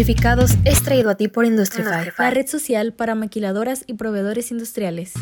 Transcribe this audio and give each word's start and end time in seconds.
Industrificados 0.00 0.52
es 0.64 0.82
traído 0.82 1.10
a 1.10 1.14
ti 1.14 1.28
por 1.28 1.44
Industrify, 1.44 2.10
la 2.16 2.30
red 2.30 2.46
social 2.46 2.94
para 2.94 3.14
maquiladoras 3.14 3.84
y 3.86 3.92
proveedores 3.92 4.50
industriales. 4.50 5.12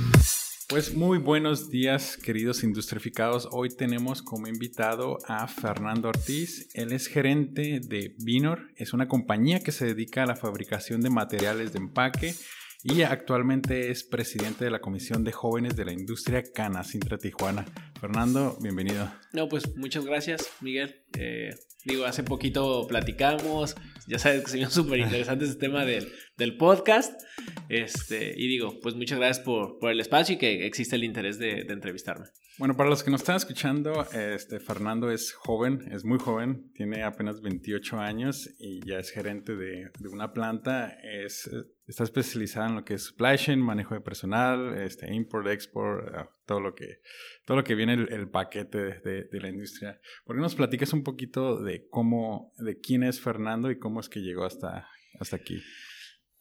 Pues 0.69 0.95
muy 0.95 1.19
buenos 1.19 1.69
días, 1.69 2.17
queridos 2.17 2.62
industrificados. 2.62 3.49
Hoy 3.51 3.71
tenemos 3.71 4.22
como 4.22 4.46
invitado 4.46 5.19
a 5.27 5.49
Fernando 5.49 6.11
Ortiz. 6.11 6.69
Él 6.75 6.93
es 6.93 7.09
gerente 7.09 7.80
de 7.83 8.14
Vinor. 8.19 8.71
Es 8.77 8.93
una 8.93 9.09
compañía 9.09 9.59
que 9.59 9.72
se 9.72 9.85
dedica 9.85 10.22
a 10.22 10.27
la 10.27 10.37
fabricación 10.37 11.00
de 11.00 11.10
materiales 11.10 11.72
de 11.72 11.80
empaque 11.80 12.36
y 12.84 13.02
actualmente 13.02 13.90
es 13.90 14.04
presidente 14.04 14.64
de 14.64 14.70
la 14.70 14.80
Comisión 14.80 15.24
de 15.24 15.32
Jóvenes 15.32 15.74
de 15.74 15.86
la 15.86 15.92
Industria 15.92 16.45
Cana 16.54 16.84
Sintra 16.84 17.18
Tijuana. 17.18 17.64
Fernando, 18.00 18.56
bienvenido. 18.60 19.10
No, 19.32 19.48
pues 19.48 19.76
muchas 19.76 20.04
gracias, 20.04 20.48
Miguel. 20.60 21.02
Eh, 21.18 21.50
digo, 21.89 22.05
hace 22.05 22.23
poquito 22.23 22.86
platicamos, 22.86 23.75
ya 24.07 24.18
sabes 24.18 24.43
que 24.45 24.50
se 24.50 24.59
me 24.59 24.66
súper 24.66 25.00
interesante 25.00 25.45
este 25.45 25.59
tema 25.59 25.84
del, 25.84 26.12
del, 26.37 26.56
podcast. 26.56 27.20
Este, 27.69 28.34
y 28.37 28.48
digo, 28.48 28.78
pues 28.80 28.95
muchas 28.95 29.19
gracias 29.19 29.45
por, 29.45 29.78
por 29.78 29.91
el 29.91 30.01
espacio 30.01 30.37
y 30.37 30.38
que 30.38 30.66
existe 30.66 30.97
el 30.97 31.05
interés 31.05 31.38
de, 31.38 31.61
entrevistarme. 31.69 32.27
Bueno, 32.59 32.77
para 32.77 32.88
los 32.88 33.02
que 33.02 33.11
nos 33.11 33.20
están 33.20 33.37
escuchando, 33.37 34.06
este, 34.12 34.61
Fernando 34.61 35.11
es 35.11 35.33
joven, 35.33 35.88
es 35.92 36.05
muy 36.05 36.19
joven, 36.19 36.73
tiene 36.74 37.02
apenas 37.02 37.41
28 37.41 37.98
años 37.98 38.48
y 38.59 38.80
ya 38.86 38.98
es 38.98 39.11
gerente 39.11 39.55
de, 39.55 39.91
de 39.98 40.09
una 40.09 40.33
planta. 40.33 40.97
Es, 41.02 41.48
está 41.86 42.05
especializada 42.05 42.69
en 42.69 42.75
lo 42.77 42.84
que 42.84 42.95
es 42.95 43.05
supply 43.05 43.36
chain, 43.36 43.61
manejo 43.61 43.95
de 43.95 44.00
personal, 44.00 44.77
este, 44.80 45.12
import, 45.12 45.47
export, 45.48 46.28
todo 46.48 46.61
lo 46.61 46.75
que, 46.75 47.01
todo 47.45 47.59
lo 47.59 47.65
que 47.65 47.75
viene 47.75 47.93
el, 47.93 48.30
paquete 48.30 48.79
de, 48.79 49.25
de, 49.30 49.41
la 49.41 49.51
industria. 49.51 50.01
¿Por 50.25 50.34
qué 50.34 50.43
nos 50.43 50.55
platicas 50.55 50.95
un 50.95 51.05
poquito 51.05 51.62
de 51.62 51.87
cómo, 51.89 52.52
de 52.56 52.80
quién 52.80 53.02
es 53.02 53.20
Fernando 53.20 53.70
y 53.70 53.79
cómo 53.79 54.01
es 54.01 54.09
que 54.09 54.20
llegó 54.20 54.45
hasta, 54.45 54.89
hasta 55.20 55.37
aquí? 55.37 55.61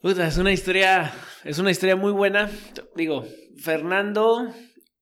es 0.01 0.37
una 0.37 0.53
historia, 0.53 1.11
es 1.43 1.59
una 1.59 1.71
historia 1.71 1.97
muy 1.97 2.13
buena. 2.13 2.49
Digo, 2.95 3.27
Fernando 3.57 4.53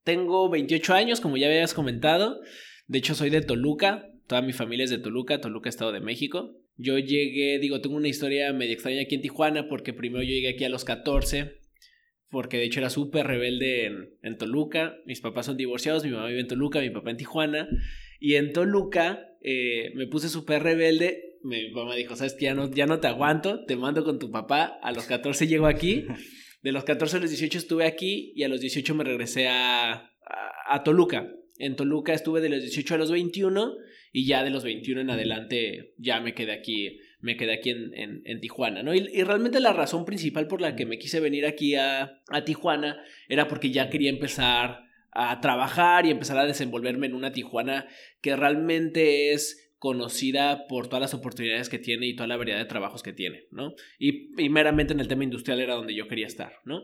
tengo 0.03 0.49
28 0.49 0.93
años, 0.95 1.21
como 1.21 1.37
ya 1.37 1.47
habías 1.47 1.75
comentado. 1.75 2.41
De 2.87 2.97
hecho, 2.97 3.13
soy 3.13 3.29
de 3.29 3.41
Toluca. 3.41 4.09
Toda 4.27 4.41
mi 4.41 4.53
familia 4.53 4.85
es 4.85 4.89
de 4.89 4.97
Toluca, 4.97 5.39
Toluca, 5.39 5.69
Estado 5.69 5.91
de 5.91 5.99
México. 5.99 6.57
Yo 6.77 6.97
llegué, 6.97 7.59
digo, 7.59 7.79
tengo 7.79 7.95
una 7.95 8.07
historia 8.07 8.51
medio 8.53 8.73
extraña 8.73 9.03
aquí 9.03 9.15
en 9.15 9.21
Tijuana 9.21 9.69
porque 9.69 9.93
primero 9.93 10.23
yo 10.23 10.29
llegué 10.29 10.49
aquí 10.49 10.65
a 10.65 10.69
los 10.69 10.83
14, 10.83 11.61
porque 12.35 12.57
de 12.57 12.65
hecho 12.65 12.81
era 12.81 12.89
súper 12.89 13.25
rebelde 13.27 13.85
en, 14.21 14.37
Toluca. 14.37 14.97
Mis 15.05 15.21
papás 15.21 15.45
son 15.45 15.55
divorciados, 15.55 16.03
mi 16.03 16.11
mamá 16.11 16.27
vive 16.27 16.41
en 16.41 16.49
Toluca, 16.49 16.81
mi 16.81 16.89
papá 16.89 17.11
en 17.11 17.15
Tijuana. 17.15 17.69
Y 18.19 18.35
en 18.35 18.51
Toluca 18.51 19.29
eh, 19.41 19.93
me 19.95 20.05
puse 20.07 20.27
súper 20.27 20.61
rebelde. 20.61 21.37
Mi 21.43 21.71
mamá 21.71 21.95
dijo, 21.95 22.17
sabes 22.17 22.33
que 22.33 22.43
ya 22.43 22.53
no, 22.53 22.69
ya 22.69 22.87
no 22.87 22.99
te 22.99 23.07
aguanto, 23.07 23.63
te 23.63 23.77
mando 23.77 24.03
con 24.03 24.19
tu 24.19 24.31
papá. 24.31 24.77
A 24.83 24.91
los 24.91 25.05
14 25.05 25.47
llego 25.47 25.65
aquí. 25.65 26.07
De 26.61 26.73
los 26.73 26.83
14 26.83 27.15
a 27.15 27.19
los 27.21 27.29
18 27.29 27.57
estuve 27.57 27.85
aquí 27.85 28.33
y 28.35 28.43
a 28.43 28.49
los 28.49 28.59
18 28.59 28.93
me 28.95 29.05
regresé 29.05 29.47
a, 29.47 30.11
a, 30.67 30.83
Toluca. 30.83 31.31
En 31.57 31.77
Toluca 31.77 32.13
estuve 32.13 32.41
de 32.41 32.49
los 32.49 32.61
18 32.61 32.95
a 32.95 32.97
los 32.97 33.11
21 33.11 33.75
y 34.11 34.27
ya 34.27 34.43
de 34.43 34.49
los 34.49 34.65
21 34.65 34.99
en 34.99 35.09
adelante 35.09 35.93
ya 35.97 36.19
me 36.19 36.33
quedé 36.33 36.51
aquí, 36.51 36.99
me 37.25 37.37
quedé 37.37 37.53
aquí 37.53 37.71
en, 37.71 38.21
en, 38.23 38.39
Tijuana, 38.39 38.83
¿no? 38.83 38.93
Y, 38.93 39.23
realmente 39.23 39.59
la 39.59 39.73
razón 39.73 40.05
principal 40.05 40.47
por 40.47 40.61
la 40.61 40.75
que 40.75 40.85
me 40.85 40.99
quise 40.99 41.19
venir 41.19 41.47
aquí 41.47 41.73
a, 41.73 42.21
a 42.29 42.45
Tijuana 42.45 43.03
era 43.27 43.47
porque 43.47 43.71
ya 43.71 43.89
quería 43.89 44.11
empezar 44.11 44.83
a 45.11 45.41
trabajar 45.41 46.05
y 46.05 46.11
empezar 46.11 46.37
a 46.37 46.45
desenvolverme 46.45 47.07
en 47.07 47.15
una 47.15 47.31
Tijuana 47.31 47.87
que 48.21 48.35
realmente 48.35 49.31
es 49.31 49.73
conocida 49.79 50.67
por 50.67 50.87
todas 50.87 51.01
las 51.01 51.13
oportunidades 51.15 51.67
que 51.67 51.79
tiene 51.79 52.05
y 52.05 52.15
toda 52.15 52.27
la 52.27 52.37
variedad 52.37 52.59
de 52.59 52.65
trabajos 52.65 53.01
que 53.01 53.13
tiene, 53.13 53.47
¿no? 53.49 53.73
Y, 53.97 54.29
meramente 54.49 54.93
en 54.93 54.99
el 54.99 55.07
tema 55.07 55.23
industrial 55.23 55.59
era 55.59 55.73
donde 55.73 55.95
yo 55.95 56.07
quería 56.07 56.27
estar, 56.27 56.53
¿no? 56.63 56.83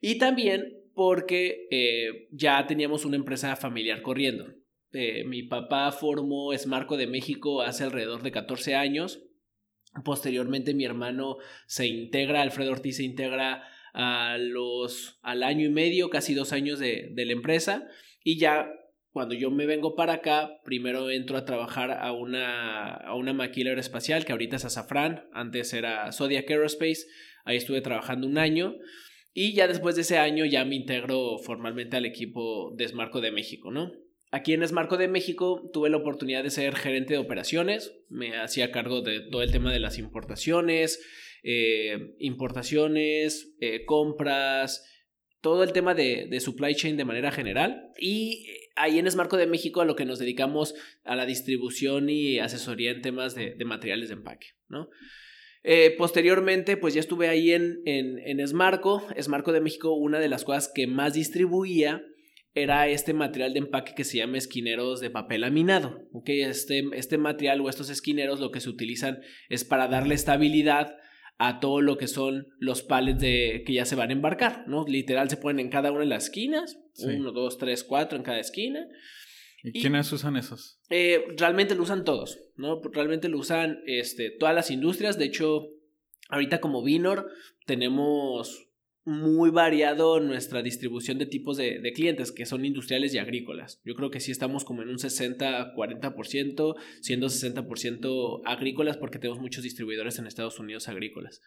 Y 0.00 0.16
también 0.16 0.72
porque 0.94 1.66
eh, 1.70 2.28
ya 2.30 2.66
teníamos 2.66 3.04
una 3.04 3.16
empresa 3.16 3.54
familiar 3.56 4.00
corriendo. 4.00 4.46
Eh, 4.92 5.24
mi 5.24 5.42
papá 5.42 5.90
formó 5.92 6.52
Esmarco 6.52 6.96
de 6.96 7.08
México 7.08 7.62
hace 7.62 7.84
alrededor 7.84 8.22
de 8.22 8.30
14 8.30 8.76
años. 8.76 9.22
Posteriormente 10.02 10.74
mi 10.74 10.84
hermano 10.84 11.36
se 11.66 11.86
integra, 11.86 12.42
Alfredo 12.42 12.72
Ortiz 12.72 12.96
se 12.96 13.04
integra 13.04 13.62
a 13.92 14.38
los, 14.38 15.18
al 15.22 15.42
año 15.42 15.66
y 15.66 15.70
medio, 15.70 16.10
casi 16.10 16.34
dos 16.34 16.52
años 16.52 16.78
de, 16.78 17.10
de 17.12 17.24
la 17.26 17.32
empresa. 17.32 17.86
Y 18.24 18.38
ya 18.38 18.68
cuando 19.14 19.36
yo 19.36 19.52
me 19.52 19.66
vengo 19.66 19.94
para 19.94 20.14
acá, 20.14 20.60
primero 20.64 21.08
entro 21.08 21.36
a 21.36 21.44
trabajar 21.44 21.92
a 21.92 22.10
una, 22.10 22.94
a 22.94 23.14
una 23.14 23.32
maquila 23.32 23.70
aeroespacial 23.70 24.24
que 24.24 24.32
ahorita 24.32 24.56
es 24.56 24.64
Azafran, 24.64 25.28
antes 25.32 25.72
era 25.72 26.10
Zodiac 26.10 26.50
Aerospace, 26.50 27.06
ahí 27.44 27.56
estuve 27.56 27.80
trabajando 27.80 28.26
un 28.26 28.38
año 28.38 28.74
y 29.32 29.52
ya 29.52 29.68
después 29.68 29.94
de 29.94 30.02
ese 30.02 30.18
año 30.18 30.44
ya 30.44 30.64
me 30.64 30.74
integro 30.74 31.38
formalmente 31.38 31.96
al 31.96 32.06
equipo 32.06 32.72
de 32.76 32.84
Esmarco 32.84 33.20
de 33.20 33.30
México, 33.30 33.70
¿no? 33.70 33.92
Aquí 34.34 34.52
en 34.52 34.64
Esmarco 34.64 34.96
de 34.96 35.06
México 35.06 35.70
tuve 35.72 35.90
la 35.90 35.96
oportunidad 35.96 36.42
de 36.42 36.50
ser 36.50 36.74
gerente 36.74 37.12
de 37.12 37.20
operaciones, 37.20 37.96
me 38.08 38.36
hacía 38.36 38.72
cargo 38.72 39.00
de 39.00 39.20
todo 39.20 39.42
el 39.42 39.52
tema 39.52 39.72
de 39.72 39.78
las 39.78 39.96
importaciones, 39.96 41.00
eh, 41.44 42.16
importaciones, 42.18 43.54
eh, 43.60 43.84
compras, 43.84 44.84
todo 45.40 45.62
el 45.62 45.72
tema 45.72 45.94
de, 45.94 46.26
de, 46.28 46.40
supply 46.40 46.74
chain 46.74 46.96
de 46.96 47.04
manera 47.04 47.30
general 47.30 47.92
y 47.96 48.48
ahí 48.74 48.98
en 48.98 49.06
Esmarco 49.06 49.36
de 49.36 49.46
México 49.46 49.82
a 49.82 49.84
lo 49.84 49.94
que 49.94 50.04
nos 50.04 50.18
dedicamos 50.18 50.74
a 51.04 51.14
la 51.14 51.26
distribución 51.26 52.10
y 52.10 52.40
asesoría 52.40 52.90
en 52.90 53.02
temas 53.02 53.36
de, 53.36 53.54
materiales 53.64 54.08
de 54.08 54.14
empaque, 54.14 54.48
¿no? 54.66 54.88
Eh, 55.62 55.94
posteriormente, 55.96 56.76
pues 56.76 56.92
ya 56.92 57.00
estuve 57.00 57.28
ahí 57.28 57.52
en, 57.52 57.82
en, 57.84 58.18
en 58.18 58.40
Esmarco. 58.40 59.06
Esmarco 59.14 59.52
de 59.52 59.60
México, 59.60 59.94
una 59.94 60.18
de 60.18 60.28
las 60.28 60.42
cosas 60.42 60.72
que 60.74 60.88
más 60.88 61.14
distribuía 61.14 62.04
era 62.54 62.88
este 62.88 63.14
material 63.14 63.52
de 63.52 63.58
empaque 63.60 63.94
que 63.94 64.04
se 64.04 64.18
llama 64.18 64.38
esquineros 64.38 65.00
de 65.00 65.10
papel 65.10 65.42
laminado. 65.42 66.08
¿okay? 66.12 66.42
Este, 66.42 66.84
este 66.92 67.18
material 67.18 67.60
o 67.60 67.68
estos 67.68 67.90
esquineros 67.90 68.40
lo 68.40 68.50
que 68.50 68.60
se 68.60 68.70
utilizan 68.70 69.20
es 69.48 69.64
para 69.64 69.88
darle 69.88 70.14
estabilidad 70.14 70.96
a 71.38 71.58
todo 71.58 71.80
lo 71.80 71.96
que 71.96 72.06
son 72.06 72.48
los 72.58 72.82
palets 72.82 73.20
de, 73.20 73.64
que 73.66 73.72
ya 73.72 73.84
se 73.84 73.96
van 73.96 74.10
a 74.10 74.12
embarcar, 74.12 74.68
¿no? 74.68 74.84
Literal 74.86 75.28
se 75.28 75.36
ponen 75.36 75.66
en 75.66 75.70
cada 75.70 75.90
una 75.90 76.00
de 76.00 76.06
las 76.06 76.24
esquinas, 76.24 76.78
uno, 76.98 77.32
dos, 77.32 77.58
tres, 77.58 77.82
cuatro 77.82 78.16
en 78.16 78.22
cada 78.22 78.38
esquina. 78.38 78.86
¿Y, 79.64 79.80
quiénes 79.80 80.12
usan 80.12 80.36
esos? 80.36 80.78
Eh, 80.90 81.24
realmente 81.36 81.74
lo 81.74 81.82
usan 81.82 82.04
todos, 82.04 82.38
¿no? 82.56 82.80
Realmente 82.82 83.28
lo 83.28 83.38
usan 83.38 83.82
este, 83.86 84.30
todas 84.30 84.54
las 84.54 84.70
industrias. 84.70 85.18
De 85.18 85.24
hecho, 85.24 85.70
ahorita 86.28 86.60
como 86.60 86.84
Vinor 86.84 87.30
tenemos 87.66 88.68
muy 89.04 89.50
variado 89.50 90.18
nuestra 90.20 90.62
distribución 90.62 91.18
de 91.18 91.26
tipos 91.26 91.58
de, 91.58 91.92
clientes, 91.94 92.32
que 92.32 92.46
son 92.46 92.64
industriales 92.64 93.12
y 93.14 93.18
agrícolas. 93.18 93.80
Yo 93.84 93.94
creo 93.94 94.10
que 94.10 94.20
sí 94.20 94.30
estamos 94.30 94.64
como 94.64 94.82
en 94.82 94.88
un 94.88 94.96
60-40%, 94.96 96.74
siendo 97.00 97.26
60% 97.26 98.42
agrícolas 98.46 98.96
porque 98.96 99.18
tenemos 99.18 99.40
muchos 99.40 99.62
distribuidores 99.62 100.18
en 100.18 100.26
Estados 100.26 100.58
Unidos 100.58 100.88
agrícolas. 100.88 101.42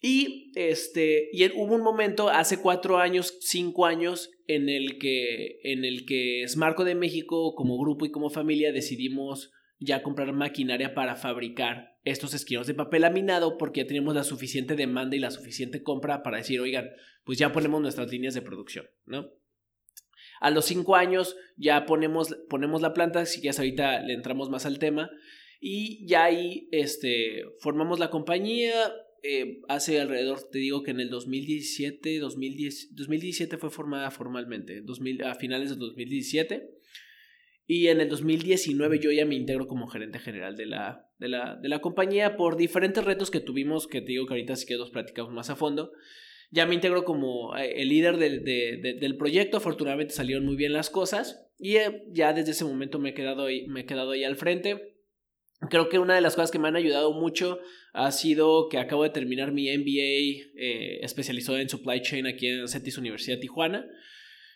Y, 0.00 0.52
este, 0.56 1.30
y 1.32 1.44
hubo 1.52 1.74
un 1.74 1.82
momento 1.82 2.28
hace 2.28 2.60
cuatro 2.60 2.98
años, 2.98 3.38
cinco 3.40 3.86
años, 3.86 4.30
en 4.46 4.68
el 4.68 4.98
que, 4.98 5.60
en 5.62 5.84
el 5.84 6.06
que 6.06 6.44
Smarco 6.48 6.84
de 6.84 6.96
México, 6.96 7.54
como 7.54 7.78
grupo 7.78 8.04
y 8.04 8.10
como 8.10 8.30
familia, 8.30 8.72
decidimos 8.72 9.52
ya 9.78 10.02
comprar 10.02 10.32
maquinaria 10.32 10.94
para 10.94 11.16
fabricar 11.16 11.91
estos 12.04 12.34
esquinos 12.34 12.66
de 12.66 12.74
papel 12.74 13.02
laminado 13.02 13.58
porque 13.58 13.82
ya 13.82 13.86
tenemos 13.86 14.14
la 14.14 14.24
suficiente 14.24 14.74
demanda 14.74 15.16
y 15.16 15.20
la 15.20 15.30
suficiente 15.30 15.82
compra 15.82 16.22
para 16.22 16.38
decir, 16.38 16.60
oigan, 16.60 16.90
pues 17.24 17.38
ya 17.38 17.52
ponemos 17.52 17.80
nuestras 17.80 18.10
líneas 18.10 18.34
de 18.34 18.42
producción, 18.42 18.86
¿no? 19.06 19.30
A 20.40 20.50
los 20.50 20.64
cinco 20.64 20.96
años 20.96 21.36
ya 21.56 21.86
ponemos, 21.86 22.36
ponemos 22.48 22.82
la 22.82 22.94
planta, 22.94 23.26
si 23.26 23.40
ya 23.40 23.52
ahorita 23.52 24.02
le 24.02 24.14
entramos 24.14 24.50
más 24.50 24.66
al 24.66 24.78
tema, 24.78 25.10
y 25.60 26.04
ya 26.06 26.24
ahí 26.24 26.68
este, 26.72 27.44
formamos 27.60 28.00
la 28.00 28.10
compañía, 28.10 28.74
eh, 29.22 29.60
hace 29.68 30.00
alrededor, 30.00 30.50
te 30.50 30.58
digo 30.58 30.82
que 30.82 30.90
en 30.90 30.98
el 30.98 31.08
2017, 31.08 32.18
2010, 32.18 32.96
2017 32.96 33.56
fue 33.56 33.70
formada 33.70 34.10
formalmente, 34.10 34.80
2000, 34.82 35.22
a 35.24 35.36
finales 35.36 35.70
del 35.70 35.78
2017. 35.78 36.68
Y 37.66 37.86
en 37.86 38.00
el 38.00 38.08
2019 38.08 38.98
yo 38.98 39.12
ya 39.12 39.24
me 39.24 39.36
integro 39.36 39.68
como 39.68 39.86
gerente 39.86 40.18
general 40.18 40.56
de 40.56 40.66
la, 40.66 41.08
de 41.22 41.28
la, 41.28 41.54
de 41.54 41.68
la 41.68 41.80
compañía 41.80 42.36
por 42.36 42.56
diferentes 42.56 43.04
retos 43.04 43.30
que 43.30 43.38
tuvimos, 43.38 43.86
que 43.86 44.00
te 44.00 44.08
digo 44.08 44.26
que 44.26 44.34
ahorita 44.34 44.56
sí 44.56 44.66
que 44.66 44.74
los 44.74 44.90
platicamos 44.90 45.32
más 45.32 45.50
a 45.50 45.56
fondo. 45.56 45.92
Ya 46.50 46.66
me 46.66 46.74
integro 46.74 47.04
como 47.04 47.56
eh, 47.56 47.80
el 47.80 47.88
líder 47.88 48.18
del 48.18 49.16
proyecto, 49.16 49.56
afortunadamente 49.56 50.12
salieron 50.14 50.44
muy 50.44 50.56
bien 50.56 50.72
las 50.72 50.90
cosas 50.90 51.48
y 51.58 51.76
eh, 51.76 52.02
ya 52.10 52.32
desde 52.32 52.50
ese 52.50 52.64
momento 52.64 52.98
me 52.98 53.10
he 53.10 53.14
quedado 53.14 53.46
ahí, 53.46 53.68
me 53.68 53.82
he 53.82 53.86
quedado 53.86 54.10
ahí 54.10 54.24
al 54.24 54.36
frente. 54.36 54.96
Creo 55.70 55.88
que 55.88 56.00
una 56.00 56.16
de 56.16 56.20
las 56.20 56.34
cosas 56.34 56.50
que 56.50 56.58
me 56.58 56.66
han 56.66 56.74
ayudado 56.74 57.12
mucho 57.12 57.60
ha 57.92 58.10
sido 58.10 58.68
que 58.68 58.78
acabo 58.78 59.04
de 59.04 59.10
terminar 59.10 59.52
mi 59.52 59.70
MBA 59.70 60.50
eh, 60.60 60.98
especializado 61.02 61.58
en 61.58 61.68
supply 61.68 62.02
chain 62.02 62.26
aquí 62.26 62.48
en 62.48 62.66
CETIS 62.66 62.98
Universidad 62.98 63.38
Tijuana. 63.38 63.86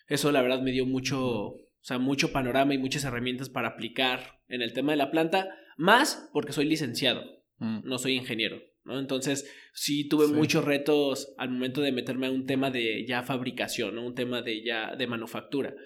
Eso 0.08 0.32
la 0.32 0.42
verdad 0.42 0.62
me 0.62 0.72
dio 0.72 0.84
mucho, 0.84 1.54
o 1.86 1.88
sea, 1.88 1.98
mucho 1.98 2.32
panorama 2.32 2.74
y 2.74 2.78
muchas 2.78 3.04
herramientas 3.04 3.48
para 3.48 3.68
aplicar 3.68 4.40
en 4.48 4.60
el 4.60 4.72
tema 4.72 4.90
de 4.90 4.96
la 4.96 5.12
planta, 5.12 5.56
más 5.76 6.28
porque 6.32 6.52
soy 6.52 6.64
licenciado, 6.64 7.22
mm. 7.58 7.82
no 7.84 7.98
soy 7.98 8.14
ingeniero. 8.14 8.60
¿no? 8.82 8.98
Entonces, 8.98 9.48
sí 9.72 10.08
tuve 10.08 10.26
muchos 10.26 10.64
retos 10.64 11.32
al 11.38 11.50
momento 11.50 11.82
de 11.82 11.92
meterme 11.92 12.26
a 12.26 12.32
un 12.32 12.44
tema 12.44 12.72
de 12.72 13.06
ya 13.06 13.22
fabricación, 13.22 13.94
¿no? 13.94 14.04
Un 14.04 14.16
tema 14.16 14.42
de 14.42 14.64
ya 14.64 14.96
de 14.96 15.06
manufactura. 15.06 15.76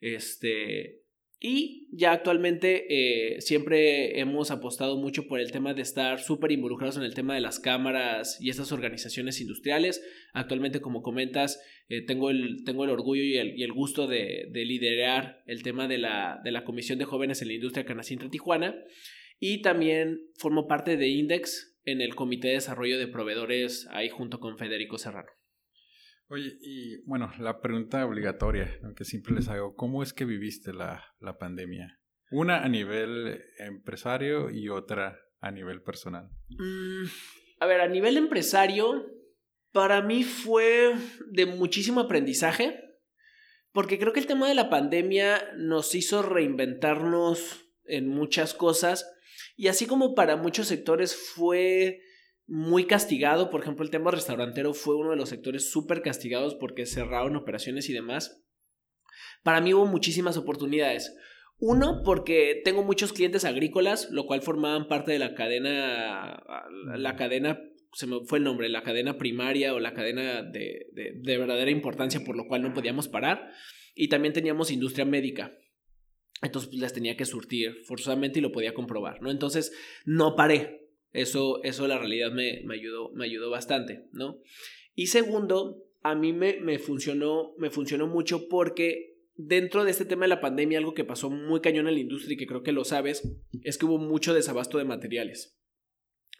Este, 0.00 1.02
y 1.40 1.86
ya 1.92 2.12
actualmente 2.12 2.86
eh, 2.88 3.40
siempre 3.40 4.18
hemos 4.18 4.50
apostado 4.50 4.96
mucho 4.96 5.28
por 5.28 5.38
el 5.38 5.52
tema 5.52 5.72
de 5.72 5.82
estar 5.82 6.18
súper 6.18 6.50
involucrados 6.50 6.96
en 6.96 7.04
el 7.04 7.14
tema 7.14 7.34
de 7.34 7.40
las 7.40 7.60
cámaras 7.60 8.38
y 8.40 8.50
estas 8.50 8.72
organizaciones 8.72 9.40
industriales. 9.40 10.02
Actualmente, 10.32 10.80
como 10.80 11.00
comentas, 11.00 11.62
eh, 11.88 12.02
tengo, 12.04 12.30
el, 12.30 12.64
tengo 12.64 12.82
el 12.82 12.90
orgullo 12.90 13.22
y 13.22 13.36
el, 13.36 13.56
y 13.56 13.62
el 13.62 13.72
gusto 13.72 14.08
de, 14.08 14.48
de, 14.50 14.64
liderar 14.64 15.42
el 15.46 15.62
tema 15.62 15.86
de 15.86 15.98
la, 15.98 16.40
de 16.42 16.50
la 16.50 16.64
Comisión 16.64 16.98
de 16.98 17.04
Jóvenes 17.04 17.40
en 17.40 17.48
la 17.48 17.54
Industria 17.54 17.86
Canacintra 17.86 18.28
Tijuana. 18.28 18.74
Y 19.38 19.62
también 19.62 20.18
formo 20.34 20.66
parte 20.66 20.96
de 20.96 21.06
Index 21.06 21.78
en 21.84 22.00
el 22.00 22.16
Comité 22.16 22.48
de 22.48 22.54
Desarrollo 22.54 22.98
de 22.98 23.06
Proveedores 23.06 23.86
ahí 23.92 24.08
junto 24.08 24.40
con 24.40 24.58
Federico 24.58 24.98
Serrano. 24.98 25.37
Oye, 26.30 26.58
y 26.60 26.98
bueno, 27.06 27.32
la 27.38 27.60
pregunta 27.60 28.04
obligatoria, 28.04 28.78
aunque 28.84 29.04
siempre 29.04 29.34
les 29.34 29.48
hago, 29.48 29.74
¿cómo 29.74 30.02
es 30.02 30.12
que 30.12 30.26
viviste 30.26 30.74
la, 30.74 31.14
la 31.20 31.38
pandemia? 31.38 31.98
Una 32.30 32.62
a 32.62 32.68
nivel 32.68 33.42
empresario 33.58 34.50
y 34.50 34.68
otra 34.68 35.18
a 35.40 35.50
nivel 35.50 35.82
personal. 35.82 36.28
Mm, 36.50 37.04
a 37.60 37.66
ver, 37.66 37.80
a 37.80 37.88
nivel 37.88 38.18
empresario, 38.18 39.06
para 39.72 40.02
mí 40.02 40.22
fue 40.22 40.94
de 41.30 41.46
muchísimo 41.46 42.00
aprendizaje, 42.00 42.78
porque 43.72 43.98
creo 43.98 44.12
que 44.12 44.20
el 44.20 44.26
tema 44.26 44.48
de 44.48 44.54
la 44.54 44.68
pandemia 44.68 45.52
nos 45.56 45.94
hizo 45.94 46.20
reinventarnos 46.20 47.64
en 47.84 48.06
muchas 48.08 48.52
cosas, 48.52 49.10
y 49.56 49.68
así 49.68 49.86
como 49.86 50.14
para 50.14 50.36
muchos 50.36 50.66
sectores 50.66 51.16
fue 51.16 52.00
muy 52.48 52.86
castigado. 52.86 53.50
Por 53.50 53.60
ejemplo, 53.60 53.84
el 53.84 53.90
tema 53.90 54.10
restaurantero 54.10 54.74
fue 54.74 54.96
uno 54.96 55.10
de 55.10 55.16
los 55.16 55.28
sectores 55.28 55.70
súper 55.70 56.02
castigados 56.02 56.54
porque 56.56 56.86
cerraron 56.86 57.36
operaciones 57.36 57.88
y 57.88 57.92
demás. 57.92 58.44
Para 59.44 59.60
mí 59.60 59.74
hubo 59.74 59.86
muchísimas 59.86 60.36
oportunidades. 60.36 61.14
Uno, 61.58 62.02
porque 62.04 62.60
tengo 62.64 62.82
muchos 62.82 63.12
clientes 63.12 63.44
agrícolas, 63.44 64.10
lo 64.10 64.26
cual 64.26 64.42
formaban 64.42 64.88
parte 64.88 65.12
de 65.12 65.18
la 65.18 65.34
cadena, 65.34 66.42
la 66.96 67.16
cadena, 67.16 67.60
se 67.92 68.06
me 68.06 68.24
fue 68.24 68.38
el 68.38 68.44
nombre, 68.44 68.68
la 68.68 68.82
cadena 68.82 69.18
primaria 69.18 69.74
o 69.74 69.80
la 69.80 69.92
cadena 69.92 70.42
de, 70.42 70.86
de, 70.92 71.12
de 71.16 71.38
verdadera 71.38 71.70
importancia, 71.70 72.24
por 72.24 72.36
lo 72.36 72.46
cual 72.46 72.62
no 72.62 72.72
podíamos 72.72 73.08
parar. 73.08 73.50
Y 73.94 74.08
también 74.08 74.32
teníamos 74.32 74.70
industria 74.70 75.04
médica. 75.04 75.52
Entonces 76.40 76.70
pues, 76.70 76.80
las 76.80 76.92
tenía 76.92 77.16
que 77.16 77.24
surtir 77.24 77.82
forzosamente 77.84 78.38
y 78.38 78.42
lo 78.42 78.52
podía 78.52 78.72
comprobar, 78.72 79.20
¿no? 79.20 79.30
Entonces 79.30 79.72
no 80.04 80.36
paré, 80.36 80.87
eso, 81.12 81.62
eso 81.62 81.86
la 81.88 81.98
realidad 81.98 82.32
me, 82.32 82.62
me, 82.64 82.74
ayudó, 82.74 83.10
me 83.12 83.24
ayudó 83.24 83.50
bastante, 83.50 84.06
¿no? 84.12 84.38
Y 84.94 85.06
segundo, 85.06 85.84
a 86.02 86.14
mí 86.14 86.32
me, 86.32 86.60
me, 86.60 86.78
funcionó, 86.78 87.54
me 87.58 87.70
funcionó 87.70 88.06
mucho 88.06 88.48
porque 88.48 89.16
dentro 89.34 89.84
de 89.84 89.90
este 89.90 90.04
tema 90.04 90.24
de 90.24 90.30
la 90.30 90.40
pandemia, 90.40 90.78
algo 90.78 90.94
que 90.94 91.04
pasó 91.04 91.30
muy 91.30 91.60
cañón 91.60 91.86
en 91.86 91.94
la 91.94 92.00
industria 92.00 92.34
y 92.34 92.36
que 92.36 92.46
creo 92.46 92.62
que 92.62 92.72
lo 92.72 92.84
sabes, 92.84 93.22
es 93.62 93.78
que 93.78 93.86
hubo 93.86 93.98
mucho 93.98 94.34
desabasto 94.34 94.78
de 94.78 94.84
materiales. 94.84 95.58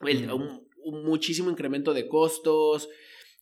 un, 0.01 0.69
un 0.83 1.05
muchísimo 1.05 1.51
incremento 1.51 1.95
de 1.95 2.09
costos 2.09 2.89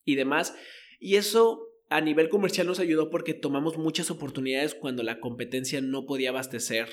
y 0.04 0.14
demás. 0.14 0.54
Y 1.00 1.16
eso 1.16 1.66
a 1.88 2.00
nivel 2.00 2.28
comercial 2.28 2.66
nos 2.66 2.80
ayudó 2.80 3.10
porque 3.10 3.34
tomamos 3.34 3.78
muchas 3.78 4.10
oportunidades 4.10 4.74
cuando 4.74 5.02
la 5.02 5.20
competencia 5.20 5.80
no 5.80 6.04
podía 6.04 6.30
abastecer 6.30 6.88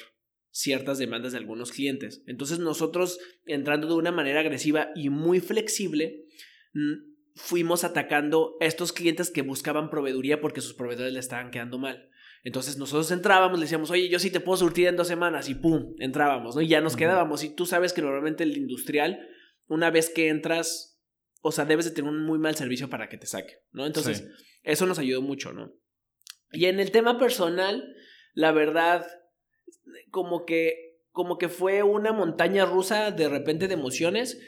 ciertas 0.53 0.99
demandas 0.99 1.31
de 1.31 1.39
algunos 1.39 1.71
clientes. 1.71 2.21
Entonces 2.27 2.59
nosotros, 2.59 3.19
entrando 3.45 3.87
de 3.87 3.95
una 3.95 4.11
manera 4.11 4.39
agresiva 4.39 4.91
y 4.95 5.09
muy 5.09 5.39
flexible, 5.39 6.25
fuimos 7.33 7.83
atacando 7.83 8.55
a 8.61 8.65
estos 8.65 8.93
clientes 8.93 9.31
que 9.31 9.41
buscaban 9.41 9.89
proveeduría 9.89 10.39
porque 10.39 10.61
sus 10.61 10.75
proveedores 10.75 11.11
le 11.11 11.19
estaban 11.19 11.49
quedando 11.49 11.79
mal. 11.79 12.07
Entonces 12.43 12.77
nosotros 12.77 13.09
entrábamos, 13.11 13.57
le 13.57 13.65
decíamos, 13.65 13.89
oye, 13.89 14.09
yo 14.09 14.19
sí 14.19 14.29
te 14.29 14.41
puedo 14.41 14.57
surtir 14.57 14.87
en 14.87 14.95
dos 14.95 15.07
semanas 15.07 15.49
y 15.49 15.55
pum, 15.55 15.95
entrábamos, 15.97 16.55
¿no? 16.55 16.61
Y 16.61 16.67
ya 16.67 16.81
nos 16.81 16.95
quedábamos. 16.95 17.43
Y 17.43 17.55
tú 17.55 17.65
sabes 17.65 17.91
que 17.91 18.01
normalmente 18.03 18.43
el 18.43 18.55
industrial, 18.55 19.27
una 19.65 19.89
vez 19.89 20.11
que 20.11 20.29
entras, 20.29 21.01
o 21.41 21.51
sea, 21.51 21.65
debes 21.65 21.85
de 21.85 21.91
tener 21.91 22.11
un 22.11 22.23
muy 22.23 22.37
mal 22.37 22.55
servicio 22.55 22.89
para 22.89 23.09
que 23.09 23.17
te 23.17 23.25
saque, 23.25 23.55
¿no? 23.71 23.87
Entonces, 23.87 24.27
eso 24.61 24.85
nos 24.85 24.99
ayudó 24.99 25.21
mucho, 25.23 25.51
¿no? 25.51 25.73
Y 26.51 26.65
en 26.65 26.79
el 26.79 26.91
tema 26.91 27.17
personal, 27.17 27.95
la 28.33 28.51
verdad, 28.51 29.07
como 30.11 30.45
que, 30.45 30.99
como 31.11 31.37
que 31.37 31.49
fue 31.49 31.83
una 31.83 32.11
montaña 32.11 32.65
rusa 32.65 33.11
de 33.11 33.29
repente 33.29 33.67
de 33.67 33.73
emociones, 33.73 34.41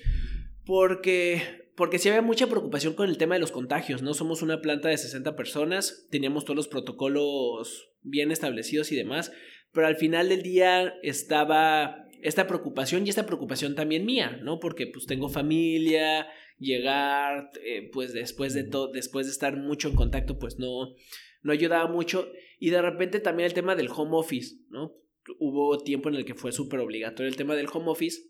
porque, 0.66 1.70
porque 1.76 2.00
sí 2.00 2.10
había 2.10 2.22
mucha 2.22 2.48
preocupación 2.48 2.94
con 2.94 3.10
el 3.10 3.18
tema 3.18 3.36
de 3.36 3.42
los 3.42 3.52
contagios, 3.52 4.02
¿no? 4.02 4.14
Somos 4.14 4.42
una 4.42 4.62
planta 4.62 4.90
de 4.90 4.98
60 4.98 5.36
personas, 5.36 6.08
teníamos 6.10 6.46
todos 6.46 6.58
los 6.58 6.68
protocolos 6.68 7.90
bien 8.02 8.32
establecidos 8.32 8.92
y 8.92 8.96
demás, 8.96 9.32
pero 9.72 9.88
al 9.88 9.96
final 9.96 10.30
del 10.30 10.42
día 10.42 10.96
estaba 11.04 12.06
esta 12.22 12.48
preocupación 12.48 13.06
y 13.06 13.10
esta 13.10 13.26
preocupación 13.26 13.76
también 13.76 14.06
mía, 14.06 14.40
¿no? 14.42 14.60
Porque 14.60 14.88
pues 14.88 15.06
tengo 15.06 15.30
familia, 15.30 16.28
llegar, 16.58 17.52
eh, 17.64 17.90
pues 17.92 18.14
después 18.14 18.54
de 18.54 18.64
todo, 18.64 18.92
después 18.92 19.28
de 19.28 19.32
estar 19.32 19.58
mucho 19.58 19.90
en 19.90 19.96
contacto, 19.96 20.40
pues 20.40 20.58
no, 20.58 20.96
no 21.42 21.52
ayudaba 21.52 21.88
mucho. 21.88 22.32
Y 22.60 22.70
de 22.70 22.82
repente 22.82 23.20
también 23.20 23.48
el 23.48 23.54
tema 23.54 23.76
del 23.76 23.90
home 23.90 24.18
office, 24.18 24.56
¿no? 24.70 24.94
Hubo 25.40 25.78
tiempo 25.84 26.10
en 26.10 26.16
el 26.16 26.26
que 26.26 26.36
fue 26.36 26.52
súper 26.52 26.80
obligatorio 26.80 27.30
el 27.30 27.36
tema 27.36 27.56
del 27.56 27.68
home 27.72 27.90
office, 27.90 28.22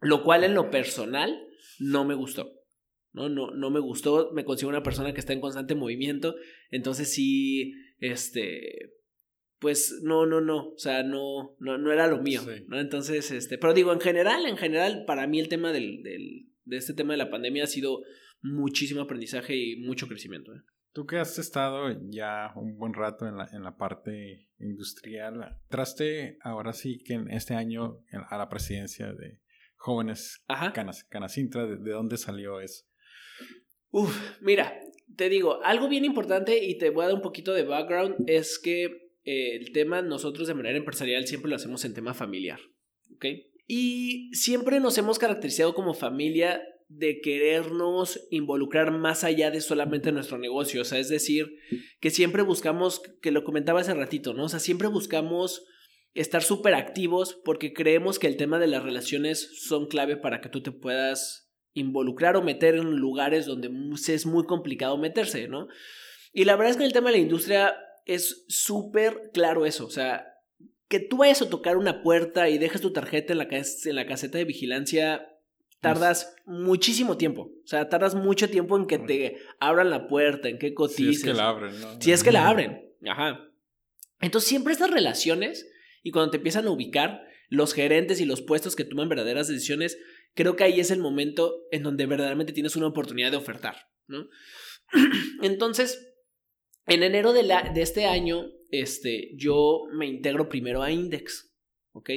lo 0.00 0.22
cual 0.22 0.44
en 0.44 0.54
lo 0.54 0.70
personal 0.70 1.46
no 1.78 2.04
me 2.04 2.14
gustó. 2.14 2.52
No, 3.12 3.28
no, 3.28 3.52
no 3.52 3.70
me 3.70 3.80
gustó, 3.80 4.32
me 4.32 4.44
consigo 4.44 4.68
una 4.68 4.82
persona 4.82 5.14
que 5.14 5.20
está 5.20 5.32
en 5.32 5.40
constante 5.40 5.76
movimiento, 5.76 6.34
entonces 6.70 7.12
sí, 7.12 7.72
este, 8.00 8.94
pues 9.60 10.00
no, 10.02 10.26
no, 10.26 10.40
no, 10.40 10.70
o 10.70 10.78
sea, 10.78 11.04
no, 11.04 11.56
no, 11.60 11.78
no 11.78 11.92
era 11.92 12.08
lo 12.08 12.20
mío, 12.20 12.42
¿no? 12.66 12.80
Entonces, 12.80 13.30
este, 13.30 13.56
pero 13.56 13.72
digo, 13.72 13.92
en 13.92 14.00
general, 14.00 14.46
en 14.46 14.56
general, 14.56 15.04
para 15.06 15.28
mí 15.28 15.38
el 15.38 15.48
tema 15.48 15.72
del, 15.72 16.02
del, 16.02 16.48
de 16.64 16.76
este 16.76 16.92
tema 16.92 17.12
de 17.12 17.18
la 17.18 17.30
pandemia 17.30 17.64
ha 17.64 17.68
sido 17.68 18.02
muchísimo 18.42 19.00
aprendizaje 19.00 19.56
y 19.56 19.76
mucho 19.76 20.08
crecimiento. 20.08 20.52
¿eh? 20.52 20.60
Tú 20.94 21.06
que 21.06 21.18
has 21.18 21.38
estado 21.40 21.88
ya 22.08 22.52
un 22.54 22.78
buen 22.78 22.94
rato 22.94 23.26
en 23.26 23.36
la, 23.36 23.48
en 23.52 23.64
la 23.64 23.76
parte 23.76 24.48
industrial, 24.60 25.58
traste 25.68 26.38
ahora 26.40 26.72
sí 26.72 27.02
que 27.04 27.14
en 27.14 27.28
este 27.32 27.54
año 27.54 27.98
a 28.12 28.38
la 28.38 28.48
presidencia 28.48 29.12
de 29.12 29.40
Jóvenes 29.74 30.44
Canas, 30.72 31.02
Canacintra, 31.02 31.66
¿de, 31.66 31.90
dónde 31.90 32.16
salió 32.16 32.60
eso? 32.60 32.84
Uf, 33.90 34.16
mira, 34.40 34.72
te 35.16 35.28
digo, 35.28 35.62
algo 35.64 35.88
bien 35.88 36.04
importante 36.04 36.64
y 36.64 36.78
te 36.78 36.90
voy 36.90 37.02
a 37.02 37.08
dar 37.08 37.16
un 37.16 37.22
poquito 37.22 37.52
de 37.52 37.64
background 37.64 38.14
es 38.28 38.60
que 38.60 38.84
eh, 39.24 39.56
el 39.56 39.72
tema 39.72 40.00
nosotros 40.00 40.46
de 40.46 40.54
manera 40.54 40.78
empresarial 40.78 41.26
siempre 41.26 41.50
lo 41.50 41.56
hacemos 41.56 41.84
en 41.84 41.92
tema 41.92 42.14
familiar, 42.14 42.60
¿ok? 43.16 43.26
Y 43.66 44.30
siempre 44.32 44.78
nos 44.78 44.96
hemos 44.96 45.18
caracterizado 45.18 45.74
como 45.74 45.92
familia 45.92 46.62
de 46.88 47.20
querernos 47.20 48.26
involucrar 48.30 48.92
más 48.92 49.24
allá 49.24 49.50
de 49.50 49.60
solamente 49.60 50.12
nuestro 50.12 50.38
negocio. 50.38 50.82
O 50.82 50.84
sea, 50.84 50.98
es 50.98 51.08
decir, 51.08 51.56
que 52.00 52.10
siempre 52.10 52.42
buscamos, 52.42 53.02
que 53.22 53.30
lo 53.30 53.44
comentaba 53.44 53.80
hace 53.80 53.94
ratito, 53.94 54.34
¿no? 54.34 54.44
O 54.44 54.48
sea, 54.48 54.60
siempre 54.60 54.88
buscamos 54.88 55.64
estar 56.14 56.42
súper 56.42 56.74
activos 56.74 57.40
porque 57.44 57.72
creemos 57.72 58.18
que 58.18 58.28
el 58.28 58.36
tema 58.36 58.58
de 58.58 58.68
las 58.68 58.82
relaciones 58.82 59.66
son 59.66 59.88
clave 59.88 60.16
para 60.16 60.40
que 60.40 60.48
tú 60.48 60.62
te 60.62 60.70
puedas 60.70 61.52
involucrar 61.72 62.36
o 62.36 62.42
meter 62.42 62.76
en 62.76 62.96
lugares 62.96 63.46
donde 63.46 63.70
es 64.08 64.26
muy 64.26 64.46
complicado 64.46 64.96
meterse, 64.96 65.48
¿no? 65.48 65.66
Y 66.32 66.44
la 66.44 66.56
verdad 66.56 66.70
es 66.70 66.76
que 66.76 66.84
el 66.84 66.92
tema 66.92 67.10
de 67.10 67.16
la 67.16 67.22
industria 67.22 67.74
es 68.06 68.44
súper 68.48 69.30
claro 69.32 69.66
eso, 69.66 69.86
o 69.86 69.90
sea, 69.90 70.26
que 70.88 71.00
tú 71.00 71.16
vayas 71.16 71.42
a 71.42 71.50
tocar 71.50 71.76
una 71.76 72.02
puerta 72.02 72.48
y 72.48 72.58
dejes 72.58 72.80
tu 72.80 72.92
tarjeta 72.92 73.32
en 73.32 73.38
la, 73.38 73.48
en 73.50 73.96
la 73.96 74.06
caseta 74.06 74.38
de 74.38 74.44
vigilancia 74.44 75.33
tardas 75.84 76.34
muchísimo 76.46 77.16
tiempo. 77.16 77.42
O 77.42 77.66
sea, 77.66 77.88
tardas 77.88 78.14
mucho 78.14 78.50
tiempo 78.50 78.76
en 78.76 78.86
que 78.86 78.98
te 78.98 79.38
abran 79.60 79.90
la 79.90 80.08
puerta, 80.08 80.48
en 80.48 80.58
que 80.58 80.74
cotices. 80.74 81.04
Si 81.04 81.10
es 81.10 81.24
que 81.24 81.34
la 81.34 81.48
abren, 81.48 81.80
¿no? 81.80 82.00
Si 82.00 82.12
es 82.12 82.24
que 82.24 82.32
la 82.32 82.48
abren. 82.48 82.92
Ajá. 83.06 83.40
Entonces, 84.20 84.48
siempre 84.48 84.72
estas 84.72 84.90
relaciones, 84.90 85.70
y 86.02 86.10
cuando 86.10 86.30
te 86.30 86.38
empiezan 86.38 86.66
a 86.66 86.70
ubicar, 86.70 87.22
los 87.48 87.74
gerentes 87.74 88.20
y 88.20 88.24
los 88.24 88.42
puestos 88.42 88.74
que 88.74 88.84
toman 88.84 89.08
verdaderas 89.08 89.48
decisiones, 89.48 89.98
creo 90.34 90.56
que 90.56 90.64
ahí 90.64 90.80
es 90.80 90.90
el 90.90 90.98
momento 90.98 91.62
en 91.70 91.82
donde 91.82 92.06
verdaderamente 92.06 92.52
tienes 92.52 92.76
una 92.76 92.86
oportunidad 92.86 93.30
de 93.30 93.36
ofertar, 93.36 93.76
¿no? 94.06 94.28
Entonces, 95.42 96.14
en 96.86 97.02
enero 97.02 97.32
de, 97.32 97.42
la, 97.44 97.70
de 97.72 97.82
este 97.82 98.06
año, 98.06 98.46
este, 98.70 99.30
yo 99.36 99.84
me 99.92 100.06
integro 100.06 100.48
primero 100.48 100.82
a 100.82 100.90
Index, 100.90 101.54
¿ok? 101.92 102.10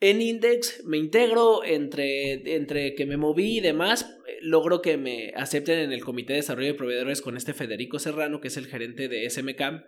En 0.00 0.22
Index 0.22 0.82
me 0.84 0.96
integro 0.96 1.62
entre, 1.62 2.54
entre 2.56 2.94
que 2.94 3.04
me 3.04 3.18
moví 3.18 3.58
y 3.58 3.60
demás, 3.60 4.16
logro 4.40 4.80
que 4.80 4.96
me 4.96 5.32
acepten 5.36 5.78
en 5.78 5.92
el 5.92 6.02
Comité 6.02 6.32
de 6.32 6.38
Desarrollo 6.38 6.68
de 6.68 6.74
Proveedores 6.74 7.20
con 7.20 7.36
este 7.36 7.52
Federico 7.52 7.98
Serrano, 7.98 8.40
que 8.40 8.48
es 8.48 8.56
el 8.56 8.66
gerente 8.66 9.08
de 9.08 9.28
SMK. 9.28 9.84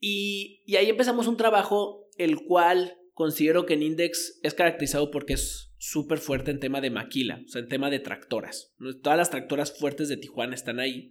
Y, 0.00 0.62
y 0.66 0.76
ahí 0.76 0.88
empezamos 0.88 1.26
un 1.26 1.36
trabajo 1.36 2.08
el 2.16 2.36
cual 2.36 2.96
considero 3.12 3.66
que 3.66 3.74
en 3.74 3.82
Index 3.82 4.40
es 4.42 4.54
caracterizado 4.54 5.10
porque 5.10 5.34
es 5.34 5.74
súper 5.78 6.18
fuerte 6.18 6.50
en 6.50 6.58
tema 6.58 6.80
de 6.80 6.90
maquila, 6.90 7.42
o 7.44 7.48
sea, 7.48 7.60
en 7.60 7.68
tema 7.68 7.90
de 7.90 8.00
tractoras. 8.00 8.74
Todas 9.02 9.18
las 9.18 9.30
tractoras 9.30 9.78
fuertes 9.78 10.08
de 10.08 10.16
Tijuana 10.16 10.54
están 10.54 10.80
ahí. 10.80 11.10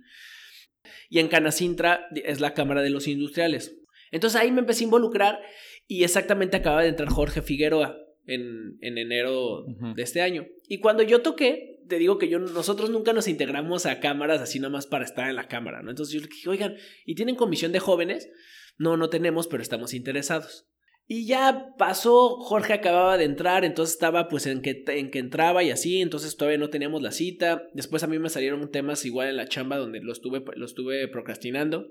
Y 1.10 1.20
en 1.20 1.28
Canacintra 1.28 2.08
es 2.16 2.40
la 2.40 2.56
Cámara 2.56 2.82
de 2.82 2.90
los 2.90 3.08
Industriales. 3.08 3.78
Entonces 4.12 4.40
ahí 4.40 4.52
me 4.52 4.60
empecé 4.60 4.84
a 4.84 4.86
involucrar 4.86 5.42
y 5.88 6.04
exactamente 6.04 6.58
acaba 6.58 6.82
de 6.82 6.90
entrar 6.90 7.10
Jorge 7.10 7.42
Figueroa 7.42 7.98
en, 8.26 8.78
en 8.82 8.98
enero 8.98 9.66
de 9.96 10.04
este 10.04 10.22
año. 10.22 10.46
Y 10.68 10.80
cuando 10.80 11.04
yo 11.04 11.22
toqué, 11.22 11.82
te 11.88 11.98
digo 11.98 12.18
que 12.18 12.30
yo, 12.30 12.40
nosotros 12.40 12.90
nunca 12.90 13.14
nos 13.14 13.28
integramos 13.28 13.86
a 13.86 14.00
cámaras 14.00 14.42
así 14.42 14.60
nada 14.60 14.72
más 14.72 14.88
para 14.88 15.04
estar 15.04 15.30
en 15.30 15.36
la 15.36 15.48
cámara, 15.48 15.82
¿no? 15.82 15.90
Entonces 15.90 16.14
yo 16.14 16.22
le 16.22 16.28
dije, 16.28 16.50
oigan, 16.50 16.78
¿y 17.06 17.16
tienen 17.16 17.36
comisión 17.36 17.72
de 17.72 17.80
jóvenes? 17.80 18.30
No, 18.78 18.96
no 18.98 19.10
tenemos, 19.10 19.48
pero 19.48 19.62
estamos 19.62 19.94
interesados. 19.94 20.68
Y 21.08 21.26
ya 21.26 21.76
pasó, 21.78 22.38
Jorge 22.40 22.72
acababa 22.72 23.18
de 23.18 23.26
entrar, 23.26 23.66
entonces 23.66 23.96
estaba 23.96 24.30
pues 24.30 24.46
en 24.46 24.62
que, 24.62 24.86
en 24.88 25.12
que 25.12 25.20
entraba 25.20 25.62
y 25.64 25.70
así, 25.70 26.02
entonces 26.02 26.38
todavía 26.38 26.58
no 26.58 26.70
teníamos 26.70 27.02
la 27.02 27.12
cita. 27.12 27.68
Después 27.74 28.04
a 28.04 28.08
mí 28.08 28.18
me 28.18 28.30
salieron 28.30 28.72
temas 28.72 29.04
igual 29.04 29.28
en 29.28 29.36
la 29.36 29.48
chamba 29.48 29.78
donde 29.78 30.00
lo 30.00 30.14
estuve, 30.14 30.42
lo 30.56 30.66
estuve 30.66 31.08
procrastinando. 31.10 31.88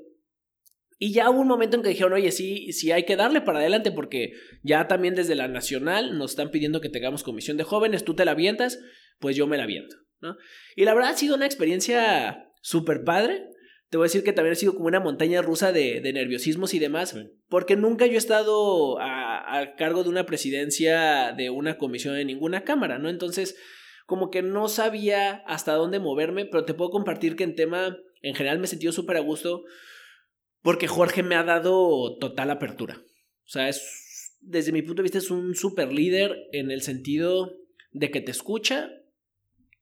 Y 1.00 1.12
ya 1.12 1.30
hubo 1.30 1.40
un 1.40 1.48
momento 1.48 1.76
en 1.76 1.82
que 1.82 1.88
dijeron, 1.88 2.12
oye, 2.12 2.30
sí, 2.30 2.72
sí 2.72 2.92
hay 2.92 3.04
que 3.04 3.16
darle 3.16 3.40
para 3.40 3.58
adelante 3.58 3.90
porque 3.90 4.34
ya 4.62 4.86
también 4.86 5.14
desde 5.14 5.34
la 5.34 5.48
nacional 5.48 6.16
nos 6.16 6.32
están 6.32 6.50
pidiendo 6.50 6.80
que 6.80 6.90
tengamos 6.90 7.22
comisión 7.22 7.56
de 7.56 7.64
jóvenes, 7.64 8.04
tú 8.04 8.14
te 8.14 8.24
la 8.24 8.32
avientas, 8.32 8.78
pues 9.18 9.34
yo 9.34 9.46
me 9.46 9.56
la 9.56 9.64
aviento, 9.64 9.96
¿no? 10.20 10.36
Y 10.76 10.84
la 10.84 10.94
verdad 10.94 11.10
ha 11.10 11.16
sido 11.16 11.34
una 11.34 11.46
experiencia 11.46 12.52
súper 12.60 13.02
padre 13.02 13.50
te 13.90 13.96
voy 13.96 14.04
a 14.04 14.06
decir 14.06 14.22
que 14.22 14.32
también 14.32 14.52
ha 14.52 14.56
sido 14.56 14.74
como 14.74 14.86
una 14.86 15.00
montaña 15.00 15.42
rusa 15.42 15.72
de, 15.72 16.00
nerviosismos 16.00 16.74
y 16.74 16.78
demás, 16.78 17.16
porque 17.48 17.74
nunca 17.74 18.06
yo 18.06 18.14
he 18.14 18.18
estado 18.18 19.00
a, 19.00 19.74
cargo 19.76 20.04
de 20.04 20.08
una 20.08 20.26
presidencia 20.26 21.32
de 21.32 21.50
una 21.50 21.76
comisión 21.76 22.14
de 22.14 22.24
ninguna 22.24 22.62
cámara, 22.62 23.00
¿no? 23.00 23.08
Entonces, 23.08 23.56
como 24.06 24.30
que 24.30 24.42
no 24.42 24.68
sabía 24.68 25.42
hasta 25.46 25.74
dónde 25.74 25.98
moverme, 25.98 26.46
pero 26.46 26.64
te 26.64 26.74
puedo 26.74 26.90
compartir 26.90 27.34
que 27.34 27.42
en 27.42 27.56
tema, 27.56 27.96
en 28.22 28.34
general 28.36 28.60
me 28.60 28.66
he 28.66 28.68
sentido 28.68 28.92
súper 28.92 29.16
a 29.16 29.20
gusto, 29.20 29.64
porque 30.62 30.88
Jorge 30.88 31.22
me 31.22 31.34
ha 31.34 31.44
dado 31.44 32.16
total 32.18 32.50
apertura. 32.50 33.02
O 33.44 33.48
sea, 33.48 33.68
es, 33.68 34.36
desde 34.40 34.72
mi 34.72 34.82
punto 34.82 35.02
de 35.02 35.04
vista 35.04 35.18
es 35.18 35.30
un 35.30 35.54
súper 35.54 35.92
líder 35.92 36.36
en 36.52 36.70
el 36.70 36.82
sentido 36.82 37.56
de 37.92 38.10
que 38.10 38.20
te 38.20 38.30
escucha, 38.30 38.90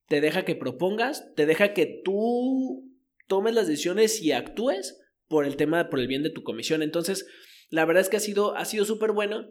te 0.09 0.21
deja 0.21 0.45
que 0.45 0.57
propongas, 0.57 1.35
te 1.35 1.47
deja 1.47 1.75
que 1.75 2.01
tú 2.05 2.91
tomes 3.27 3.55
las 3.55 3.69
decisiones 3.69 4.23
y 4.23 4.33
actúes 4.33 4.99
por 5.29 5.45
el 5.45 5.57
tema, 5.57 5.91
por 5.91 6.01
el 6.01 6.09
bien 6.09 6.23
de 6.23 6.31
tu 6.31 6.43
comisión. 6.43 6.83
Entonces, 6.83 7.27
la 7.69 7.85
verdad 7.85 8.01
es 8.01 8.09
que 8.09 8.17
ha 8.17 8.21
sido, 8.21 8.57
ha 8.57 8.65
sido 8.65 8.85
súper 8.85 9.13
bueno. 9.13 9.47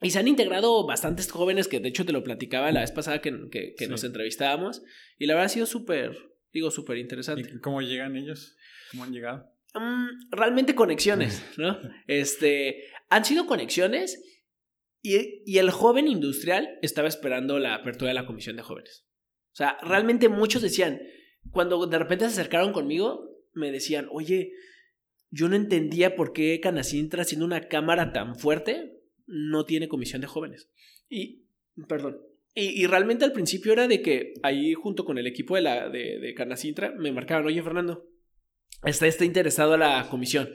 Y 0.00 0.10
se 0.10 0.20
han 0.20 0.28
integrado 0.28 0.86
bastantes 0.86 1.30
jóvenes 1.30 1.66
que 1.66 1.80
de 1.80 1.88
hecho 1.88 2.06
te 2.06 2.12
lo 2.12 2.22
platicaba 2.22 2.70
la 2.70 2.82
vez 2.82 2.92
pasada 2.92 3.20
que, 3.20 3.32
que, 3.76 3.88
nos 3.88 4.04
entrevistábamos. 4.04 4.82
Y 5.18 5.26
la 5.26 5.34
verdad 5.34 5.46
ha 5.46 5.48
sido 5.48 5.66
súper, 5.66 6.16
digo, 6.52 6.70
súper 6.70 6.98
interesante. 6.98 7.50
¿Y 7.52 7.58
cómo 7.58 7.80
llegan 7.80 8.14
ellos? 8.14 8.56
¿Cómo 8.92 9.04
han 9.04 9.12
llegado? 9.12 9.57
Mm, 9.74 10.30
realmente 10.30 10.74
conexiones, 10.74 11.42
¿no? 11.58 11.78
este, 12.06 12.84
han 13.10 13.24
sido 13.24 13.46
conexiones 13.46 14.22
y, 15.02 15.42
y 15.44 15.58
el 15.58 15.70
joven 15.70 16.08
industrial 16.08 16.78
estaba 16.82 17.08
esperando 17.08 17.58
la 17.58 17.74
apertura 17.74 18.08
de 18.08 18.14
la 18.14 18.26
comisión 18.26 18.56
de 18.56 18.62
jóvenes. 18.62 19.04
O 19.52 19.56
sea, 19.58 19.78
realmente 19.82 20.28
muchos 20.28 20.62
decían, 20.62 21.00
cuando 21.50 21.86
de 21.86 21.98
repente 21.98 22.24
se 22.26 22.32
acercaron 22.32 22.72
conmigo, 22.72 23.28
me 23.54 23.72
decían, 23.72 24.08
oye, 24.10 24.52
yo 25.30 25.48
no 25.48 25.56
entendía 25.56 26.16
por 26.16 26.32
qué 26.32 26.60
Canacintra, 26.60 27.24
siendo 27.24 27.44
una 27.44 27.68
cámara 27.68 28.12
tan 28.12 28.36
fuerte, 28.36 28.98
no 29.26 29.64
tiene 29.64 29.88
comisión 29.88 30.20
de 30.20 30.26
jóvenes. 30.26 30.70
Y, 31.08 31.44
perdón. 31.88 32.20
Y, 32.54 32.86
realmente 32.86 33.24
al 33.24 33.32
principio 33.32 33.72
era 33.72 33.86
de 33.86 34.02
que 34.02 34.34
ahí, 34.42 34.74
junto 34.74 35.04
con 35.04 35.16
el 35.16 35.28
equipo 35.28 35.54
de, 35.54 35.62
la, 35.62 35.88
de, 35.88 36.18
de 36.18 36.34
Canacintra, 36.34 36.92
me 36.92 37.12
marcaban, 37.12 37.46
oye, 37.46 37.62
Fernando, 37.62 38.08
está, 38.84 39.06
está 39.06 39.24
interesado 39.24 39.74
a 39.74 39.78
la 39.78 40.08
comisión. 40.10 40.50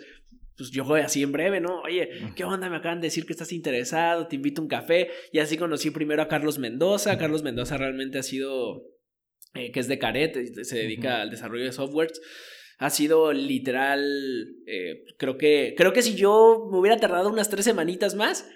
Pues 0.56 0.70
yo 0.70 0.84
voy 0.84 1.02
así 1.02 1.24
en 1.24 1.32
breve, 1.32 1.60
¿no? 1.60 1.82
Oye, 1.82 2.10
¿qué 2.36 2.44
onda? 2.44 2.70
Me 2.70 2.78
acaban 2.78 3.02
de 3.02 3.08
decir 3.08 3.26
que 3.26 3.34
estás 3.34 3.52
interesado, 3.52 4.28
te 4.28 4.36
invito 4.36 4.62
a 4.62 4.64
un 4.64 4.70
café. 4.70 5.10
Y 5.32 5.40
así 5.40 5.58
conocí 5.58 5.90
primero 5.90 6.22
a 6.22 6.28
Carlos 6.28 6.60
Mendoza. 6.60 7.18
Carlos 7.18 7.42
Mendoza 7.42 7.76
realmente 7.78 8.20
ha 8.20 8.24
sido 8.24 8.94
eh, 9.56 9.72
que 9.72 9.80
es 9.80 9.88
de 9.88 10.00
Caret, 10.00 10.36
se 10.64 10.78
dedica 10.78 11.22
al 11.22 11.30
desarrollo 11.30 11.64
de 11.64 11.72
softwares. 11.72 12.22
Ha 12.80 12.90
sido 12.90 13.34
literal, 13.34 14.02
eh, 14.66 15.04
creo 15.18 15.38
que 15.38 15.76
creo 15.78 15.94
que 15.94 16.02
si 16.02 16.16
yo 16.16 16.68
me 16.72 16.80
hubiera 16.80 16.98
tardado 16.98 17.30
unas 17.30 17.50
tres 17.50 17.66
semanitas 17.66 18.16
más, 18.16 18.50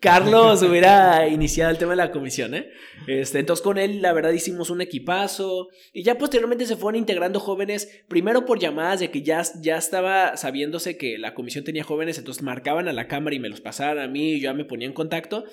Carlos 0.00 0.62
hubiera 0.68 1.28
iniciado 1.28 1.70
el 1.70 1.78
tema 1.78 1.92
de 1.92 1.96
la 1.96 2.10
comisión, 2.10 2.54
¿eh? 2.54 2.70
Este, 3.06 3.38
entonces 3.38 3.62
con 3.62 3.76
él, 3.76 4.00
la 4.00 4.12
verdad, 4.12 4.32
hicimos 4.32 4.70
un 4.70 4.80
equipazo. 4.80 5.68
Y 5.92 6.02
ya 6.02 6.16
posteriormente 6.16 6.66
se 6.66 6.76
fueron 6.76 6.98
integrando 6.98 7.40
jóvenes, 7.40 8.04
primero 8.08 8.46
por 8.46 8.58
llamadas 8.58 9.00
de 9.00 9.10
que 9.10 9.22
ya, 9.22 9.42
ya 9.60 9.76
estaba 9.76 10.36
sabiéndose 10.36 10.96
que 10.96 11.18
la 11.18 11.34
comisión 11.34 11.64
tenía 11.64 11.84
jóvenes, 11.84 12.18
entonces 12.18 12.42
marcaban 12.42 12.88
a 12.88 12.92
la 12.92 13.06
cámara 13.06 13.36
y 13.36 13.40
me 13.40 13.50
los 13.50 13.60
pasaban 13.60 13.98
a 13.98 14.08
mí 14.08 14.32
y 14.32 14.40
yo 14.40 14.44
ya 14.44 14.54
me 14.54 14.64
ponía 14.64 14.88
en 14.88 14.94
contacto. 14.94 15.44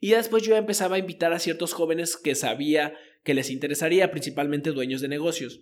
Y 0.00 0.10
después 0.10 0.42
yo 0.42 0.56
empezaba 0.56 0.96
a 0.96 1.00
invitar 1.00 1.32
a 1.32 1.38
ciertos 1.38 1.72
jóvenes 1.72 2.16
que 2.16 2.34
sabía 2.34 2.94
que 3.22 3.34
les 3.34 3.50
interesaría, 3.50 4.10
principalmente 4.10 4.72
dueños 4.72 5.00
de 5.00 5.08
negocios. 5.08 5.60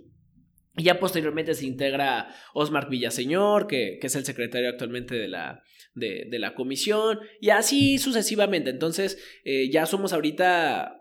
Y 0.76 0.84
ya 0.84 1.00
posteriormente 1.00 1.54
se 1.54 1.66
integra 1.66 2.28
Osmar 2.54 2.88
Villaseñor, 2.88 3.66
que, 3.66 3.98
que 4.00 4.06
es 4.06 4.14
el 4.14 4.24
secretario 4.24 4.68
actualmente 4.68 5.16
de 5.16 5.26
la, 5.26 5.64
de, 5.98 6.38
la 6.38 6.54
comisión, 6.54 7.18
y 7.40 7.50
así 7.50 7.98
sucesivamente. 7.98 8.70
Entonces, 8.70 9.22
eh, 9.44 9.70
ya 9.70 9.86
somos 9.86 10.12
ahorita 10.12 10.98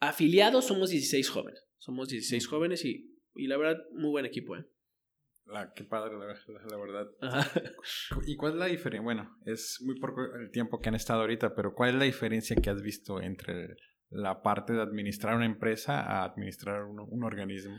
afiliados, 0.00 0.66
somos 0.66 0.90
16 0.90 1.28
jóvenes. 1.28 1.64
Somos 1.78 2.08
16 2.08 2.46
jóvenes 2.46 2.84
y, 2.84 3.14
y 3.34 3.46
la 3.46 3.56
verdad, 3.56 3.82
muy 3.92 4.10
buen 4.10 4.26
equipo. 4.26 4.56
¿eh? 4.56 4.64
La, 5.46 5.72
qué 5.74 5.84
padre, 5.84 6.16
la, 6.16 6.26
verdad. 6.76 7.10
¿Y 8.26 8.36
cuál 8.36 8.52
es 8.52 8.58
la 8.58 8.66
diferencia? 8.66 9.02
Bueno, 9.02 9.36
es 9.44 9.78
muy 9.84 9.98
poco 10.00 10.22
el 10.40 10.50
tiempo 10.50 10.80
que 10.80 10.88
han 10.88 10.94
estado 10.94 11.20
ahorita, 11.20 11.54
pero 11.54 11.74
¿cuál 11.74 11.90
es 11.90 11.96
la 11.96 12.04
diferencia 12.04 12.56
que 12.56 12.70
has 12.70 12.80
visto 12.80 13.20
entre 13.20 13.76
la 14.08 14.42
parte 14.42 14.72
de 14.72 14.80
administrar 14.80 15.36
una 15.36 15.44
empresa 15.44 16.00
a 16.00 16.24
administrar 16.24 16.84
un, 16.84 17.24
organismo? 17.24 17.76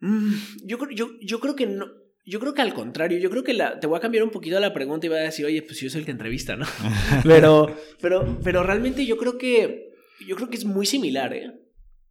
Mm, 0.00 0.34
yo, 0.66 0.78
yo, 0.90 1.08
yo 1.22 1.40
creo 1.40 1.56
que 1.56 1.66
no. 1.66 1.86
Yo 2.24 2.40
creo 2.40 2.54
que 2.54 2.62
al 2.62 2.72
contrario, 2.72 3.18
yo 3.18 3.30
creo 3.30 3.44
que 3.44 3.52
la, 3.52 3.78
te 3.80 3.86
voy 3.86 3.98
a 3.98 4.00
cambiar 4.00 4.24
un 4.24 4.30
poquito 4.30 4.58
la 4.58 4.72
pregunta 4.72 5.06
y 5.06 5.10
voy 5.10 5.18
a 5.18 5.22
decir, 5.22 5.44
oye, 5.44 5.62
pues 5.62 5.80
yo 5.80 5.90
soy 5.90 6.00
el 6.00 6.04
que 6.06 6.12
entrevista, 6.12 6.56
¿no? 6.56 6.66
pero, 7.24 7.74
pero, 8.00 8.38
pero 8.42 8.62
realmente 8.62 9.04
yo 9.04 9.16
creo 9.18 9.36
que, 9.36 9.92
yo 10.26 10.36
creo 10.36 10.48
que 10.48 10.56
es 10.56 10.64
muy 10.64 10.86
similar, 10.86 11.34
¿eh? 11.34 11.52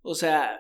O 0.02 0.14
sea, 0.16 0.60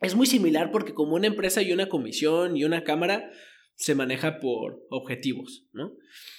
es 0.00 0.14
muy 0.14 0.26
similar 0.26 0.72
porque 0.72 0.94
como 0.94 1.14
una 1.14 1.28
empresa 1.28 1.62
y 1.62 1.72
una 1.72 1.88
comisión 1.88 2.56
y 2.56 2.64
una 2.64 2.82
cámara 2.82 3.30
se 3.76 3.94
maneja 3.94 4.40
por 4.40 4.84
objetivos, 4.90 5.68
¿no? 5.72 5.92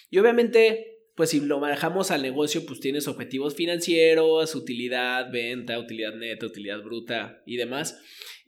Y 0.09 0.19
obviamente 0.19 0.91
pues 1.15 1.31
si 1.31 1.39
lo 1.39 1.59
manejamos 1.59 2.09
al 2.09 2.21
negocio, 2.21 2.65
pues 2.65 2.79
tienes 2.79 3.07
objetivos 3.07 3.55
financieros, 3.55 4.55
utilidad, 4.55 5.31
venta, 5.31 5.77
utilidad 5.77 6.15
neta, 6.15 6.45
utilidad 6.45 6.81
bruta 6.81 7.43
y 7.45 7.57
demás. 7.57 8.01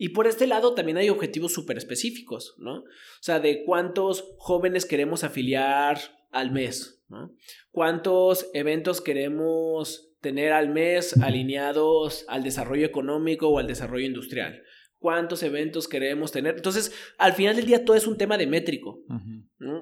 Y 0.03 0.09
por 0.09 0.27
este 0.27 0.47
lado 0.47 0.73
también 0.73 0.97
hay 0.97 1.07
objetivos 1.07 1.53
súper 1.53 1.77
específicos, 1.77 2.55
¿no? 2.57 2.79
O 2.79 2.85
sea, 3.21 3.39
de 3.39 3.63
cuántos 3.63 4.33
jóvenes 4.37 4.85
queremos 4.85 5.23
afiliar 5.23 5.97
al 6.29 6.51
mes, 6.51 7.01
¿no? 7.07 7.33
¿Cuántos 7.71 8.49
eventos 8.53 8.99
queremos 8.99 10.13
tener 10.19 10.51
al 10.51 10.67
mes 10.67 11.15
alineados 11.21 12.25
al 12.27 12.43
desarrollo 12.43 12.85
económico 12.85 13.47
o 13.47 13.59
al 13.59 13.67
desarrollo 13.67 14.05
industrial? 14.05 14.61
cuántos 14.99 15.41
eventos 15.43 15.87
queremos 15.87 16.33
tener. 16.33 16.55
Entonces, 16.55 16.93
al 17.17 17.31
final 17.33 17.55
del 17.55 17.65
día 17.65 17.85
todo 17.85 17.95
es 17.95 18.07
un 18.07 18.17
tema 18.17 18.37
de 18.37 18.47
métrico. 18.47 19.05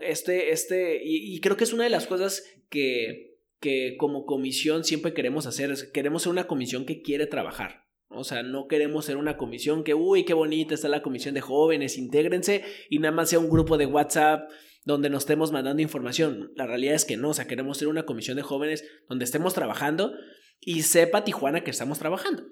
Este, 0.01 0.51
este, 0.51 1.01
y, 1.03 1.39
creo 1.41 1.57
que 1.57 1.63
es 1.63 1.73
una 1.73 1.83
de 1.83 1.91
las 1.91 2.05
cosas 2.05 2.43
que, 2.69 3.37
que 3.59 3.97
como 3.97 4.25
comisión 4.25 4.83
siempre 4.83 5.13
queremos 5.13 5.47
hacer, 5.47 5.91
queremos 5.91 6.23
ser 6.23 6.31
una 6.31 6.47
comisión 6.47 6.85
que 6.85 7.01
quiere 7.01 7.25
trabajar. 7.27 7.90
O 8.13 8.23
sea, 8.23 8.43
no 8.43 8.67
queremos 8.67 9.05
ser 9.05 9.17
una 9.17 9.37
comisión 9.37 9.83
que, 9.83 9.93
uy, 9.93 10.25
qué 10.25 10.33
bonita 10.33 10.73
está 10.73 10.89
la 10.89 11.01
comisión 11.01 11.33
de 11.33 11.41
jóvenes, 11.41 11.97
intégrense 11.97 12.63
y 12.89 12.99
nada 12.99 13.13
más 13.13 13.29
sea 13.29 13.39
un 13.39 13.49
grupo 13.49 13.77
de 13.77 13.85
WhatsApp 13.85 14.49
donde 14.83 15.09
nos 15.09 15.23
estemos 15.23 15.51
mandando 15.51 15.81
información. 15.81 16.51
La 16.55 16.67
realidad 16.67 16.95
es 16.95 17.05
que 17.05 17.17
no, 17.17 17.29
o 17.29 17.33
sea, 17.33 17.47
queremos 17.47 17.77
ser 17.77 17.87
una 17.87 18.05
comisión 18.05 18.37
de 18.37 18.43
jóvenes 18.43 18.83
donde 19.07 19.25
estemos 19.25 19.53
trabajando 19.53 20.13
y 20.59 20.83
sepa 20.83 21.23
Tijuana 21.23 21.63
que 21.63 21.71
estamos 21.71 21.99
trabajando. 21.99 22.43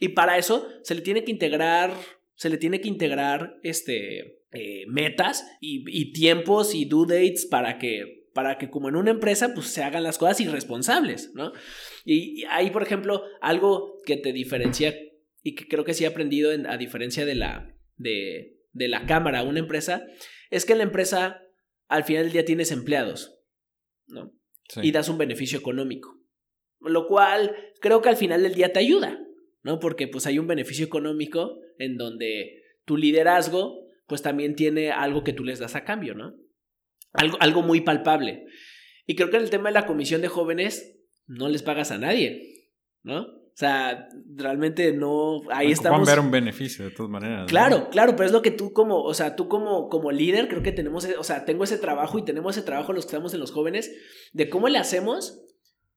Y 0.00 0.08
para 0.08 0.38
eso 0.38 0.66
se 0.82 0.94
le 0.94 1.02
tiene 1.02 1.24
que 1.24 1.30
integrar, 1.30 1.92
se 2.34 2.48
le 2.48 2.56
tiene 2.56 2.80
que 2.80 2.88
integrar 2.88 3.58
este, 3.62 4.40
eh, 4.52 4.84
metas 4.88 5.46
y, 5.60 6.12
tiempos 6.12 6.74
y 6.74 6.84
due 6.84 7.06
dates 7.06 7.46
para 7.46 7.78
que, 7.78 8.21
para 8.34 8.58
que 8.58 8.70
como 8.70 8.88
en 8.88 8.96
una 8.96 9.10
empresa 9.10 9.52
pues 9.54 9.66
se 9.68 9.82
hagan 9.82 10.02
las 10.02 10.18
cosas 10.18 10.40
irresponsables, 10.40 11.32
¿no? 11.34 11.52
Y, 12.04 12.44
ahí, 12.50 12.70
por 12.70 12.82
ejemplo, 12.82 13.22
algo 13.40 13.98
que 14.04 14.16
te 14.16 14.32
diferencia 14.32 14.94
y 15.42 15.54
que 15.54 15.68
creo 15.68 15.84
que 15.84 15.94
sí 15.94 16.04
he 16.04 16.06
aprendido 16.06 16.50
a 16.68 16.76
diferencia 16.76 17.26
de 17.26 17.34
la, 17.34 17.74
de, 17.96 18.58
de 18.72 18.88
la 18.88 19.06
cámara, 19.06 19.42
una 19.42 19.58
empresa, 19.58 20.04
es 20.50 20.64
que 20.64 20.72
en 20.72 20.78
la 20.78 20.84
empresa 20.84 21.42
al 21.88 22.04
final 22.04 22.24
del 22.24 22.32
día 22.32 22.44
tienes 22.44 22.70
empleados, 22.70 23.38
¿no? 24.06 24.32
Y 24.76 24.92
das 24.92 25.10
un 25.10 25.18
beneficio 25.18 25.58
económico. 25.58 26.18
Lo 26.80 27.06
cual 27.06 27.54
creo 27.80 28.00
que 28.00 28.08
al 28.08 28.16
final 28.16 28.42
del 28.42 28.54
día 28.54 28.72
te 28.72 28.78
ayuda, 28.78 29.20
¿no? 29.62 29.78
Porque 29.78 30.08
pues 30.08 30.26
hay 30.26 30.38
un 30.38 30.46
beneficio 30.46 30.86
económico 30.86 31.60
en 31.78 31.96
donde 31.96 32.62
tu 32.84 32.96
liderazgo 32.96 33.82
pues 34.06 34.22
también 34.22 34.54
tiene 34.54 34.90
algo 34.90 35.24
que 35.24 35.32
tú 35.32 35.44
les 35.44 35.58
das 35.58 35.76
a 35.76 35.84
cambio, 35.84 36.14
¿no? 36.14 36.34
Algo, 37.12 37.36
algo 37.40 37.62
muy 37.62 37.80
palpable. 37.80 38.46
Y 39.06 39.16
creo 39.16 39.30
que 39.30 39.36
en 39.36 39.42
el 39.42 39.50
tema 39.50 39.68
de 39.68 39.74
la 39.74 39.86
comisión 39.86 40.22
de 40.22 40.28
jóvenes 40.28 40.98
no 41.26 41.48
les 41.48 41.62
pagas 41.62 41.90
a 41.90 41.98
nadie, 41.98 42.70
¿no? 43.02 43.22
O 43.52 43.54
sea, 43.54 44.08
realmente 44.34 44.92
no. 44.92 45.42
Ahí 45.50 45.66
Bueno, 45.66 45.72
estamos. 45.72 46.08
ver 46.08 46.20
un 46.20 46.30
beneficio 46.30 46.86
de 46.86 46.90
todas 46.90 47.10
maneras. 47.10 47.40
¿no? 47.40 47.46
Claro, 47.46 47.90
claro, 47.90 48.12
pero 48.16 48.26
es 48.26 48.32
lo 48.32 48.40
que 48.40 48.50
tú 48.50 48.72
como, 48.72 49.02
o 49.02 49.12
sea, 49.12 49.36
tú 49.36 49.46
como, 49.48 49.88
como 49.90 50.10
líder, 50.10 50.48
creo 50.48 50.62
que 50.62 50.72
tenemos, 50.72 51.06
o 51.18 51.24
sea, 51.24 51.44
tengo 51.44 51.64
ese 51.64 51.76
trabajo 51.76 52.18
y 52.18 52.24
tenemos 52.24 52.56
ese 52.56 52.64
trabajo 52.64 52.94
los 52.94 53.04
que 53.04 53.10
estamos 53.10 53.34
en 53.34 53.40
los 53.40 53.50
jóvenes, 53.52 53.92
de 54.32 54.48
cómo 54.48 54.68
le 54.68 54.78
hacemos 54.78 55.44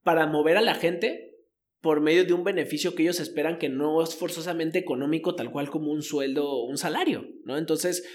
para 0.04 0.28
mover 0.28 0.58
a 0.58 0.62
la 0.62 0.76
gente 0.76 1.32
por 1.80 2.02
medio 2.02 2.26
de 2.26 2.34
un 2.34 2.44
beneficio 2.44 2.94
que 2.94 3.04
ellos 3.04 3.22
esperan 3.22 3.58
que 3.58 3.70
no 3.70 4.04
es 4.04 4.16
forzosamente 4.16 4.78
económico, 4.80 5.36
tal 5.36 5.52
cual 5.52 5.70
como 5.70 5.92
un 5.92 6.02
sueldo 6.02 6.50
o 6.50 6.66
un 6.66 6.78
salario, 6.78 7.26
¿no? 7.46 7.58
Entonces, 7.58 8.06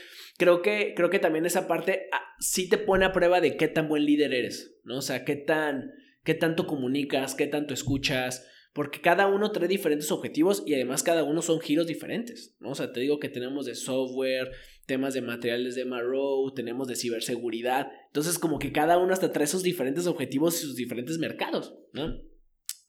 creo 0.40 0.62
que, 0.62 0.94
creo 0.96 1.10
que 1.10 1.18
también 1.18 1.44
esa 1.44 1.68
parte 1.68 2.08
ah, 2.12 2.22
sí 2.38 2.66
te 2.66 2.78
pone 2.78 3.04
a 3.04 3.12
prueba 3.12 3.42
de 3.42 3.58
qué 3.58 3.68
tan 3.68 3.88
buen 3.88 4.06
líder 4.06 4.32
eres, 4.32 4.74
¿no? 4.84 4.96
O 4.96 5.02
sea, 5.02 5.22
qué 5.26 5.36
tan, 5.36 5.92
qué 6.24 6.32
tanto 6.32 6.66
comunicas, 6.66 7.34
qué 7.34 7.46
tanto 7.46 7.74
escuchas, 7.74 8.48
porque 8.72 9.02
cada 9.02 9.26
uno 9.26 9.52
trae 9.52 9.68
diferentes 9.68 10.10
objetivos 10.10 10.62
y 10.64 10.72
además 10.72 11.02
cada 11.02 11.24
uno 11.24 11.42
son 11.42 11.60
giros 11.60 11.86
diferentes, 11.86 12.56
¿no? 12.58 12.70
O 12.70 12.74
sea, 12.74 12.90
te 12.90 13.00
digo 13.00 13.18
que 13.18 13.28
tenemos 13.28 13.66
de 13.66 13.74
software, 13.74 14.50
temas 14.86 15.12
de 15.12 15.20
materiales 15.20 15.74
de 15.74 15.84
MRO, 15.84 16.54
tenemos 16.54 16.88
de 16.88 16.96
ciberseguridad, 16.96 17.92
entonces 18.06 18.38
como 18.38 18.58
que 18.58 18.72
cada 18.72 18.96
uno 18.96 19.12
hasta 19.12 19.32
trae 19.32 19.46
sus 19.46 19.62
diferentes 19.62 20.06
objetivos 20.06 20.58
y 20.58 20.64
sus 20.64 20.74
diferentes 20.74 21.18
mercados, 21.18 21.76
¿no? 21.92 22.18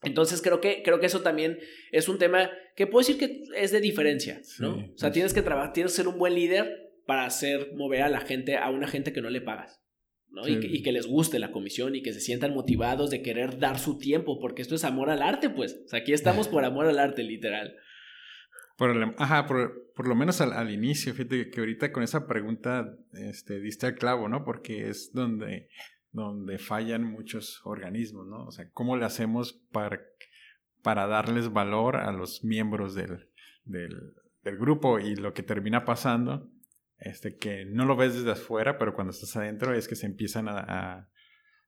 Entonces 0.02 0.40
creo 0.40 0.62
que, 0.62 0.82
creo 0.82 1.00
que 1.00 1.06
eso 1.06 1.20
también 1.20 1.58
es 1.90 2.08
un 2.08 2.16
tema 2.16 2.50
que 2.76 2.86
puedo 2.86 3.06
decir 3.06 3.18
que 3.18 3.42
es 3.54 3.72
de 3.72 3.82
diferencia, 3.82 4.40
¿no? 4.58 4.76
Sí, 4.76 4.92
o 4.94 4.98
sea, 4.98 5.10
sí. 5.10 5.12
tienes 5.12 5.34
que 5.34 5.42
trabajar, 5.42 5.74
tienes 5.74 5.92
que 5.92 5.96
ser 5.96 6.08
un 6.08 6.16
buen 6.16 6.34
líder 6.34 6.91
para 7.06 7.24
hacer 7.24 7.72
mover 7.74 8.02
a 8.02 8.08
la 8.08 8.20
gente, 8.20 8.56
a 8.56 8.70
una 8.70 8.88
gente 8.88 9.12
que 9.12 9.22
no 9.22 9.30
le 9.30 9.40
pagas. 9.40 9.80
¿no? 10.30 10.48
Y, 10.48 10.60
que, 10.60 10.66
y 10.66 10.82
que 10.82 10.92
les 10.92 11.06
guste 11.06 11.38
la 11.38 11.50
comisión 11.52 11.94
y 11.94 12.02
que 12.02 12.14
se 12.14 12.20
sientan 12.20 12.54
motivados 12.54 13.10
de 13.10 13.20
querer 13.20 13.58
dar 13.58 13.78
su 13.78 13.98
tiempo, 13.98 14.40
porque 14.40 14.62
esto 14.62 14.74
es 14.74 14.84
amor 14.84 15.10
al 15.10 15.20
arte, 15.22 15.50
pues. 15.50 15.82
O 15.84 15.88
sea, 15.88 15.98
aquí 16.00 16.14
estamos 16.14 16.48
por 16.48 16.64
amor 16.64 16.86
al 16.86 16.98
arte, 16.98 17.22
literal. 17.22 17.76
Por 18.78 18.90
el- 18.96 19.14
ajá, 19.18 19.46
por, 19.46 19.92
por 19.94 20.08
lo 20.08 20.14
menos 20.14 20.40
al, 20.40 20.54
al 20.54 20.70
inicio, 20.70 21.12
fíjate 21.12 21.50
que 21.50 21.60
ahorita 21.60 21.92
con 21.92 22.02
esa 22.02 22.26
pregunta 22.26 22.96
este, 23.12 23.60
diste 23.60 23.84
al 23.86 23.94
clavo, 23.96 24.26
¿no? 24.30 24.42
Porque 24.42 24.88
es 24.88 25.12
donde, 25.12 25.68
donde 26.12 26.56
fallan 26.58 27.04
muchos 27.04 27.60
organismos, 27.64 28.26
¿no? 28.26 28.46
O 28.46 28.50
sea, 28.52 28.70
¿cómo 28.72 28.96
le 28.96 29.04
hacemos 29.04 29.52
para, 29.70 30.00
para 30.82 31.06
darles 31.06 31.52
valor 31.52 31.96
a 31.96 32.10
los 32.10 32.42
miembros 32.42 32.94
del, 32.94 33.28
del, 33.64 34.14
del 34.44 34.56
grupo? 34.56 34.98
Y 34.98 35.14
lo 35.16 35.34
que 35.34 35.42
termina 35.42 35.84
pasando, 35.84 36.50
este, 37.02 37.36
que 37.36 37.64
no 37.64 37.84
lo 37.84 37.96
ves 37.96 38.14
desde 38.14 38.32
afuera, 38.32 38.78
pero 38.78 38.94
cuando 38.94 39.12
estás 39.12 39.36
adentro 39.36 39.74
es 39.74 39.88
que 39.88 39.96
se 39.96 40.06
empiezan 40.06 40.48
a... 40.48 41.08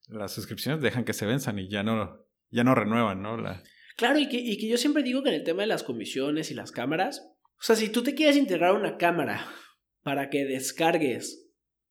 las 0.08 0.32
suscripciones 0.32 0.82
dejan 0.82 1.04
que 1.04 1.12
se 1.12 1.26
venzan 1.26 1.58
y 1.58 1.68
ya 1.68 1.82
no, 1.82 2.26
ya 2.50 2.64
no 2.64 2.74
renuevan, 2.74 3.22
¿no? 3.22 3.36
La, 3.36 3.62
Claro, 3.96 4.18
y 4.18 4.28
que, 4.28 4.38
y 4.38 4.58
que 4.58 4.68
yo 4.68 4.76
siempre 4.76 5.02
digo 5.02 5.22
que 5.22 5.28
en 5.28 5.36
el 5.36 5.44
tema 5.44 5.62
de 5.62 5.68
las 5.68 5.84
comisiones 5.84 6.50
y 6.50 6.54
las 6.54 6.72
cámaras, 6.72 7.30
o 7.58 7.62
sea, 7.62 7.76
si 7.76 7.90
tú 7.90 8.02
te 8.02 8.14
quieres 8.14 8.36
integrar 8.36 8.74
una 8.74 8.96
cámara 8.96 9.46
para 10.02 10.30
que 10.30 10.44
descargues 10.44 11.48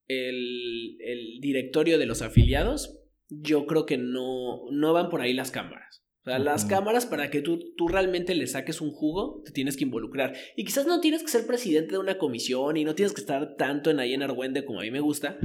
el, 0.07 0.97
el 0.99 1.39
directorio 1.39 1.97
de 1.97 2.05
los 2.05 2.21
afiliados, 2.21 2.99
yo 3.29 3.65
creo 3.65 3.85
que 3.85 3.97
no, 3.97 4.69
no 4.71 4.93
van 4.93 5.09
por 5.09 5.21
ahí 5.21 5.33
las 5.33 5.51
cámaras. 5.51 6.02
O 6.25 6.29
sea, 6.29 6.39
las 6.39 6.63
cámaras 6.63 7.05
para 7.05 7.29
que 7.29 7.41
tú, 7.41 7.73
tú 7.75 7.89
realmente 7.89 8.33
le 8.33 8.47
saques 8.47 8.79
un 8.79 8.91
jugo, 8.91 9.41
te 9.43 9.51
tienes 9.51 9.75
que 9.75 9.83
involucrar. 9.83 10.33
Y 10.55 10.63
quizás 10.63 10.87
no 10.87 11.01
tienes 11.01 11.21
que 11.21 11.27
ser 11.27 11.45
presidente 11.45 11.91
de 11.91 11.97
una 11.97 12.17
comisión 12.17 12.77
y 12.77 12.85
no 12.85 12.95
tienes 12.95 13.13
que 13.13 13.19
estar 13.19 13.55
tanto 13.57 13.91
en 13.91 13.99
ahí 13.99 14.13
en 14.13 14.23
Argüende 14.23 14.63
como 14.63 14.79
a 14.79 14.83
mí 14.83 14.91
me 14.91 15.01
gusta, 15.01 15.37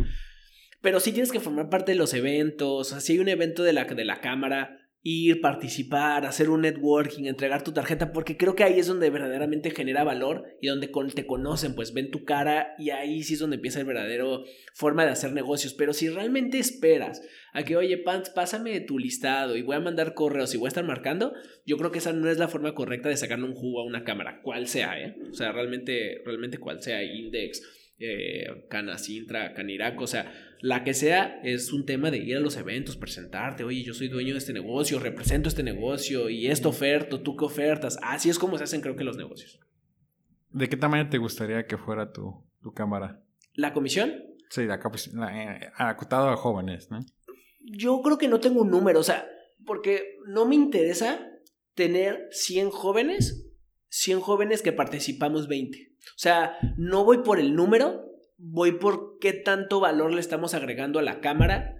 pero 0.80 1.00
sí 1.00 1.10
tienes 1.10 1.32
que 1.32 1.40
formar 1.40 1.68
parte 1.68 1.92
de 1.92 1.98
los 1.98 2.14
eventos. 2.14 2.68
O 2.70 2.84
sea, 2.84 3.00
si 3.00 3.14
hay 3.14 3.18
un 3.18 3.28
evento 3.28 3.64
de 3.64 3.72
la, 3.72 3.86
de 3.86 4.04
la 4.04 4.20
cámara, 4.20 4.87
ir, 5.10 5.40
participar, 5.40 6.26
hacer 6.26 6.50
un 6.50 6.60
networking, 6.60 7.24
entregar 7.24 7.64
tu 7.64 7.72
tarjeta, 7.72 8.12
porque 8.12 8.36
creo 8.36 8.54
que 8.54 8.62
ahí 8.62 8.78
es 8.78 8.86
donde 8.86 9.08
verdaderamente 9.08 9.70
genera 9.70 10.04
valor 10.04 10.44
y 10.60 10.66
donde 10.66 10.90
te 11.14 11.26
conocen, 11.26 11.74
pues 11.74 11.94
ven 11.94 12.10
tu 12.10 12.24
cara 12.24 12.74
y 12.78 12.90
ahí 12.90 13.22
sí 13.22 13.34
es 13.34 13.40
donde 13.40 13.56
empieza 13.56 13.80
el 13.80 13.86
verdadero 13.86 14.44
forma 14.74 15.06
de 15.06 15.12
hacer 15.12 15.32
negocios. 15.32 15.72
Pero 15.72 15.94
si 15.94 16.10
realmente 16.10 16.58
esperas 16.58 17.22
a 17.54 17.62
que, 17.62 17.76
oye, 17.76 17.96
Pants, 17.96 18.28
pásame 18.28 18.80
tu 18.80 18.98
listado 18.98 19.56
y 19.56 19.62
voy 19.62 19.76
a 19.76 19.80
mandar 19.80 20.12
correos 20.12 20.54
y 20.54 20.58
voy 20.58 20.66
a 20.66 20.68
estar 20.68 20.84
marcando, 20.84 21.32
yo 21.64 21.78
creo 21.78 21.90
que 21.90 21.98
esa 21.98 22.12
no 22.12 22.28
es 22.28 22.38
la 22.38 22.48
forma 22.48 22.74
correcta 22.74 23.08
de 23.08 23.16
sacarle 23.16 23.46
un 23.46 23.54
jugo 23.54 23.80
a 23.80 23.86
una 23.86 24.04
cámara, 24.04 24.42
cual 24.42 24.68
sea, 24.68 25.00
¿eh? 25.00 25.16
O 25.30 25.34
sea, 25.34 25.52
realmente, 25.52 26.20
realmente 26.26 26.58
cual 26.58 26.82
sea, 26.82 27.02
Index, 27.02 27.62
eh, 27.98 28.66
Canacintra, 28.68 29.54
Canirac, 29.54 30.00
o 30.00 30.06
sea, 30.06 30.32
la 30.60 30.84
que 30.84 30.94
sea 30.94 31.40
es 31.42 31.72
un 31.72 31.86
tema 31.86 32.10
de 32.10 32.18
ir 32.18 32.36
a 32.36 32.40
los 32.40 32.56
eventos, 32.56 32.96
presentarte, 32.96 33.64
oye, 33.64 33.82
yo 33.82 33.94
soy 33.94 34.08
dueño 34.08 34.32
de 34.32 34.38
este 34.38 34.52
negocio, 34.52 34.98
represento 34.98 35.48
este 35.48 35.62
negocio 35.62 36.28
y 36.28 36.48
esto 36.48 36.68
oferto, 36.68 37.20
tú 37.20 37.36
qué 37.36 37.44
ofertas. 37.44 37.98
Así 38.02 38.30
es 38.30 38.38
como 38.38 38.58
se 38.58 38.64
hacen 38.64 38.80
creo 38.80 38.96
que 38.96 39.04
los 39.04 39.16
negocios. 39.16 39.60
¿De 40.50 40.68
qué 40.68 40.76
tamaño 40.76 41.08
te 41.08 41.18
gustaría 41.18 41.66
que 41.66 41.76
fuera 41.76 42.12
tu, 42.12 42.44
tu 42.62 42.72
cámara? 42.72 43.22
La 43.54 43.72
comisión, 43.72 44.12
Sí, 44.50 44.64
la, 44.64 44.76
eh, 44.76 45.70
acotado 45.76 46.30
a 46.30 46.36
jóvenes, 46.36 46.90
¿no? 46.90 47.00
yo 47.70 48.00
creo 48.02 48.18
que 48.18 48.28
no 48.28 48.40
tengo 48.40 48.62
un 48.62 48.70
número, 48.70 49.00
o 49.00 49.02
sea, 49.02 49.28
porque 49.66 50.16
no 50.26 50.46
me 50.46 50.54
interesa 50.54 51.20
tener 51.74 52.28
100 52.30 52.70
jóvenes, 52.70 53.46
100 53.88 54.20
jóvenes 54.20 54.62
que 54.62 54.72
participamos 54.72 55.48
20. 55.48 55.92
O 55.98 56.18
sea, 56.18 56.56
no 56.76 57.04
voy 57.04 57.18
por 57.18 57.38
el 57.38 57.54
número, 57.54 58.07
voy 58.38 58.72
por 58.72 59.18
qué 59.18 59.32
tanto 59.32 59.80
valor 59.80 60.12
le 60.12 60.20
estamos 60.20 60.54
agregando 60.54 60.98
a 60.98 61.02
la 61.02 61.20
cámara, 61.20 61.76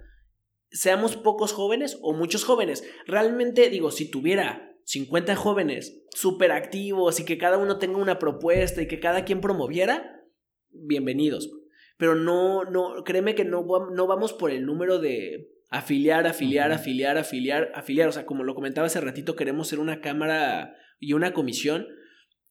seamos 0.69 1.15
pocos 1.15 1.53
jóvenes 1.53 1.97
o 2.01 2.13
muchos 2.13 2.43
jóvenes. 2.43 2.83
Realmente 3.07 3.69
digo, 3.69 3.91
si 3.91 4.11
tuviera 4.11 4.75
50 4.83 5.35
jóvenes 5.35 6.03
súper 6.11 6.51
activos 6.51 7.19
y 7.19 7.25
que 7.25 7.37
cada 7.37 7.57
uno 7.57 7.79
tenga 7.79 7.97
una 7.97 8.19
propuesta 8.19 8.81
y 8.81 8.87
que 8.87 8.99
cada 8.99 9.25
quien 9.25 9.41
promoviera, 9.41 10.21
bienvenidos. 10.69 11.49
Pero 11.97 12.15
no, 12.15 12.63
no, 12.65 13.03
créeme 13.03 13.35
que 13.35 13.45
no, 13.45 13.65
no 13.91 14.07
vamos 14.07 14.33
por 14.33 14.51
el 14.51 14.65
número 14.65 14.99
de 14.99 15.51
afiliar, 15.69 16.27
afiliar, 16.27 16.71
afiliar, 16.71 17.17
afiliar, 17.17 17.71
afiliar. 17.75 18.09
O 18.09 18.11
sea, 18.11 18.25
como 18.25 18.43
lo 18.43 18.55
comentaba 18.55 18.87
hace 18.87 19.01
ratito, 19.01 19.35
queremos 19.35 19.67
ser 19.67 19.79
una 19.79 20.01
cámara 20.01 20.75
y 20.99 21.13
una 21.13 21.33
comisión 21.33 21.87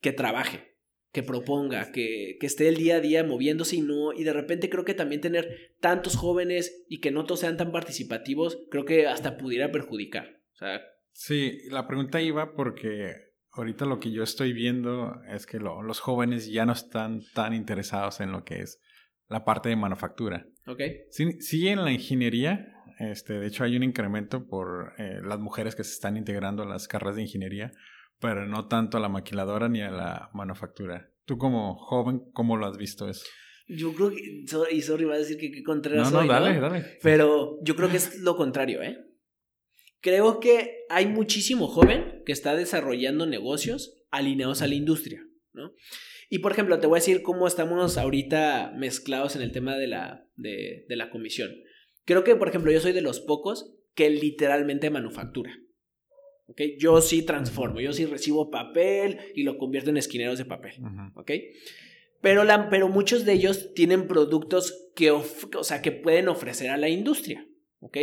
que 0.01 0.13
trabaje, 0.13 0.77
que 1.13 1.23
proponga, 1.23 1.91
que, 1.93 2.37
que 2.39 2.47
esté 2.47 2.69
el 2.69 2.77
día 2.77 2.97
a 2.97 3.01
día 3.01 3.25
moviéndose 3.25 3.77
y 3.77 3.81
no, 3.81 4.13
y 4.13 4.25
de 4.25 4.33
repente 4.33 4.69
creo 4.69 4.85
que 4.85 4.95
también 4.95 5.21
tener 5.21 5.73
tantos 5.81 6.17
jóvenes 6.17 6.85
y 6.89 7.01
que 7.01 7.11
no 7.11 7.25
todos 7.25 7.41
sean 7.41 7.57
tan 7.57 7.73
participativos, 7.73 8.59
creo 8.71 8.85
que 8.85 9.07
hasta 9.07 9.37
pudiera 9.39 9.73
perjudicar. 9.73 10.41
O 10.55 10.57
sea, 10.57 10.81
Sí, 11.13 11.59
la 11.71 11.89
pregunta 11.89 12.21
iba 12.23 12.55
porque 12.55 13.13
ahorita 13.53 13.87
lo 13.87 13.99
que 13.99 14.13
yo 14.13 14.23
estoy 14.23 14.53
viendo 14.53 15.21
es 15.29 15.47
que 15.47 15.59
lo- 15.59 15.83
los 15.83 15.99
jóvenes 15.99 16.49
ya 16.53 16.65
no 16.65 16.73
están 16.73 17.23
tan 17.35 17.55
interesados 17.55 18.21
en 18.21 18.31
lo 18.31 18.45
que 18.45 18.61
es 18.61 18.81
la 19.29 19.45
parte 19.45 19.69
de 19.69 19.77
manufactura. 19.77 20.47
¿ok? 20.67 20.81
Sí, 21.11 21.41
sí 21.41 21.67
en 21.69 21.85
la 21.85 21.91
ingeniería, 21.91 22.69
este, 23.01 23.33
de 23.33 23.47
hecho 23.49 23.65
hay 23.65 23.77
un 23.77 23.83
incremento 23.83 24.47
por 24.47 24.93
eh, 24.99 25.21
las 25.25 25.41
mujeres 25.41 25.75
que 25.75 25.83
se 25.85 25.93
están 25.93 26.17
integrando 26.17 26.63
a 26.63 26.67
las 26.67 26.87
carreras 26.87 27.17
de 27.17 27.23
ingeniería, 27.23 27.73
pero 28.21 28.47
no 28.47 28.67
tanto 28.67 28.97
a 28.97 29.01
la 29.01 29.09
maquiladora 29.09 29.69
ni 29.69 29.81
a 29.81 29.91
la 29.91 30.31
manufactura. 30.35 31.11
Tú 31.25 31.39
como 31.39 31.77
joven, 31.77 32.31
¿cómo 32.33 32.57
lo 32.57 32.67
has 32.67 32.77
visto 32.77 33.09
eso? 33.09 33.25
Yo 33.69 33.93
creo 33.93 34.11
que, 34.11 34.45
y 34.73 34.81
sorry, 34.81 35.05
va 35.05 35.15
a 35.15 35.19
decir 35.19 35.37
que 35.37 35.51
qué 35.51 35.63
contrario 35.63 36.03
No, 36.03 36.11
no, 36.11 36.27
dale, 36.27 36.59
dale. 36.59 36.99
Pero 37.03 37.59
yo 37.63 37.77
creo 37.77 37.91
que 37.91 37.99
es 37.99 38.21
lo 38.21 38.35
contrario, 38.37 38.83
¿eh? 38.83 38.99
Creo 40.01 40.41
que 40.41 40.87
hay 40.89 41.07
muchísimo 41.07 41.67
joven 41.67 42.23
que 42.25 42.33
está 42.33 42.55
desarrollando 42.57 43.27
negocios 43.27 44.05
alineados 44.11 44.63
a 44.63 44.69
la 44.69 44.75
industria, 44.75 45.23
¿no? 45.53 45.73
Y 46.31 46.39
por 46.39 46.53
ejemplo, 46.53 46.79
te 46.79 46.87
voy 46.87 46.97
a 46.97 47.01
decir 47.01 47.23
cómo 47.23 47.47
estamos 47.47 47.99
ahorita 47.99 48.73
mezclados 48.77 49.37
en 49.37 49.43
el 49.43 49.53
tema 49.53 49.77
de 49.77 49.87
la, 49.87 50.27
de, 50.37 50.87
de 50.89 50.97
la 50.97 51.11
comisión. 51.11 51.51
Creo 52.05 52.25
que, 52.25 52.37
por 52.37 52.49
ejemplo, 52.49 52.73
yo 52.73 52.81
soy 52.81 52.93
de 52.93 53.03
los 53.03 53.21
pocos 53.21 53.75
que 53.95 54.09
literalmente 54.09 54.89
manufactura. 54.89 55.59
¿Ok? 56.49 56.61
Yo 56.79 57.01
sí 57.01 57.23
transformo, 57.23 57.81
yo 57.81 57.93
sí 57.93 58.05
recibo 58.07 58.51
papel 58.51 59.19
y 59.35 59.43
lo 59.43 59.59
convierto 59.59 59.91
en 59.91 59.97
esquineros 59.99 60.39
de 60.39 60.45
papel. 60.47 60.73
¿ok? 61.15 61.31
Pero, 62.21 62.43
la, 62.45 62.69
pero 62.69 62.89
muchos 62.89 63.25
de 63.25 63.35
ellos 63.35 63.75
tienen 63.75 64.09
productos 64.09 64.89
que, 64.97 65.11
of- 65.13 65.47
o 65.57 65.63
sea, 65.63 65.83
que 65.83 65.93
pueden 65.93 66.29
ofrecer 66.29 66.71
a 66.71 66.77
la 66.77 66.89
industria, 66.89 67.47
¿ok? 67.81 67.97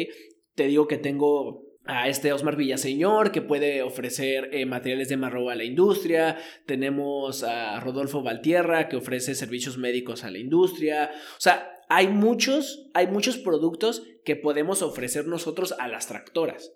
Te 0.55 0.67
digo 0.67 0.87
que 0.87 0.97
tengo 0.97 1.63
a 1.87 2.07
este 2.07 2.31
Osmar 2.31 2.55
Villaseñor 2.55 3.31
que 3.31 3.41
puede 3.41 3.81
ofrecer 3.83 4.49
eh, 4.53 4.65
materiales 4.65 5.09
de 5.09 5.17
marro 5.17 5.49
a 5.49 5.55
la 5.55 5.65
industria, 5.65 6.37
tenemos 6.65 7.43
a 7.43 7.79
Rodolfo 7.81 8.23
Valtierra 8.23 8.87
que 8.87 8.95
ofrece 8.95 9.35
servicios 9.35 9.77
médicos 9.77 10.23
a 10.23 10.31
la 10.31 10.37
industria, 10.39 11.11
o 11.37 11.41
sea, 11.41 11.69
hay 11.89 12.07
muchos, 12.07 12.89
hay 12.93 13.07
muchos 13.07 13.37
productos 13.37 14.03
que 14.23 14.35
podemos 14.35 14.81
ofrecer 14.81 15.27
nosotros 15.27 15.73
a 15.77 15.87
las 15.87 16.07
tractoras. 16.07 16.71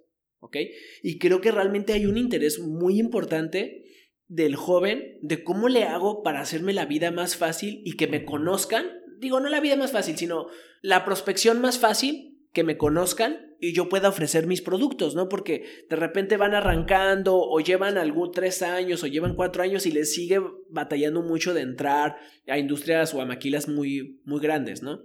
Y 1.04 1.20
creo 1.20 1.42
que 1.42 1.52
realmente 1.52 1.94
hay 1.94 2.06
un 2.06 2.18
interés 2.18 2.60
muy 2.60 3.00
importante 3.00 3.86
del 4.28 4.56
joven 4.56 5.18
de 5.22 5.44
cómo 5.44 5.70
le 5.70 5.84
hago 5.84 6.24
para 6.24 6.42
hacerme 6.42 6.74
la 6.74 6.86
vida 6.86 7.12
más 7.12 7.36
fácil 7.36 7.82
y 7.84 7.98
que 7.98 8.08
me 8.08 8.26
conozcan. 8.26 8.86
Digo, 9.20 9.40
no 9.40 9.50
la 9.50 9.60
vida 9.60 9.76
más 9.76 9.92
fácil, 9.92 10.18
sino 10.18 10.48
la 10.82 11.04
prospección 11.04 11.60
más 11.62 11.80
fácil, 11.80 12.30
que 12.54 12.64
me 12.64 12.78
conozcan 12.78 13.56
y 13.60 13.74
yo 13.74 13.90
pueda 13.90 14.10
ofrecer 14.10 14.48
mis 14.48 14.62
productos, 14.62 15.16
¿no? 15.16 15.30
Porque 15.30 15.86
de 15.90 15.96
repente 15.96 16.38
van 16.38 16.56
arrancando 16.56 17.38
o 17.38 17.60
llevan 17.60 17.98
algún 17.98 18.32
tres 18.32 18.62
años 18.62 19.04
o 19.04 19.08
llevan 19.08 19.36
cuatro 19.36 19.62
años 19.62 19.86
y 19.86 19.92
les 19.92 20.14
sigue 20.14 20.42
batallando 20.70 21.22
mucho 21.22 21.54
de 21.54 21.62
entrar 21.62 22.18
a 22.48 22.58
industrias 22.58 23.14
o 23.14 23.22
a 23.22 23.26
maquilas 23.26 23.68
muy, 23.68 24.22
muy 24.26 24.40
grandes, 24.40 24.82
¿no? 24.82 25.04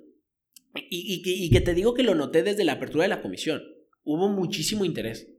Y 0.75 1.51
que 1.51 1.61
te 1.61 1.75
digo 1.75 1.94
que 1.94 2.03
lo 2.03 2.14
noté 2.14 2.42
desde 2.42 2.64
la 2.64 2.73
apertura 2.73 3.05
de 3.05 3.09
la 3.09 3.23
comisión. 3.23 3.62
Hubo 4.04 4.28
muchísimo 4.28 4.84
interés. 4.84 5.30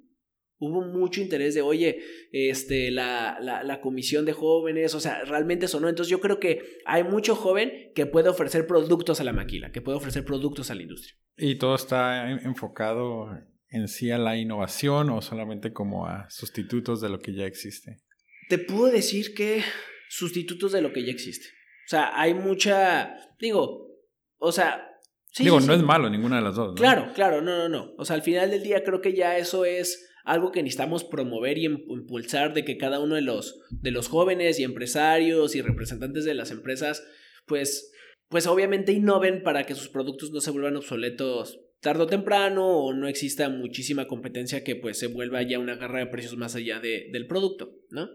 Hubo 0.58 0.82
mucho 0.82 1.22
interés 1.22 1.54
de, 1.54 1.62
oye, 1.62 2.00
este, 2.32 2.90
la, 2.90 3.38
la, 3.42 3.64
la, 3.64 3.82
comisión 3.82 4.24
de 4.26 4.32
jóvenes, 4.32 4.96
o 4.96 5.02
sea, 5.02 5.24
realmente 5.26 5.66
eso 5.66 5.82
no. 5.82 5.90
Entonces 5.90 6.10
yo 6.10 6.22
creo 6.22 6.40
que 6.40 6.80
hay 6.86 7.04
mucho 7.04 7.36
joven 7.36 7.92
que 7.94 8.06
puede 8.06 8.30
ofrecer 8.30 8.66
productos 8.66 9.20
a 9.20 9.26
la 9.26 9.34
maquila, 9.34 9.72
que 9.72 9.82
puede 9.82 9.98
ofrecer 9.98 10.24
productos 10.24 10.72
a 10.72 10.76
la 10.76 10.84
industria. 10.84 11.14
¿Y 11.38 11.56
todo 11.56 11.76
está 11.76 12.32
enfocado 12.32 13.30
en 13.70 13.90
sí 13.90 14.12
a 14.12 14.18
la 14.18 14.38
innovación 14.38 15.10
o 15.10 15.22
solamente 15.22 15.74
como 15.74 16.08
a 16.08 16.30
sustitutos 16.30 17.02
de 17.02 17.10
lo 17.10 17.20
que 17.20 17.34
ya 17.34 17.46
existe? 17.46 17.98
Te 18.48 18.58
puedo 18.58 18.86
decir 18.86 19.34
que 19.34 19.62
sustitutos 20.08 20.72
de 20.72 20.82
lo 20.82 20.94
que 20.94 21.06
ya 21.06 21.12
existe. 21.12 21.48
O 21.86 21.90
sea, 21.90 22.20
hay 22.20 22.34
mucha, 22.34 23.14
digo, 23.40 23.90
o 24.38 24.52
sea... 24.52 24.92
Sí, 25.36 25.44
digo, 25.44 25.60
no 25.60 25.74
es 25.74 25.84
malo 25.84 26.10
ninguna 26.10 26.38
de 26.38 26.44
las 26.44 26.56
dos. 26.56 26.70
¿no? 26.70 26.76
Claro, 26.76 27.12
claro, 27.14 27.42
no, 27.42 27.58
no, 27.58 27.68
no. 27.68 27.94
O 27.98 28.06
sea, 28.06 28.16
al 28.16 28.22
final 28.22 28.50
del 28.52 28.64
día 28.64 28.86
creo 28.86 29.02
que 29.02 29.14
ya 29.14 29.38
eso 29.38 29.66
es 29.66 30.10
algo 30.24 30.54
que 30.54 30.64
necesitamos 30.64 31.04
promover 31.04 31.58
y 31.58 31.66
impulsar 31.66 32.54
de 32.54 32.64
que 32.64 32.78
cada 32.78 33.02
uno 33.02 33.16
de 33.16 33.22
los, 33.22 33.60
de 33.70 33.92
los 33.92 34.08
jóvenes 34.08 34.60
y 34.60 34.64
empresarios 34.64 35.54
y 35.54 35.62
representantes 35.62 36.24
de 36.24 36.36
las 36.36 36.52
empresas, 36.52 37.06
pues, 37.46 37.92
pues 38.30 38.48
obviamente 38.48 38.94
innoven 38.94 39.44
para 39.44 39.66
que 39.66 39.76
sus 39.76 39.90
productos 39.90 40.32
no 40.32 40.40
se 40.40 40.52
vuelvan 40.52 40.78
obsoletos 40.78 41.60
tarde 41.82 42.04
o 42.04 42.08
temprano 42.08 42.66
o 42.66 42.94
no 42.94 43.10
exista 43.10 43.50
muchísima 43.50 44.08
competencia 44.08 44.64
que 44.64 44.78
pues 44.78 44.98
se 44.98 45.08
vuelva 45.08 45.44
ya 45.44 45.60
una 45.60 45.76
guerra 45.76 46.00
de 46.00 46.08
precios 46.08 46.38
más 46.38 46.56
allá 46.56 46.80
de, 46.80 47.10
del 47.12 47.28
producto, 47.28 47.74
¿no? 47.90 48.10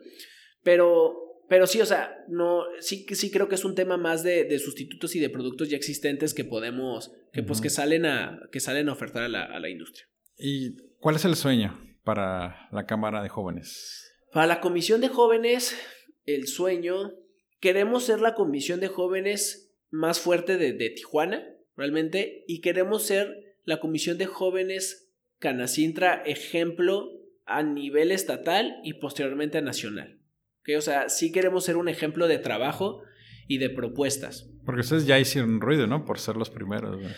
Pero, 0.63 1.30
pero 1.51 1.67
sí, 1.67 1.83
o 1.83 1.87
sea, 1.87 2.25
no, 2.29 2.63
sí, 2.79 3.05
sí 3.11 3.31
creo 3.31 3.49
que 3.49 3.57
es 3.57 3.67
un 3.67 3.75
tema 3.75 3.99
más 3.99 4.23
de, 4.23 4.45
de 4.45 4.59
sustitutos 4.59 5.15
y 5.15 5.21
de 5.21 5.29
productos 5.29 5.69
ya 5.69 5.77
existentes 5.77 6.33
que 6.33 6.45
podemos, 6.45 7.13
que 7.35 7.43
pues 7.43 7.61
que 7.61 7.69
salen 7.69 8.07
a, 8.07 8.41
que 8.51 8.61
salen 8.61 8.89
a 8.89 8.93
ofertar 8.93 9.25
a 9.25 9.29
la, 9.29 9.45
a 9.45 9.61
la 9.61 9.69
industria. 9.69 10.07
¿Y 10.39 10.77
cuál 11.01 11.17
es 11.17 11.27
el 11.27 11.37
sueño? 11.37 11.79
para 12.05 12.69
la 12.73 12.87
Cámara 12.87 13.23
de 13.23 13.29
Jóvenes? 13.29 14.13
Para 14.33 14.47
la 14.47 14.61
Comisión 14.61 15.01
de 15.01 15.09
Jóvenes, 15.09 15.77
el 16.25 16.47
sueño, 16.47 17.13
queremos 17.61 18.05
ser 18.05 18.21
la 18.21 18.35
Comisión 18.35 18.81
de 18.81 18.89
Jóvenes 18.89 19.73
más 19.91 20.21
fuerte 20.21 20.57
de, 20.57 20.73
de 20.73 20.91
Tijuana, 20.91 21.45
realmente, 21.77 22.45
y 22.47 22.61
queremos 22.61 23.05
ser 23.05 23.57
la 23.65 23.81
Comisión 23.81 24.19
de 24.19 24.27
Jóvenes 24.27 25.13
Canacintra 25.39 26.23
ejemplo 26.27 27.11
a 27.45 27.63
nivel 27.63 28.13
estatal 28.13 28.81
y 28.85 28.95
posteriormente 28.95 29.61
nacional. 29.63 30.20
¿Okay? 30.61 30.77
O 30.77 30.81
sea, 30.81 31.09
sí 31.09 31.33
queremos 31.33 31.65
ser 31.65 31.77
un 31.77 31.89
ejemplo 31.89 32.29
de 32.29 32.39
trabajo 32.39 33.03
y 33.47 33.59
de 33.59 33.71
propuestas. 33.71 34.49
Porque 34.65 34.83
ustedes 34.83 35.07
ya 35.07 35.19
hicieron 35.19 35.61
ruido, 35.61 35.87
¿no? 35.87 36.05
Por 36.05 36.19
ser 36.19 36.37
los 36.37 36.51
primeros. 36.51 37.01
¿no? 37.01 37.09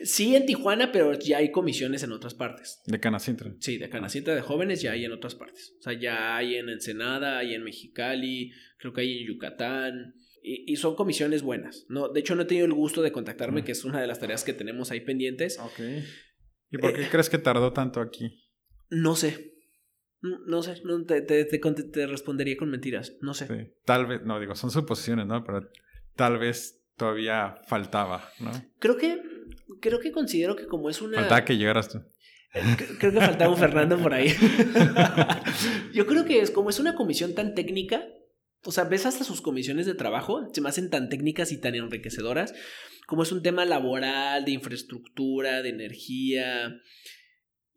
Sí, 0.00 0.36
en 0.36 0.46
Tijuana, 0.46 0.92
pero 0.92 1.18
ya 1.18 1.38
hay 1.38 1.50
comisiones 1.50 2.02
en 2.02 2.12
otras 2.12 2.34
partes. 2.34 2.80
¿De 2.86 3.00
Canacintra? 3.00 3.54
Sí, 3.58 3.78
de 3.78 3.88
Canacintra 3.88 4.34
de 4.34 4.42
jóvenes 4.42 4.82
ya 4.82 4.92
hay 4.92 5.04
en 5.04 5.12
otras 5.12 5.34
partes. 5.34 5.74
O 5.80 5.82
sea, 5.82 5.98
ya 5.98 6.36
hay 6.36 6.56
en 6.56 6.68
Ensenada, 6.68 7.38
hay 7.38 7.54
en 7.54 7.64
Mexicali, 7.64 8.52
creo 8.78 8.92
que 8.92 9.00
hay 9.00 9.18
en 9.18 9.26
Yucatán. 9.26 10.14
Y, 10.42 10.72
y 10.72 10.76
son 10.76 10.94
comisiones 10.94 11.42
buenas. 11.42 11.86
No, 11.88 12.08
de 12.08 12.20
hecho, 12.20 12.36
no 12.36 12.42
he 12.42 12.46
tenido 12.46 12.66
el 12.66 12.74
gusto 12.74 13.02
de 13.02 13.10
contactarme, 13.10 13.64
que 13.64 13.72
es 13.72 13.84
una 13.84 14.00
de 14.00 14.06
las 14.06 14.20
tareas 14.20 14.44
que 14.44 14.52
tenemos 14.52 14.90
ahí 14.90 15.00
pendientes. 15.00 15.58
Ok. 15.58 15.80
¿Y 16.70 16.78
por 16.78 16.94
qué 16.94 17.02
eh, 17.02 17.08
crees 17.10 17.28
que 17.28 17.38
tardó 17.38 17.72
tanto 17.72 18.00
aquí? 18.00 18.44
No 18.90 19.16
sé. 19.16 19.57
No 20.20 20.62
sé, 20.62 20.80
no, 20.84 21.04
te, 21.04 21.20
te, 21.22 21.44
te, 21.44 21.58
te, 21.58 22.06
respondería 22.06 22.56
con 22.56 22.70
mentiras. 22.70 23.16
No 23.20 23.34
sé. 23.34 23.46
Sí. 23.46 23.72
Tal 23.84 24.06
vez, 24.06 24.22
no 24.24 24.40
digo, 24.40 24.54
son 24.56 24.70
suposiciones, 24.70 25.26
¿no? 25.26 25.44
Pero 25.44 25.68
tal 26.16 26.38
vez 26.38 26.84
todavía 26.96 27.56
faltaba, 27.68 28.28
¿no? 28.40 28.50
Creo 28.80 28.96
que 28.96 29.22
creo 29.80 30.00
que 30.00 30.12
considero 30.12 30.56
que 30.56 30.66
como 30.66 30.90
es 30.90 31.00
una... 31.00 31.18
Faltaba 31.18 31.44
que 31.44 31.56
llegaras 31.56 31.88
tú. 31.88 31.98
Eh, 32.54 32.62
creo 32.98 33.12
que 33.12 33.20
faltaba 33.20 33.52
un 33.52 33.58
Fernando 33.58 33.98
por 33.98 34.14
ahí. 34.14 34.34
Yo 35.94 36.06
creo 36.06 36.24
que 36.24 36.40
es 36.40 36.50
como 36.50 36.70
es 36.70 36.80
una 36.80 36.94
comisión 36.94 37.34
tan 37.34 37.54
técnica, 37.54 38.04
o 38.64 38.72
sea, 38.72 38.84
ves 38.84 39.06
hasta 39.06 39.24
sus 39.24 39.40
comisiones 39.40 39.86
de 39.86 39.94
trabajo, 39.94 40.48
se 40.52 40.60
me 40.60 40.68
hacen 40.68 40.90
tan 40.90 41.08
técnicas 41.08 41.52
y 41.52 41.60
tan 41.60 41.74
enriquecedoras, 41.74 42.54
como 43.06 43.22
es 43.22 43.32
un 43.32 43.42
tema 43.42 43.64
laboral, 43.64 44.44
de 44.44 44.52
infraestructura, 44.52 45.62
de 45.62 45.70
energía. 45.70 46.80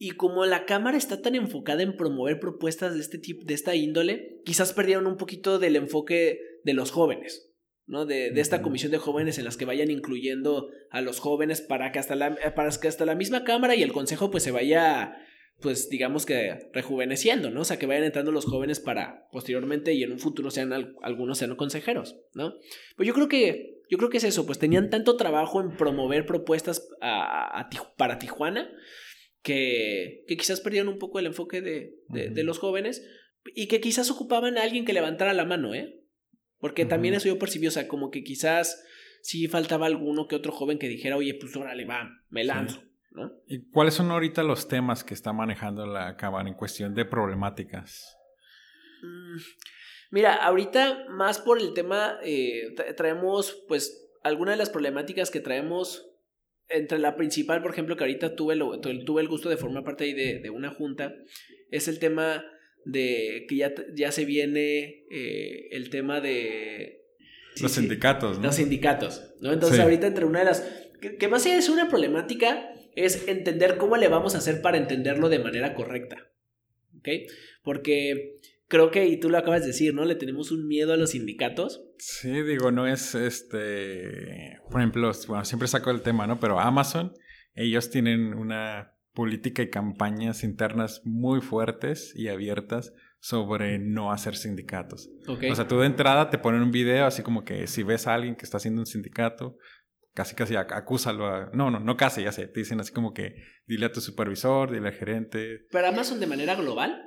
Y 0.04 0.14
como 0.14 0.48
la 0.48 0.66
Cámara 0.66 0.98
está 0.98 1.22
tan 1.22 1.36
enfocada 1.36 1.84
en 1.84 1.96
promover 1.96 2.40
propuestas 2.40 2.96
de 2.96 3.02
este 3.02 3.20
tipo, 3.20 3.46
de 3.46 3.54
esta 3.54 3.76
índole, 3.76 4.42
quizás 4.44 4.74
perdieron 4.74 5.06
un 5.06 5.16
poquito 5.16 5.60
del 5.60 5.76
enfoque 5.76 6.40
de 6.64 6.74
los 6.74 6.90
jóvenes. 6.90 7.52
¿no? 7.86 8.08
De, 8.08 8.32
de, 8.32 8.42
esta 8.42 8.64
comisión 8.64 8.92
de 8.92 8.98
jóvenes 8.98 9.38
en 9.38 9.46
las 9.46 9.58
que 9.58 9.66
vayan 9.66 9.92
incluyendo 9.92 10.70
a 10.90 11.02
los 11.02 11.20
jóvenes 11.20 11.62
para 11.62 11.92
que 11.92 12.00
hasta 12.00 12.16
la, 12.16 12.36
para 12.56 12.72
que 12.72 12.88
hasta 12.88 13.06
la 13.06 13.14
misma 13.14 13.44
Cámara 13.44 13.76
y 13.76 13.84
el 13.84 13.94
Consejo 13.94 14.32
pues 14.32 14.42
se 14.42 14.50
vaya, 14.50 15.18
pues 15.60 15.88
digamos 15.92 16.26
que 16.26 16.72
rejuveneciendo, 16.74 17.52
¿no? 17.52 17.62
O 17.62 17.66
sea, 17.66 17.78
que 17.78 17.86
vayan 17.86 18.06
entrando 18.06 18.32
los 18.32 18.46
jóvenes 18.46 18.80
para 18.80 19.28
posteriormente 19.32 19.94
y 19.94 20.02
en 20.02 20.14
un 20.14 20.20
futuro 20.20 20.50
sean 20.50 20.74
algunos 21.04 21.38
sean 21.38 21.56
consejeros, 21.56 22.18
¿no? 22.34 22.56
Pues 22.98 23.06
yo 23.06 23.14
creo 23.14 23.28
que, 23.28 23.84
yo 23.88 24.00
creo 24.00 24.10
que 24.10 24.18
es 24.18 24.24
eso, 24.24 24.48
pues 24.48 24.58
tenían 24.58 24.90
tanto 24.90 25.16
trabajo 25.16 25.62
en 25.62 25.78
promover 25.78 26.26
propuestas 26.26 26.90
a, 27.02 27.60
a, 27.60 27.70
para 27.98 28.18
Tijuana 28.18 28.68
que, 29.42 30.24
que 30.28 30.38
quizás 30.38 30.62
perdieron 30.62 30.90
un 30.90 31.00
poco 31.00 31.20
el 31.20 31.26
enfoque 31.26 31.62
de, 31.62 31.96
de, 32.10 32.30
de 32.30 32.44
los 32.44 32.60
jóvenes 32.60 33.06
y 33.56 33.68
que 33.68 33.82
quizás 33.82 34.12
ocupaban 34.12 34.58
a 34.58 34.64
alguien 34.64 34.86
que 34.86 34.94
levantara 34.94 35.34
la 35.34 35.46
mano, 35.46 35.74
¿eh? 35.74 36.02
Porque 36.60 36.86
también 36.86 37.16
eso 37.16 37.28
yo 37.28 37.40
percibí, 37.40 37.66
o 37.66 37.72
sea, 37.72 37.88
como 37.88 38.12
que 38.12 38.24
quizás 38.24 38.84
sí 39.24 39.48
faltaba 39.48 39.88
alguno 39.88 40.28
que 40.28 40.36
otro 40.36 40.52
joven 40.52 40.78
que 40.78 40.88
dijera, 40.88 41.18
oye, 41.18 41.34
pues 41.34 41.56
órale, 41.56 41.86
va, 41.86 42.08
me 42.30 42.44
lanzo. 42.44 42.82
Sí. 42.82 42.88
¿no? 43.12 43.32
¿Y 43.48 43.70
cuáles 43.70 43.96
son 43.96 44.12
ahorita 44.12 44.44
los 44.44 44.68
temas 44.68 45.04
que 45.04 45.14
está 45.14 45.34
manejando 45.34 45.86
la 45.86 46.16
Cámara 46.16 46.48
en 46.48 46.56
cuestión 46.56 46.94
de 46.94 47.04
problemáticas? 47.04 48.16
Mm, 49.02 49.38
mira, 50.12 50.36
ahorita 50.36 51.06
más 51.10 51.40
por 51.40 51.60
el 51.60 51.74
tema, 51.74 52.20
eh, 52.24 52.76
traemos 52.96 53.64
pues 53.68 54.10
algunas 54.24 54.54
de 54.54 54.60
las 54.60 54.70
problemáticas 54.70 55.32
que 55.32 55.40
traemos 55.40 56.11
entre 56.74 57.00
la 57.00 57.16
principal, 57.16 57.62
por 57.62 57.72
ejemplo, 57.72 57.96
que 57.96 58.04
ahorita 58.04 58.36
tuve, 58.36 58.56
lo, 58.56 58.80
tuve 58.80 59.22
el 59.22 59.28
gusto 59.28 59.50
de 59.50 59.58
formar 59.58 59.84
parte 59.84 60.06
ahí 60.06 60.14
de, 60.14 60.40
de 60.40 60.50
una 60.50 60.72
junta, 60.72 61.16
es 61.70 61.88
el 61.88 62.00
tema 62.00 62.46
de 62.86 63.46
que 63.48 63.56
ya, 63.56 63.74
ya 63.94 64.12
se 64.12 64.26
viene 64.26 65.06
eh, 65.12 65.68
el 65.72 65.90
tema 65.90 66.22
de... 66.22 67.06
Los 67.62 67.74
sí, 67.74 67.82
sindicatos, 67.82 68.38
¿no? 68.38 68.46
Los 68.46 68.56
sindicatos, 68.56 69.34
¿no? 69.42 69.52
Entonces 69.52 69.78
sí. 69.78 69.84
ahorita 69.84 70.08
entre 70.08 70.26
una 70.26 70.40
de 70.40 70.46
las... 70.46 70.62
Que, 71.00 71.18
que 71.18 71.28
más 71.28 71.46
es 71.46 71.70
una 71.70 71.90
problemática, 71.90 72.74
es 72.96 73.28
entender 73.28 73.78
cómo 73.78 73.98
le 73.98 74.08
vamos 74.08 74.36
a 74.36 74.40
hacer 74.40 74.62
para 74.62 74.78
entenderlo 74.78 75.30
de 75.30 75.40
manera 75.40 75.74
correcta. 75.74 76.32
¿Ok? 76.98 77.10
Porque 77.64 78.38
creo 78.68 78.92
que, 78.92 79.08
y 79.08 79.18
tú 79.18 79.30
lo 79.30 79.38
acabas 79.38 79.62
de 79.62 79.68
decir, 79.68 79.94
¿no? 79.94 80.06
Le 80.06 80.16
tenemos 80.16 80.52
un 80.52 80.68
miedo 80.68 80.94
a 80.94 80.98
los 80.98 81.12
sindicatos. 81.12 81.84
Sí, 82.04 82.32
digo, 82.42 82.72
no 82.72 82.88
es 82.88 83.14
este... 83.14 84.60
Por 84.72 84.82
ejemplo, 84.82 85.12
bueno, 85.28 85.46
siempre 85.46 85.68
saco 85.68 85.92
el 85.92 86.02
tema, 86.02 86.26
¿no? 86.26 86.40
Pero 86.40 86.60
Amazon, 86.60 87.14
ellos 87.54 87.92
tienen 87.92 88.34
una 88.34 88.96
política 89.14 89.62
y 89.62 89.70
campañas 89.70 90.44
internas 90.44 91.02
muy 91.06 91.42
fuertes 91.42 92.12
y 92.16 92.28
abiertas 92.28 92.92
sobre 93.20 93.78
no 93.78 94.12
hacer 94.12 94.36
sindicatos. 94.36 95.12
Okay. 95.28 95.52
O 95.52 95.56
sea, 95.56 95.68
tú 95.68 95.78
de 95.78 95.86
entrada 95.86 96.32
te 96.32 96.40
ponen 96.40 96.64
un 96.64 96.72
video 96.72 97.06
así 97.06 97.22
como 97.22 97.44
que 97.44 97.68
si 97.68 97.84
ves 97.84 98.08
a 98.08 98.16
alguien 98.16 98.36
que 98.36 98.46
está 98.46 98.58
haciendo 98.58 98.82
un 98.82 98.88
sindicato, 98.88 99.58
casi 100.16 100.34
casi 100.34 100.56
acúsalo 100.56 101.28
a... 101.28 101.52
No, 101.54 101.70
no, 101.70 101.80
no 101.80 101.98
casi, 101.98 102.24
ya 102.24 102.32
sé. 102.32 102.48
Te 102.48 102.62
dicen 102.62 102.80
así 102.80 102.92
como 102.92 103.14
que 103.14 103.36
dile 103.68 103.86
a 103.86 103.92
tu 103.92 104.02
supervisor, 104.02 104.72
dile 104.72 104.88
al 104.88 104.96
gerente. 104.96 105.68
¿Pero 105.70 105.90
Amazon 105.90 106.20
de 106.20 106.26
manera 106.26 106.56
global? 106.56 107.00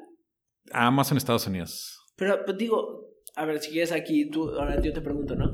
A 0.71 0.87
Amazon 0.87 1.19
Estados 1.19 1.49
Unidos. 1.49 1.99
Pero 2.15 2.45
pues, 2.45 2.57
digo, 2.57 3.14
a 3.35 3.45
ver, 3.45 3.61
si 3.61 3.71
quieres 3.71 3.93
aquí, 3.93 4.31
tú, 4.31 4.51
ahora 4.51 4.81
yo 4.81 4.93
te 4.93 5.01
pregunto, 5.01 5.35
¿no? 5.35 5.53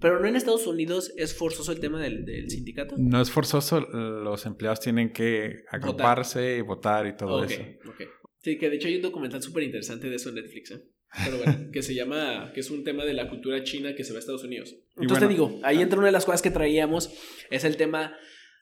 Pero 0.00 0.20
no 0.20 0.28
en 0.28 0.36
Estados 0.36 0.66
Unidos 0.66 1.12
es 1.16 1.34
forzoso 1.34 1.72
el 1.72 1.80
tema 1.80 2.00
del, 2.02 2.24
del, 2.26 2.50
sindicato. 2.50 2.96
No 2.98 3.20
es 3.20 3.30
forzoso, 3.30 3.80
los 3.80 4.44
empleados 4.44 4.80
tienen 4.80 5.12
que 5.12 5.64
agruparse 5.70 6.38
votar. 6.38 6.58
y 6.58 6.60
votar 6.60 7.06
y 7.06 7.16
todo 7.16 7.42
okay, 7.42 7.56
eso. 7.56 7.90
Okay. 7.90 8.06
Sí, 8.38 8.58
que 8.58 8.68
de 8.68 8.76
hecho 8.76 8.88
hay 8.88 8.96
un 8.96 9.02
documental 9.02 9.42
súper 9.42 9.62
interesante 9.62 10.10
de 10.10 10.16
eso 10.16 10.28
en 10.28 10.36
Netflix, 10.36 10.70
¿eh? 10.72 10.82
Pero 11.24 11.38
bueno, 11.38 11.70
que 11.72 11.82
se 11.82 11.94
llama, 11.94 12.52
que 12.52 12.60
es 12.60 12.70
un 12.70 12.84
tema 12.84 13.04
de 13.04 13.14
la 13.14 13.30
cultura 13.30 13.62
china 13.64 13.94
que 13.94 14.04
se 14.04 14.12
va 14.12 14.18
a 14.18 14.20
Estados 14.20 14.44
Unidos. 14.44 14.76
Entonces 14.96 15.08
bueno, 15.08 15.26
te 15.26 15.32
digo, 15.32 15.60
ahí 15.62 15.80
entra 15.80 15.98
una 15.98 16.08
de 16.08 16.12
las 16.12 16.26
cosas 16.26 16.42
que 16.42 16.50
traíamos, 16.50 17.10
es 17.50 17.64
el 17.64 17.78
tema 17.78 18.14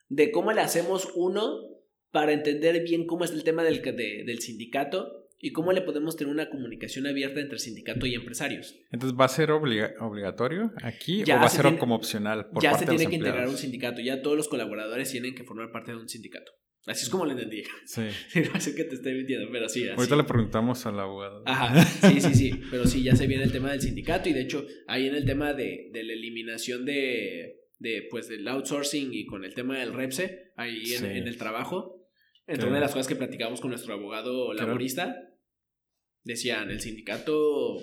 de 0.09 0.31
cómo 0.31 0.53
le 0.53 0.61
hacemos 0.61 1.11
uno 1.17 1.59
para 2.12 2.33
entender 2.33 2.85
bien 2.85 3.07
cómo 3.07 3.25
es 3.25 3.33
el 3.33 3.43
tema 3.43 3.64
del, 3.64 3.83
del 3.83 4.38
sindicato 4.38 5.23
y 5.44 5.52
cómo 5.52 5.72
le 5.72 5.83
podemos 5.83 6.16
tener 6.16 6.33
una 6.33 6.48
comunicación 6.48 7.07
abierta 7.07 7.38
entre 7.38 7.59
sindicato 7.59 8.07
y 8.07 8.14
empresarios. 8.14 8.80
Entonces, 8.90 9.18
¿va 9.18 9.26
a 9.26 9.28
ser 9.28 9.50
obligatorio 9.50 10.72
aquí 10.83 11.22
o 11.22 11.26
va 11.26 11.44
a 11.44 11.48
ser 11.50 11.76
como 11.76 11.94
opcional? 11.94 12.48
Por 12.48 12.62
ya 12.62 12.72
se 12.78 12.87
tiene 12.87 13.07
que 13.07 13.16
integrar 13.16 13.46
un 13.46 13.59
sindicato, 13.59 14.00
ya 14.00 14.22
todos 14.22 14.38
los 14.38 14.48
colaboradores 14.48 15.11
tienen 15.11 15.35
que 15.35 15.44
formar 15.44 15.70
parte 15.70 15.90
de 15.92 15.98
un 15.98 16.09
sindicato. 16.09 16.50
Así 16.87 17.04
es 17.04 17.11
como 17.11 17.26
lo 17.26 17.33
entendí. 17.33 17.62
Sí. 17.85 18.02
no 18.54 18.59
sé 18.59 18.74
que 18.74 18.85
te 18.85 18.94
estoy 18.94 19.12
mintiendo, 19.12 19.48
pero 19.52 19.68
sí. 19.68 19.87
Ahorita 19.87 20.16
le 20.16 20.24
preguntamos 20.24 20.87
al 20.87 20.98
abogado. 20.98 21.42
Ajá, 21.44 21.85
sí, 21.85 22.22
sí, 22.22 22.35
sí. 22.35 22.61
Pero 22.70 22.87
sí, 22.87 23.02
ya 23.02 23.14
se 23.14 23.26
viene 23.26 23.44
el 23.44 23.52
tema 23.52 23.70
del 23.70 23.83
sindicato 23.83 24.30
y 24.30 24.33
de 24.33 24.40
hecho, 24.40 24.66
ahí 24.87 25.09
en 25.09 25.14
el 25.14 25.26
tema 25.26 25.52
de, 25.52 25.90
de 25.92 26.04
la 26.04 26.14
eliminación 26.14 26.87
de, 26.87 27.68
de, 27.78 28.07
pues, 28.11 28.28
del 28.28 28.48
outsourcing 28.48 29.12
y 29.12 29.26
con 29.26 29.44
el 29.44 29.52
tema 29.52 29.78
del 29.78 29.92
REPSE, 29.92 30.52
ahí 30.57 30.94
en, 30.94 31.04
en 31.04 31.28
el 31.28 31.37
trabajo, 31.37 32.00
entre 32.46 32.66
una 32.66 32.76
de 32.76 32.83
las 32.83 32.92
cosas 32.92 33.09
que 33.09 33.16
platicamos 33.16 33.61
con 33.61 33.70
nuestro 33.70 33.92
abogado 33.92 34.52
laborista, 34.52 35.34
decían, 36.24 36.70
el 36.70 36.80
sindicato 36.80 37.78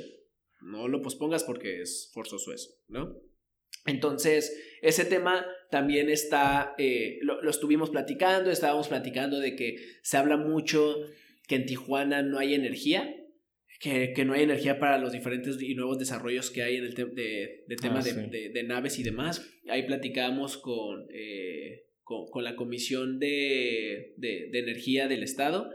no 0.61 0.87
lo 0.87 1.01
pospongas 1.01 1.43
porque 1.43 1.81
es 1.81 2.11
forzoso 2.13 2.53
eso, 2.53 2.69
¿no? 2.87 3.21
Entonces, 3.85 4.55
ese 4.81 5.05
tema 5.05 5.45
también 5.71 6.09
está, 6.09 6.75
eh, 6.77 7.17
lo, 7.21 7.49
estuvimos 7.49 7.89
platicando, 7.89 8.51
estábamos 8.51 8.89
platicando 8.89 9.39
de 9.39 9.55
que 9.55 9.77
se 10.03 10.17
habla 10.17 10.37
mucho 10.37 10.97
que 11.47 11.55
en 11.55 11.65
Tijuana 11.65 12.21
no 12.21 12.37
hay 12.37 12.53
energía, 12.53 13.15
que, 13.79 14.13
no 14.25 14.33
hay 14.33 14.43
energía 14.43 14.77
para 14.77 14.99
los 14.99 15.11
diferentes 15.11 15.59
y 15.59 15.73
nuevos 15.73 15.97
desarrollos 15.97 16.51
que 16.51 16.61
hay 16.61 16.75
en 16.75 16.85
el 16.85 16.93
de, 16.93 17.63
de, 17.67 17.75
tema 17.81 17.99
ah, 17.99 18.03
de, 18.03 18.63
naves 18.63 18.99
y 18.99 19.03
demás. 19.03 19.43
Ahí 19.67 19.83
platicamos 19.87 20.57
con, 20.57 21.07
eh, 21.11 21.85
con, 22.03 22.43
la 22.43 22.55
Comisión 22.55 23.17
de, 23.17 24.13
Energía 24.53 25.07
del 25.07 25.23
Estado 25.23 25.71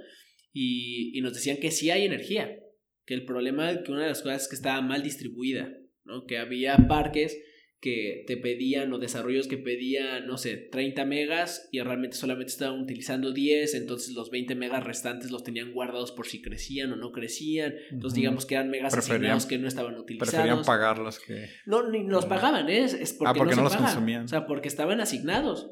y, 0.59 1.11
y 1.13 1.21
nos 1.21 1.35
decían 1.35 1.59
que 1.59 1.71
sí 1.71 1.91
hay 1.91 2.07
energía, 2.07 2.59
que 3.05 3.13
el 3.13 3.27
problema, 3.27 3.83
que 3.83 3.93
una 3.93 4.05
de 4.05 4.09
las 4.09 4.23
cosas 4.23 4.43
es 4.43 4.49
que 4.49 4.57
estaba 4.57 4.81
mal 4.81 5.03
distribuida, 5.03 5.71
¿no? 6.05 6.25
Que 6.25 6.39
había 6.39 6.79
parques 6.89 7.39
que 7.79 8.25
te 8.27 8.39
pedían 8.39 8.91
o 8.95 8.99
desarrollos 8.99 9.49
que 9.49 9.59
pedían, 9.59 10.27
no 10.27 10.39
sé, 10.39 10.57
30 10.57 11.05
megas 11.05 11.69
y 11.73 11.81
realmente 11.81 12.17
solamente 12.17 12.53
estaban 12.53 12.81
utilizando 12.81 13.33
10, 13.33 13.75
entonces 13.75 14.15
los 14.15 14.31
20 14.31 14.55
megas 14.55 14.83
restantes 14.83 15.31
los 15.31 15.45
tenían 15.45 15.75
guardados 15.75 16.11
por 16.13 16.27
si 16.27 16.41
crecían 16.41 16.91
o 16.91 16.97
no 16.97 17.13
crecían, 17.13 17.75
entonces 17.91 18.17
digamos 18.17 18.47
que 18.47 18.55
eran 18.55 18.71
megas 18.71 18.95
asignados 18.95 19.45
que 19.45 19.59
no 19.59 19.69
estaban 19.69 19.95
utilizados. 19.99 20.33
Preferían 20.33 20.65
pagarlos 20.65 21.21
que... 21.21 21.51
No, 21.67 21.91
ni 21.91 22.03
los 22.07 22.25
pagaban, 22.25 22.71
¿eh? 22.71 22.85
es 22.85 23.13
porque, 23.13 23.31
ah, 23.31 23.35
porque 23.37 23.57
no, 23.57 23.63
los 23.63 23.77
consumían. 23.77 24.25
O 24.25 24.29
sea, 24.29 24.47
porque 24.47 24.69
estaban 24.69 25.03
asignados. 25.03 25.71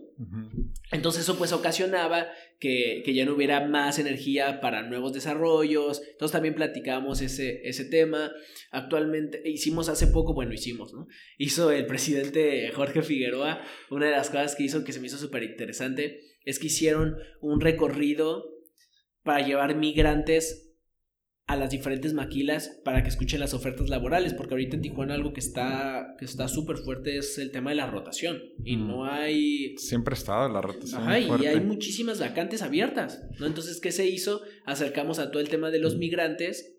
Entonces 0.92 1.22
eso 1.22 1.36
pues 1.36 1.52
ocasionaba 1.52 2.28
que, 2.60 3.02
que, 3.04 3.14
ya 3.14 3.24
no 3.24 3.34
hubiera 3.34 3.66
más 3.66 3.98
energía 3.98 4.60
para 4.60 4.82
nuevos 4.82 5.12
desarrollos. 5.12 6.02
Entonces 6.12 6.32
también 6.32 6.54
platicamos 6.54 7.20
ese, 7.20 7.66
ese 7.68 7.84
tema. 7.84 8.32
Actualmente 8.70 9.42
hicimos 9.44 9.88
hace 9.88 10.06
poco, 10.06 10.34
bueno, 10.34 10.52
hicimos, 10.52 10.92
¿no? 10.92 11.06
Hizo 11.38 11.70
el 11.70 11.86
presidente 11.86 12.70
Jorge 12.72 13.02
Figueroa, 13.02 13.62
una 13.90 14.06
de 14.06 14.12
las 14.12 14.30
cosas 14.30 14.54
que 14.54 14.64
hizo 14.64 14.84
que 14.84 14.92
se 14.92 15.00
me 15.00 15.08
hizo 15.08 15.18
súper 15.18 15.42
interesante 15.42 16.20
es 16.44 16.58
que 16.58 16.66
hicieron 16.66 17.16
un 17.40 17.60
recorrido 17.60 18.44
para 19.22 19.44
llevar 19.44 19.74
migrantes 19.74 20.63
a 21.46 21.56
las 21.56 21.70
diferentes 21.70 22.14
maquilas 22.14 22.80
para 22.84 23.02
que 23.02 23.10
escuchen 23.10 23.38
las 23.38 23.52
ofertas 23.52 23.90
laborales, 23.90 24.32
porque 24.32 24.54
ahorita 24.54 24.76
en 24.76 24.82
Tijuana 24.82 25.14
algo 25.14 25.34
que 25.34 25.40
está 25.40 26.14
que 26.18 26.24
está 26.24 26.48
súper 26.48 26.78
fuerte 26.78 27.18
es 27.18 27.38
el 27.38 27.50
tema 27.50 27.70
de 27.70 27.76
la 27.76 27.86
rotación 27.86 28.42
y 28.64 28.76
no 28.76 29.04
hay 29.04 29.76
siempre 29.76 30.14
ha 30.14 30.18
estado 30.18 30.48
la 30.48 30.62
rotación 30.62 31.02
Ajá, 31.02 31.18
y 31.18 31.46
hay 31.46 31.60
muchísimas 31.60 32.18
vacantes 32.18 32.62
abiertas, 32.62 33.22
¿no? 33.38 33.46
Entonces, 33.46 33.78
¿qué 33.80 33.92
se 33.92 34.06
hizo? 34.06 34.42
Acercamos 34.64 35.18
a 35.18 35.30
todo 35.30 35.40
el 35.42 35.50
tema 35.50 35.70
de 35.70 35.80
los 35.80 35.96
migrantes 35.96 36.74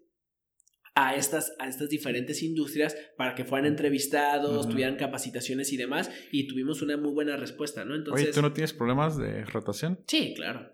a 0.96 1.14
estas, 1.16 1.54
a 1.60 1.68
estas 1.68 1.90
diferentes 1.90 2.42
industrias 2.42 2.96
para 3.18 3.36
que 3.36 3.44
fueran 3.44 3.68
entrevistados, 3.68 4.70
tuvieran 4.70 4.96
capacitaciones 4.96 5.74
y 5.74 5.78
demás, 5.78 6.10
y 6.32 6.48
tuvimos 6.48 6.82
una 6.82 6.96
muy 6.96 7.12
buena 7.12 7.36
respuesta, 7.36 7.84
¿no? 7.84 7.96
Entonces, 7.96 8.28
Oye, 8.28 8.34
¿tú 8.34 8.42
no 8.42 8.54
tienes 8.54 8.74
problemas 8.74 9.18
de 9.18 9.44
rotación? 9.44 10.00
Sí, 10.08 10.34
claro, 10.36 10.74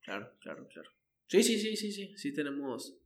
claro, 0.00 0.32
claro, 0.40 0.66
claro. 0.72 0.90
Sí, 1.26 1.42
sí, 1.42 1.58
sí, 1.58 1.76
sí, 1.76 1.92
sí, 1.92 2.14
sí 2.16 2.32
tenemos, 2.32 2.98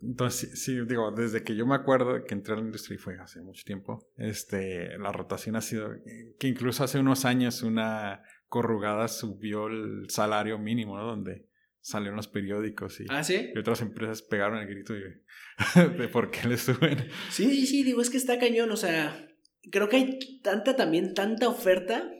entonces, 0.00 0.62
sí, 0.62 0.78
digo, 0.86 1.10
desde 1.12 1.42
que 1.42 1.56
yo 1.56 1.66
me 1.66 1.74
acuerdo 1.74 2.24
que 2.24 2.34
entré 2.34 2.54
a 2.54 2.56
la 2.56 2.62
industria 2.62 2.96
y 2.96 2.98
fue 2.98 3.16
hace 3.18 3.40
mucho 3.40 3.64
tiempo, 3.64 4.10
este, 4.16 4.98
la 4.98 5.12
rotación 5.12 5.56
ha 5.56 5.60
sido, 5.60 5.90
que 6.38 6.48
incluso 6.48 6.84
hace 6.84 6.98
unos 6.98 7.24
años 7.24 7.62
una 7.62 8.22
corrugada 8.48 9.08
subió 9.08 9.66
el 9.68 10.08
salario 10.10 10.58
mínimo, 10.58 10.96
¿no? 10.96 11.04
Donde 11.06 11.48
salieron 11.80 12.16
los 12.16 12.28
periódicos 12.28 13.00
y, 13.00 13.06
¿Ah, 13.10 13.22
sí? 13.22 13.50
y 13.54 13.58
otras 13.58 13.82
empresas 13.82 14.22
pegaron 14.22 14.58
el 14.58 14.66
grito 14.66 14.94
de, 14.94 15.22
de 15.98 16.08
por 16.08 16.30
qué 16.30 16.48
le 16.48 16.56
suben. 16.56 17.08
Sí, 17.30 17.44
sí, 17.50 17.66
sí, 17.66 17.82
digo, 17.82 18.00
es 18.00 18.10
que 18.10 18.16
está 18.16 18.38
cañón, 18.38 18.70
o 18.70 18.76
sea, 18.76 19.28
creo 19.70 19.88
que 19.88 19.96
hay 19.96 20.40
tanta 20.42 20.76
también, 20.76 21.14
tanta 21.14 21.48
oferta 21.48 22.10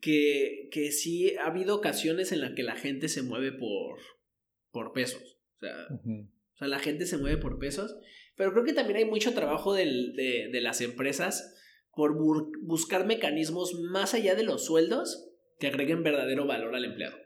que, 0.00 0.68
que 0.72 0.92
sí 0.92 1.36
ha 1.36 1.46
habido 1.46 1.76
ocasiones 1.76 2.32
en 2.32 2.40
las 2.40 2.52
que 2.52 2.62
la 2.62 2.76
gente 2.76 3.08
se 3.08 3.22
mueve 3.22 3.52
por, 3.52 3.98
por 4.70 4.92
pesos. 4.92 5.39
O 5.60 5.66
sea, 5.66 5.86
o 5.90 6.58
sea, 6.58 6.68
la 6.68 6.78
gente 6.78 7.06
se 7.06 7.18
mueve 7.18 7.36
por 7.36 7.58
pesos. 7.58 7.96
Pero 8.36 8.52
creo 8.52 8.64
que 8.64 8.72
también 8.72 8.98
hay 8.98 9.04
mucho 9.04 9.34
trabajo 9.34 9.74
del, 9.74 10.14
de, 10.14 10.48
de, 10.50 10.60
las 10.60 10.80
empresas 10.80 11.54
por 11.92 12.16
buscar 12.62 13.06
mecanismos 13.06 13.74
más 13.90 14.14
allá 14.14 14.34
de 14.34 14.44
los 14.44 14.64
sueldos 14.64 15.30
que 15.58 15.66
agreguen 15.66 16.02
verdadero 16.02 16.46
valor 16.46 16.74
al 16.74 16.86
empleado. 16.86 17.16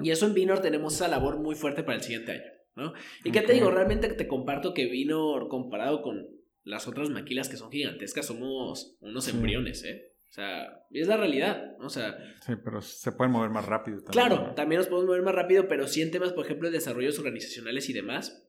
Y 0.00 0.10
eso 0.10 0.26
en 0.26 0.34
Vinor 0.34 0.60
tenemos 0.60 0.94
esa 0.94 1.08
labor 1.08 1.38
muy 1.38 1.54
fuerte 1.54 1.82
para 1.82 1.98
el 1.98 2.02
siguiente 2.02 2.32
año. 2.32 2.50
¿no? 2.74 2.92
Y 3.24 3.30
qué 3.30 3.42
te 3.42 3.52
digo, 3.52 3.70
realmente 3.70 4.08
te 4.08 4.26
comparto 4.26 4.74
que 4.74 4.86
Vinor 4.86 5.48
comparado 5.48 6.02
con 6.02 6.26
las 6.62 6.88
otras 6.88 7.10
maquilas 7.10 7.48
que 7.48 7.56
son 7.56 7.70
gigantescas 7.70 8.26
somos 8.26 8.96
unos 9.00 9.28
embriones, 9.28 9.84
¿eh? 9.84 10.09
O 10.30 10.32
sea, 10.32 10.86
es 10.92 11.08
la 11.08 11.16
realidad, 11.16 11.74
o 11.80 11.88
sea... 11.88 12.16
Sí, 12.46 12.52
pero 12.62 12.80
se 12.80 13.10
pueden 13.10 13.32
mover 13.32 13.50
más 13.50 13.66
rápido 13.66 14.00
también. 14.00 14.28
Claro, 14.28 14.54
también 14.54 14.78
nos 14.78 14.86
podemos 14.86 15.08
mover 15.08 15.22
más 15.22 15.34
rápido, 15.34 15.66
pero 15.66 15.88
sí 15.88 16.02
en 16.02 16.12
temas, 16.12 16.32
por 16.32 16.44
ejemplo, 16.44 16.68
de 16.68 16.74
desarrollos 16.74 17.18
organizacionales 17.18 17.90
y 17.90 17.92
demás, 17.92 18.48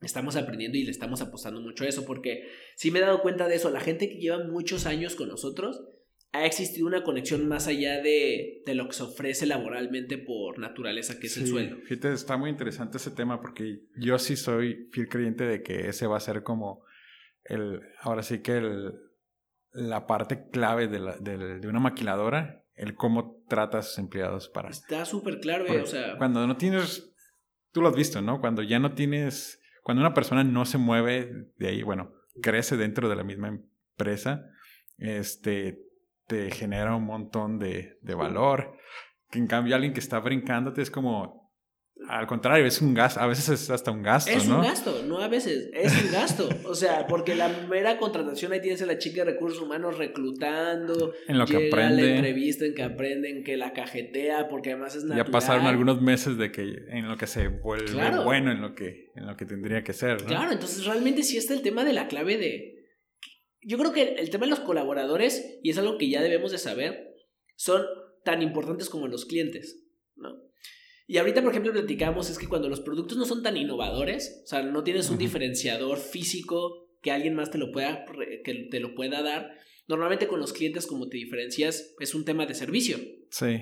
estamos 0.00 0.36
aprendiendo 0.36 0.78
y 0.78 0.84
le 0.84 0.90
estamos 0.90 1.20
apostando 1.20 1.60
mucho 1.60 1.84
a 1.84 1.88
eso, 1.88 2.06
porque 2.06 2.48
sí 2.76 2.90
me 2.90 2.98
he 2.98 3.02
dado 3.02 3.20
cuenta 3.20 3.46
de 3.46 3.56
eso, 3.56 3.70
la 3.70 3.80
gente 3.80 4.08
que 4.08 4.20
lleva 4.20 4.42
muchos 4.42 4.86
años 4.86 5.14
con 5.14 5.28
nosotros, 5.28 5.84
ha 6.32 6.46
existido 6.46 6.86
una 6.86 7.02
conexión 7.02 7.46
más 7.46 7.66
allá 7.66 8.00
de, 8.00 8.62
de 8.64 8.74
lo 8.74 8.86
que 8.86 8.94
se 8.94 9.02
ofrece 9.02 9.44
laboralmente 9.44 10.16
por 10.16 10.58
naturaleza, 10.58 11.20
que 11.20 11.26
es 11.26 11.36
el 11.36 11.46
sueldo. 11.46 11.76
Fíjate, 11.84 12.14
está 12.14 12.38
muy 12.38 12.48
interesante 12.48 12.96
ese 12.96 13.10
tema, 13.10 13.42
porque 13.42 13.82
yo 13.98 14.18
sí 14.18 14.36
soy 14.36 14.88
fiel 14.92 15.10
creyente 15.10 15.44
de 15.44 15.62
que 15.62 15.88
ese 15.88 16.06
va 16.06 16.16
a 16.16 16.20
ser 16.20 16.42
como 16.42 16.86
el, 17.44 17.80
ahora 18.00 18.22
sí 18.22 18.40
que 18.40 18.56
el 18.56 19.11
la 19.72 20.06
parte 20.06 20.48
clave 20.50 20.88
de, 20.88 20.98
la, 20.98 21.16
de, 21.16 21.66
una 21.66 21.80
maquiladora, 21.80 22.64
el 22.74 22.94
cómo 22.94 23.42
trata 23.48 23.78
a 23.78 23.82
sus 23.82 23.98
empleados 23.98 24.48
para... 24.48 24.70
Está 24.70 25.04
súper 25.04 25.40
claro, 25.40 25.64
o 25.82 25.86
sea... 25.86 26.16
Cuando 26.18 26.46
no 26.46 26.56
tienes, 26.56 27.14
tú 27.72 27.82
lo 27.82 27.88
has 27.88 27.96
visto, 27.96 28.20
¿no? 28.20 28.40
Cuando 28.40 28.62
ya 28.62 28.78
no 28.78 28.94
tienes, 28.94 29.60
cuando 29.82 30.02
una 30.02 30.14
persona 30.14 30.44
no 30.44 30.64
se 30.64 30.78
mueve 30.78 31.48
de 31.56 31.68
ahí, 31.68 31.82
bueno, 31.82 32.12
crece 32.40 32.76
dentro 32.76 33.08
de 33.08 33.16
la 33.16 33.24
misma 33.24 33.48
empresa, 33.48 34.46
este, 34.98 35.82
te 36.26 36.50
genera 36.50 36.94
un 36.94 37.04
montón 37.04 37.58
de, 37.58 37.98
de 38.02 38.14
valor. 38.14 38.78
Que 39.30 39.38
en 39.38 39.46
cambio 39.46 39.74
alguien 39.74 39.94
que 39.94 40.00
está 40.00 40.18
brincándote 40.20 40.82
es 40.82 40.90
como, 40.90 41.41
al 42.08 42.26
contrario, 42.26 42.66
es 42.66 42.80
un 42.80 42.94
gasto, 42.94 43.20
a 43.20 43.26
veces 43.26 43.48
es 43.48 43.70
hasta 43.70 43.90
un 43.90 44.02
gasto. 44.02 44.30
Es 44.30 44.46
un 44.48 44.62
gasto, 44.62 45.02
no 45.06 45.20
a 45.20 45.28
veces, 45.28 45.70
es 45.72 46.04
un 46.04 46.12
gasto. 46.12 46.48
O 46.64 46.74
sea, 46.74 47.06
porque 47.06 47.34
la 47.34 47.48
mera 47.68 47.98
contratación 47.98 48.52
ahí 48.52 48.60
tienes 48.60 48.82
a 48.82 48.86
la 48.86 48.98
chica 48.98 49.24
de 49.24 49.32
recursos 49.32 49.60
humanos 49.60 49.98
reclutando. 49.98 51.14
En 51.28 51.38
lo 51.38 51.46
que 51.46 51.68
aprende. 51.68 52.02
la 52.02 52.16
entrevista, 52.16 52.64
en 52.64 52.74
que 52.74 52.82
aprenden, 52.82 53.44
que 53.44 53.56
la 53.56 53.72
cajetea, 53.72 54.48
porque 54.48 54.72
además 54.72 54.96
es 54.96 55.04
natural. 55.04 55.26
Ya 55.26 55.30
pasaron 55.30 55.66
algunos 55.66 56.00
meses 56.00 56.36
de 56.38 56.50
que 56.50 56.62
en 56.62 57.08
lo 57.08 57.16
que 57.16 57.26
se 57.26 57.48
vuelve 57.48 57.92
bueno, 58.24 58.50
en 58.50 58.60
lo 58.60 58.74
que, 58.74 59.10
en 59.14 59.26
lo 59.26 59.36
que 59.36 59.44
tendría 59.44 59.84
que 59.84 59.92
ser. 59.92 60.22
¿no? 60.22 60.28
Claro, 60.28 60.52
entonces 60.52 60.84
realmente 60.84 61.22
sí 61.22 61.36
está 61.36 61.54
el 61.54 61.62
tema 61.62 61.84
de 61.84 61.92
la 61.92 62.08
clave 62.08 62.36
de. 62.36 62.78
Yo 63.60 63.78
creo 63.78 63.92
que 63.92 64.14
el 64.14 64.30
tema 64.30 64.46
de 64.46 64.50
los 64.50 64.60
colaboradores, 64.60 65.58
y 65.62 65.70
es 65.70 65.78
algo 65.78 65.98
que 65.98 66.08
ya 66.08 66.20
debemos 66.20 66.50
de 66.50 66.58
saber, 66.58 67.14
son 67.54 67.82
tan 68.24 68.42
importantes 68.42 68.88
como 68.88 69.06
los 69.06 69.24
clientes, 69.24 69.84
¿no? 70.16 70.30
Y 71.06 71.18
ahorita, 71.18 71.42
por 71.42 71.50
ejemplo, 71.50 71.72
platicamos 71.72 72.30
es 72.30 72.38
que 72.38 72.48
cuando 72.48 72.68
los 72.68 72.80
productos 72.80 73.18
no 73.18 73.24
son 73.24 73.42
tan 73.42 73.56
innovadores, 73.56 74.42
o 74.44 74.46
sea, 74.46 74.62
no 74.62 74.84
tienes 74.84 75.10
un 75.10 75.18
diferenciador 75.18 75.98
físico 75.98 76.88
que 77.02 77.10
alguien 77.10 77.34
más 77.34 77.50
te 77.50 77.58
lo 77.58 77.72
pueda, 77.72 78.04
que 78.44 78.68
te 78.70 78.80
lo 78.80 78.94
pueda 78.94 79.22
dar, 79.22 79.50
normalmente 79.88 80.28
con 80.28 80.40
los 80.40 80.52
clientes 80.52 80.86
como 80.86 81.08
te 81.08 81.16
diferencias 81.16 81.94
es 81.98 82.14
un 82.14 82.24
tema 82.24 82.46
de 82.46 82.54
servicio. 82.54 82.98
Sí, 83.30 83.60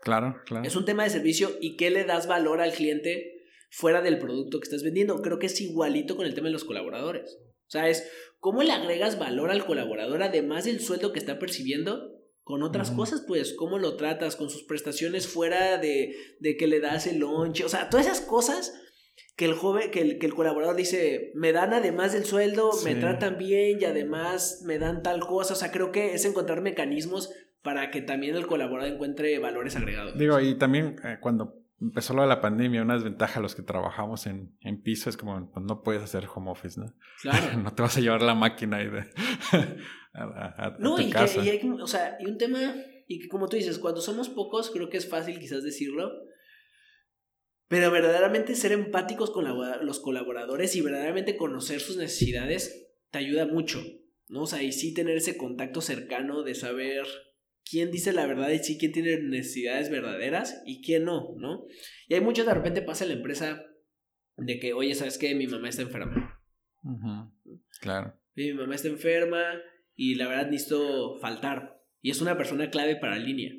claro, 0.00 0.36
claro. 0.44 0.66
Es 0.66 0.76
un 0.76 0.84
tema 0.84 1.04
de 1.04 1.10
servicio 1.10 1.52
y 1.60 1.76
qué 1.76 1.90
le 1.90 2.04
das 2.04 2.26
valor 2.26 2.60
al 2.60 2.72
cliente 2.72 3.46
fuera 3.70 4.02
del 4.02 4.18
producto 4.18 4.58
que 4.60 4.64
estás 4.64 4.82
vendiendo. 4.82 5.22
Creo 5.22 5.38
que 5.38 5.46
es 5.46 5.60
igualito 5.60 6.16
con 6.16 6.26
el 6.26 6.34
tema 6.34 6.48
de 6.48 6.52
los 6.52 6.64
colaboradores. 6.64 7.38
O 7.40 7.70
sea, 7.72 7.88
es 7.88 8.06
cómo 8.38 8.62
le 8.62 8.72
agregas 8.72 9.18
valor 9.18 9.50
al 9.50 9.64
colaborador 9.64 10.22
además 10.22 10.64
del 10.64 10.80
sueldo 10.80 11.12
que 11.12 11.18
está 11.18 11.38
percibiendo 11.38 12.11
con 12.42 12.62
otras 12.62 12.90
cosas, 12.90 13.24
pues, 13.26 13.54
cómo 13.56 13.78
lo 13.78 13.96
tratas, 13.96 14.36
con 14.36 14.50
sus 14.50 14.64
prestaciones 14.64 15.28
fuera 15.28 15.78
de, 15.78 16.14
de 16.40 16.56
que 16.56 16.66
le 16.66 16.80
das 16.80 17.06
el 17.06 17.18
lonche, 17.18 17.64
o 17.64 17.68
sea, 17.68 17.88
todas 17.88 18.06
esas 18.06 18.20
cosas 18.20 18.72
que 19.36 19.44
el 19.44 19.54
joven, 19.54 19.90
que 19.90 20.00
el, 20.00 20.18
que 20.18 20.26
el 20.26 20.34
colaborador 20.34 20.76
dice, 20.76 21.32
me 21.34 21.52
dan 21.52 21.72
además 21.72 22.12
del 22.12 22.24
sueldo, 22.24 22.70
me 22.84 22.94
tratan 22.94 23.38
bien 23.38 23.80
y 23.80 23.84
además 23.84 24.62
me 24.66 24.78
dan 24.78 25.02
tal 25.02 25.20
cosa, 25.20 25.54
o 25.54 25.56
sea, 25.56 25.70
creo 25.70 25.92
que 25.92 26.14
es 26.14 26.24
encontrar 26.24 26.60
mecanismos 26.60 27.32
para 27.62 27.90
que 27.90 28.02
también 28.02 28.36
el 28.36 28.46
colaborador 28.46 28.92
encuentre 28.92 29.38
valores 29.38 29.76
agregados. 29.76 30.18
Digo, 30.18 30.40
y 30.40 30.56
también 30.56 30.96
eh, 31.04 31.18
cuando 31.20 31.62
empezó 31.80 32.14
lo 32.14 32.22
de 32.22 32.28
la 32.28 32.40
pandemia, 32.40 32.82
una 32.82 32.94
desventaja 32.94 33.38
a 33.38 33.42
los 33.42 33.54
que 33.54 33.62
trabajamos 33.62 34.26
en, 34.26 34.56
en 34.60 34.82
piso 34.82 35.08
es 35.08 35.16
como, 35.16 35.50
pues 35.50 35.64
no 35.64 35.82
puedes 35.82 36.02
hacer 36.02 36.28
home 36.32 36.50
office, 36.50 36.80
¿no? 36.80 36.92
Claro. 37.20 37.58
No 37.62 37.72
te 37.72 37.82
vas 37.82 37.96
a 37.96 38.00
llevar 38.00 38.22
la 38.22 38.34
máquina 38.34 38.78
ahí 38.78 38.88
de, 38.88 39.06
a, 40.12 40.24
a- 40.24 40.66
a 40.66 40.76
No, 40.78 40.96
tu 40.96 41.02
y, 41.02 41.10
que, 41.10 41.18
y 41.44 41.48
hay, 41.50 41.60
o 41.80 41.86
sea, 41.86 42.16
y 42.20 42.26
un 42.26 42.38
tema, 42.38 42.74
y 43.08 43.18
que 43.20 43.28
como 43.28 43.48
tú 43.48 43.56
dices, 43.56 43.78
cuando 43.78 44.00
somos 44.00 44.28
pocos, 44.28 44.70
creo 44.70 44.88
que 44.90 44.96
es 44.98 45.08
fácil 45.08 45.38
quizás 45.38 45.62
decirlo, 45.62 46.10
pero 47.68 47.90
verdaderamente 47.90 48.54
ser 48.54 48.72
empáticos 48.72 49.30
con 49.30 49.44
la- 49.44 49.78
los 49.82 50.00
colaboradores 50.00 50.76
y 50.76 50.82
verdaderamente 50.82 51.36
conocer 51.36 51.80
sus 51.80 51.96
necesidades 51.96 52.90
te 53.10 53.18
ayuda 53.18 53.46
mucho, 53.46 53.82
¿no? 54.28 54.42
O 54.42 54.46
sea, 54.46 54.62
y 54.62 54.72
sí 54.72 54.92
tener 54.94 55.16
ese 55.16 55.36
contacto 55.36 55.80
cercano 55.80 56.42
de 56.42 56.54
saber 56.54 57.06
quién 57.64 57.90
dice 57.90 58.12
la 58.12 58.26
verdad 58.26 58.50
y 58.50 58.58
sí 58.58 58.76
quién 58.78 58.92
tiene 58.92 59.16
necesidades 59.22 59.88
verdaderas 59.90 60.62
y 60.66 60.82
quién 60.82 61.04
no, 61.04 61.34
¿no? 61.38 61.64
Y 62.08 62.14
hay 62.14 62.20
muchos 62.20 62.44
de 62.44 62.52
repente 62.54 62.82
pasa 62.82 63.04
en 63.04 63.10
la 63.10 63.16
empresa 63.16 63.64
de 64.36 64.58
que, 64.58 64.74
oye, 64.74 64.94
¿sabes 64.94 65.16
qué? 65.16 65.34
Mi 65.34 65.46
mamá 65.46 65.68
está 65.70 65.82
enferma. 65.82 66.38
Claro. 67.80 68.18
"Oye, 68.36 68.52
mi 68.52 68.58
mamá 68.58 68.74
está 68.74 68.88
enferma 68.88 69.42
y 69.96 70.14
la 70.14 70.28
verdad 70.28 70.50
necesito 70.50 71.18
faltar. 71.20 71.80
Y 72.00 72.10
es 72.10 72.20
una 72.20 72.36
persona 72.36 72.70
clave 72.70 72.96
para 72.96 73.16
la 73.16 73.24
línea. 73.24 73.52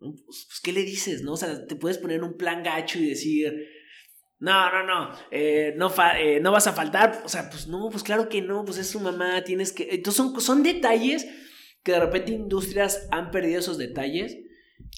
¿No? 0.00 0.12
Pues, 0.12 0.46
pues, 0.48 0.60
¿qué 0.62 0.72
le 0.72 0.82
dices? 0.82 1.22
¿No? 1.22 1.32
O 1.32 1.36
sea, 1.36 1.66
te 1.66 1.76
puedes 1.76 1.98
poner 1.98 2.22
un 2.24 2.36
plan 2.36 2.62
gacho 2.62 2.98
y 2.98 3.08
decir, 3.08 3.52
no, 4.38 4.70
no, 4.72 4.84
no, 4.86 5.14
eh, 5.30 5.74
no, 5.76 5.92
eh, 6.18 6.40
no 6.40 6.52
vas 6.52 6.66
a 6.66 6.72
faltar. 6.72 7.22
O 7.24 7.28
sea, 7.28 7.50
pues 7.50 7.68
no, 7.68 7.88
pues 7.90 8.02
claro 8.02 8.28
que 8.28 8.40
no, 8.42 8.64
pues 8.64 8.78
es 8.78 8.88
su 8.88 9.00
mamá, 9.00 9.42
tienes 9.44 9.72
que... 9.72 9.88
Entonces 9.92 10.16
son, 10.16 10.40
son 10.40 10.62
detalles 10.62 11.26
que 11.82 11.92
de 11.92 12.00
repente 12.00 12.32
industrias 12.32 13.06
han 13.10 13.30
perdido 13.30 13.58
esos 13.58 13.76
detalles. 13.78 14.36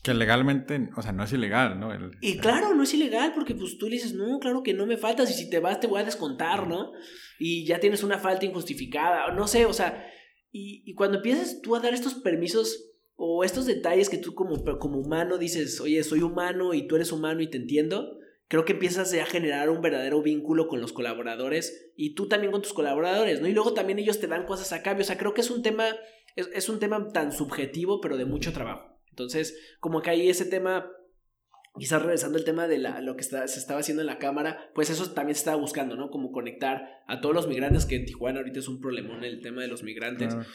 Que 0.05 0.14
legalmente, 0.14 0.88
o 0.96 1.03
sea, 1.03 1.12
no 1.12 1.25
es 1.25 1.33
ilegal, 1.33 1.79
¿no? 1.79 1.92
El- 1.92 2.12
Y 2.20 2.38
claro, 2.38 2.75
no 2.75 2.85
es 2.85 2.94
ilegal 2.94 3.33
porque 3.35 3.55
pues 3.55 3.79
tú 3.79 3.87
le 3.88 3.96
dices, 3.96 4.14
no, 4.14 4.38
claro 4.38 4.62
que 4.62 4.75
no 4.75 4.87
me 4.87 4.96
faltas 4.96 5.31
y 5.31 5.35
si 5.35 5.51
te 5.51 5.59
vas 5.59 5.81
te 5.81 5.87
voy 5.88 6.01
a 6.01 6.05
descontar, 6.05 6.66
¿no? 6.68 6.92
Y 7.38 7.66
ya 7.66 7.81
tienes 7.81 8.03
una 8.05 8.18
falta 8.18 8.46
injustificada, 8.46 9.33
no 9.33 9.46
sé, 9.48 9.66
o 9.66 9.72
sea, 9.72 10.07
y, 10.53 10.95
cuando 10.95 11.17
empiezas 11.17 11.62
tú 11.62 11.75
a 11.75 11.81
dar 11.81 11.95
estos 11.95 12.15
permisos 12.15 12.91
o 13.17 13.43
estos 13.43 13.65
detalles 13.65 14.11
que 14.11 14.19
tú 14.19 14.35
como, 14.35 14.62
como 14.79 14.99
humano 14.99 15.38
dices, 15.38 15.81
oye, 15.81 16.05
soy 16.05 16.21
humano 16.21 16.75
y 16.75 16.87
tú 16.87 16.97
eres 16.97 17.11
humano 17.11 17.41
y 17.41 17.49
te 17.49 17.57
entiendo, 17.57 18.19
creo 18.49 18.67
que 18.67 18.75
empiezas 18.75 19.15
a 19.15 19.25
generar 19.25 19.71
un 19.71 19.81
verdadero 19.81 20.21
vínculo 20.21 20.69
con 20.69 20.83
los 20.83 20.93
colaboradores 20.93 21.93
y 21.97 22.15
tú 22.15 22.29
también 22.29 22.53
con 22.53 22.61
tus 22.61 22.75
colaboradores, 22.75 23.41
¿no? 23.41 23.49
Y 23.49 23.53
luego 23.53 23.73
también 23.73 23.99
ellos 23.99 24.21
te 24.21 24.27
dan 24.27 24.45
cosas 24.45 24.73
a 24.75 24.83
cambio, 24.83 25.05
o 25.05 25.07
sea, 25.07 25.17
creo 25.17 25.33
que 25.33 25.41
es 25.41 25.51
un 25.51 25.62
tema, 25.62 25.87
es, 26.37 26.51
es 26.53 26.69
un 26.69 26.79
tema 26.79 27.09
tan 27.12 27.33
subjetivo, 27.33 28.03
pero 28.03 28.19
de 28.19 28.27
mucho 28.27 28.53
trabajo. 28.53 28.99
Entonces, 29.09 29.59
como 29.81 30.03
que 30.03 30.11
ahí 30.11 30.29
ese 30.29 30.45
tema 30.45 30.91
quizás 31.79 32.03
regresando 32.03 32.39
al 32.39 32.45
tema 32.45 32.69
de 32.69 32.79
la, 32.79 33.01
lo 33.01 33.15
que 33.17 33.23
está- 33.23 33.47
se 33.49 33.59
estaba 33.59 33.81
haciendo 33.81 34.03
en 34.03 34.07
la 34.07 34.19
cámara, 34.19 34.71
pues 34.75 34.91
eso 34.91 35.11
también 35.13 35.35
se 35.35 35.41
estaba 35.41 35.57
buscando, 35.57 35.97
¿no? 35.97 36.11
Como 36.11 36.31
conectar 36.33 36.87
a 37.07 37.21
todos 37.21 37.35
los 37.35 37.49
migrantes, 37.49 37.87
que 37.87 37.97
en 37.97 38.05
Tijuana 38.05 38.41
ahorita 38.41 38.59
es 38.61 38.69
un 38.69 38.81
problemón 38.81 39.25
el 39.25 39.41
tema 39.41 39.63
de 39.63 39.69
los 39.69 39.83
migrantes, 39.83 40.35
Claro. 40.35 40.49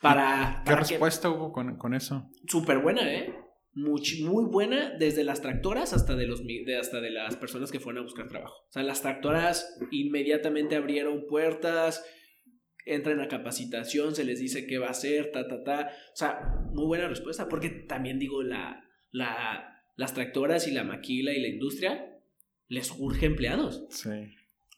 para... 0.00 0.62
¿Qué 0.64 0.70
para 0.70 0.82
que- 0.82 0.88
respuesta 0.92 1.28
hubo 1.30 1.52
con, 1.52 1.76
con 1.76 1.94
eso? 1.94 2.28
Súper 2.46 2.78
buena, 2.78 3.12
¿eh? 3.12 3.34
Much- 3.74 4.24
muy 4.24 4.44
buena, 4.44 4.90
desde 4.96 5.24
las 5.24 5.40
tractoras 5.42 5.92
hasta 5.92 6.14
de, 6.14 6.26
los, 6.28 6.46
de- 6.46 6.76
hasta 6.78 7.00
de 7.00 7.10
las 7.10 7.34
personas 7.36 7.72
que 7.72 7.80
fueron 7.80 8.00
a 8.02 8.04
buscar 8.04 8.28
trabajo. 8.28 8.54
O 8.68 8.72
sea, 8.72 8.84
las 8.84 9.02
tractoras 9.02 9.76
inmediatamente 9.90 10.76
abrieron 10.76 11.26
puertas, 11.28 12.04
entran 12.86 13.20
a 13.20 13.26
capacitación, 13.28 14.14
se 14.14 14.24
les 14.24 14.38
dice 14.38 14.66
qué 14.68 14.78
va 14.78 14.86
a 14.88 14.90
hacer, 14.90 15.32
ta, 15.32 15.48
ta, 15.48 15.64
ta. 15.64 15.88
O 16.12 16.16
sea, 16.16 16.38
muy 16.72 16.86
buena 16.86 17.08
respuesta, 17.08 17.48
porque 17.48 17.70
también 17.70 18.20
digo, 18.20 18.42
la, 18.44 18.84
la, 19.10 19.73
las 19.96 20.14
tractoras 20.14 20.66
y 20.66 20.72
la 20.72 20.84
maquila 20.84 21.32
y 21.32 21.40
la 21.40 21.48
industria 21.48 22.10
les 22.68 22.90
urge 22.98 23.26
empleados. 23.26 23.84
Sí. 23.90 24.10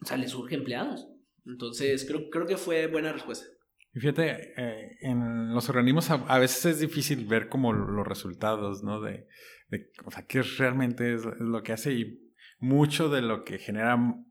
O 0.03 0.05
sea, 0.07 0.17
les 0.17 0.35
urge 0.35 0.57
empleados. 0.57 1.09
Entonces, 1.47 2.05
creo, 2.07 2.29
creo 2.31 2.47
que 2.47 2.57
fue 2.57 2.87
buena 2.87 3.13
respuesta. 3.13 3.47
Y 3.95 4.01
fíjate, 4.01 4.53
eh, 4.57 4.99
en 5.01 5.55
los 5.55 5.69
organismos 5.71 6.11
a, 6.11 6.15
a 6.15 6.39
veces 6.39 6.67
es 6.67 6.81
difícil 6.81 7.25
ver 7.27 7.49
como 7.49 7.73
los 7.73 8.07
resultados, 8.07 8.83
¿no? 8.83 9.01
De, 9.01 9.27
de 9.69 9.91
o 10.05 10.11
sea, 10.11 10.27
qué 10.27 10.43
realmente 10.43 11.15
es, 11.15 11.23
es 11.25 11.41
lo 11.41 11.63
que 11.63 11.73
hace 11.73 11.93
y 11.95 12.33
mucho 12.59 13.09
de 13.09 13.23
lo 13.23 13.45
que 13.45 13.59
genera 13.59 13.95
un 13.95 14.27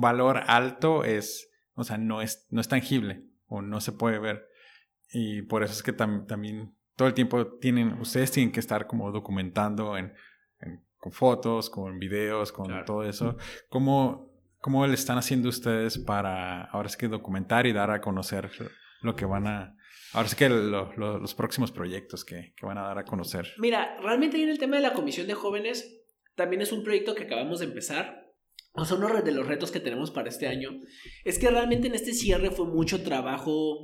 valor 0.00 0.42
alto 0.46 1.04
es, 1.04 1.48
o 1.74 1.84
sea, 1.84 1.96
no 1.96 2.22
es, 2.22 2.46
no 2.50 2.60
es 2.60 2.68
tangible 2.68 3.24
o 3.46 3.62
no 3.62 3.80
se 3.80 3.92
puede 3.92 4.18
ver. 4.18 4.46
Y 5.12 5.42
por 5.42 5.62
eso 5.62 5.74
es 5.74 5.82
que 5.82 5.96
tam- 5.96 6.26
también 6.26 6.74
todo 6.98 7.08
el 7.08 7.14
tiempo 7.14 7.46
tienen, 7.60 7.92
ustedes 8.00 8.30
tienen 8.32 8.52
que 8.52 8.60
estar 8.60 8.86
como 8.88 9.10
documentando 9.12 9.96
en, 9.96 10.12
en- 10.60 10.84
con 10.98 11.12
fotos, 11.12 11.70
con 11.70 11.98
videos, 12.00 12.50
con 12.50 12.66
Claro. 12.66 12.84
todo 12.84 13.04
eso. 13.04 13.36
¿Cómo, 13.70 14.32
¿Cómo 14.60 14.84
le 14.86 14.94
están 14.94 15.16
haciendo 15.16 15.48
ustedes 15.48 15.96
para 15.96 16.64
ahora 16.64 16.88
es 16.88 16.96
que 16.96 17.06
documentar 17.06 17.66
y 17.68 17.72
dar 17.72 17.90
a 17.92 18.00
conocer 18.00 18.50
lo 19.02 19.14
que 19.14 19.24
van 19.24 19.46
a... 19.46 19.76
Ahora 20.12 20.26
es 20.26 20.34
que 20.34 20.48
lo- 20.48 20.92
lo- 20.96 21.18
los 21.20 21.34
próximos 21.36 21.70
proyectos 21.70 22.24
que, 22.24 22.52
que 22.56 22.66
van 22.66 22.78
a 22.78 22.82
dar 22.82 22.98
a 22.98 23.04
conocer. 23.04 23.46
Mira, 23.58 23.96
realmente 24.02 24.42
en 24.42 24.48
el 24.48 24.58
tema 24.58 24.76
de 24.76 24.82
la 24.82 24.92
comisión 24.92 25.28
de 25.28 25.34
jóvenes, 25.34 26.02
también 26.34 26.62
es 26.62 26.72
un 26.72 26.82
proyecto 26.82 27.14
que 27.14 27.24
acabamos 27.24 27.60
de 27.60 27.66
empezar. 27.66 28.26
O 28.72 28.84
sea, 28.84 28.96
uno 28.96 29.22
de 29.22 29.32
los 29.32 29.46
retos 29.46 29.70
que 29.70 29.80
tenemos 29.80 30.10
para 30.10 30.28
este 30.28 30.48
año 30.48 30.70
es 31.24 31.38
que 31.38 31.48
realmente 31.50 31.86
en 31.88 31.94
este 31.94 32.12
cierre 32.12 32.50
fue 32.50 32.66
mucho 32.66 33.02
trabajo 33.04 33.78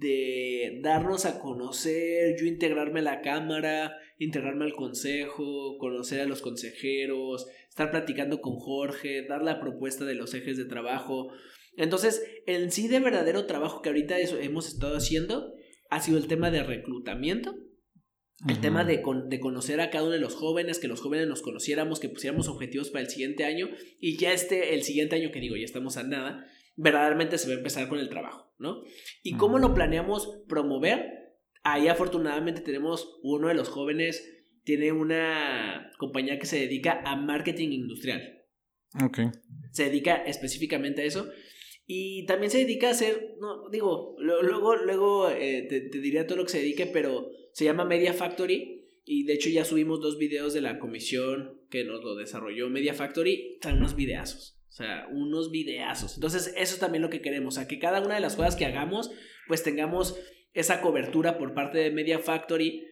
de 0.00 0.80
darnos 0.82 1.26
a 1.26 1.38
conocer, 1.38 2.36
yo 2.38 2.46
integrarme 2.46 3.00
a 3.00 3.04
la 3.04 3.20
cámara, 3.20 3.96
integrarme 4.18 4.64
al 4.64 4.72
consejo, 4.72 5.76
conocer 5.78 6.20
a 6.20 6.26
los 6.26 6.40
consejeros, 6.42 7.46
estar 7.68 7.90
platicando 7.90 8.40
con 8.40 8.56
Jorge, 8.56 9.26
dar 9.28 9.42
la 9.42 9.60
propuesta 9.60 10.04
de 10.04 10.14
los 10.14 10.32
ejes 10.34 10.56
de 10.56 10.64
trabajo. 10.64 11.28
Entonces, 11.76 12.22
en 12.46 12.70
sí 12.72 12.88
de 12.88 13.00
verdadero 13.00 13.46
trabajo 13.46 13.82
que 13.82 13.90
ahorita 13.90 14.18
eso 14.18 14.38
hemos 14.38 14.68
estado 14.68 14.96
haciendo 14.96 15.52
ha 15.90 16.00
sido 16.00 16.18
el 16.18 16.26
tema 16.28 16.50
de 16.50 16.62
reclutamiento 16.62 17.54
el 18.48 18.58
tema 18.58 18.84
de, 18.84 19.02
con- 19.02 19.28
de 19.28 19.38
conocer 19.38 19.82
a 19.82 19.90
cada 19.90 20.04
uno 20.04 20.14
de 20.14 20.18
los 20.18 20.34
jóvenes, 20.34 20.78
que 20.78 20.88
los 20.88 21.02
jóvenes 21.02 21.28
nos 21.28 21.42
conociéramos, 21.42 22.00
que 22.00 22.08
pusiéramos 22.08 22.48
objetivos 22.48 22.88
para 22.88 23.04
el 23.04 23.10
siguiente 23.10 23.44
año 23.44 23.68
y 24.00 24.16
ya 24.16 24.32
este, 24.32 24.72
el 24.72 24.82
siguiente 24.82 25.14
año 25.16 25.30
que 25.30 25.40
digo, 25.40 25.56
ya 25.56 25.66
estamos 25.66 25.98
a 25.98 26.04
nada, 26.04 26.46
verdaderamente 26.76 27.38
se 27.38 27.48
va 27.48 27.54
a 27.54 27.58
empezar 27.58 27.88
con 27.88 27.98
el 27.98 28.08
trabajo, 28.08 28.54
¿no? 28.58 28.82
¿Y 29.22 29.36
cómo 29.36 29.58
lo 29.58 29.74
planeamos 29.74 30.42
promover? 30.48 31.04
Ahí 31.62 31.88
afortunadamente 31.88 32.60
tenemos 32.62 33.18
uno 33.22 33.48
de 33.48 33.54
los 33.54 33.68
jóvenes, 33.68 34.26
tiene 34.64 34.92
una 34.92 35.90
compañía 35.98 36.38
que 36.38 36.46
se 36.46 36.58
dedica 36.60 37.02
a 37.04 37.16
marketing 37.16 37.70
industrial 37.72 38.44
Ok. 39.02 39.18
se 39.72 39.84
dedica 39.84 40.16
específicamente 40.16 41.02
a 41.02 41.04
eso. 41.04 41.30
Y 41.86 42.24
también 42.26 42.50
se 42.52 42.58
dedica 42.58 42.88
a 42.88 42.92
hacer, 42.92 43.34
no, 43.40 43.68
digo, 43.68 44.14
luego, 44.18 44.76
luego 44.76 45.28
eh, 45.28 45.66
te, 45.68 45.80
te 45.80 45.98
diría 45.98 46.26
todo 46.26 46.38
lo 46.38 46.44
que 46.44 46.52
se 46.52 46.60
dedique, 46.60 46.86
pero 46.86 47.30
se 47.52 47.64
llama 47.64 47.84
Media 47.84 48.12
Factory. 48.12 48.76
Y 49.04 49.24
de 49.24 49.32
hecho 49.32 49.48
ya 49.50 49.64
subimos 49.64 50.00
dos 50.00 50.16
videos 50.16 50.54
de 50.54 50.60
la 50.60 50.78
comisión 50.78 51.60
que 51.68 51.84
nos 51.84 52.04
lo 52.04 52.14
desarrolló 52.14 52.68
Media 52.70 52.94
Factory. 52.94 53.54
Están 53.54 53.78
unos 53.78 53.96
videazos. 53.96 54.59
O 54.70 54.72
sea, 54.72 55.08
unos 55.10 55.50
videazos. 55.50 56.14
Entonces, 56.14 56.54
eso 56.56 56.74
es 56.74 56.78
también 56.78 57.02
lo 57.02 57.10
que 57.10 57.20
queremos. 57.20 57.56
O 57.56 57.58
sea, 57.58 57.66
que 57.66 57.80
cada 57.80 58.00
una 58.00 58.14
de 58.14 58.20
las 58.20 58.36
cosas 58.36 58.54
que 58.54 58.64
hagamos, 58.64 59.10
pues 59.48 59.64
tengamos 59.64 60.16
esa 60.54 60.80
cobertura 60.80 61.38
por 61.38 61.54
parte 61.54 61.78
de 61.78 61.90
Media 61.90 62.20
Factory 62.20 62.86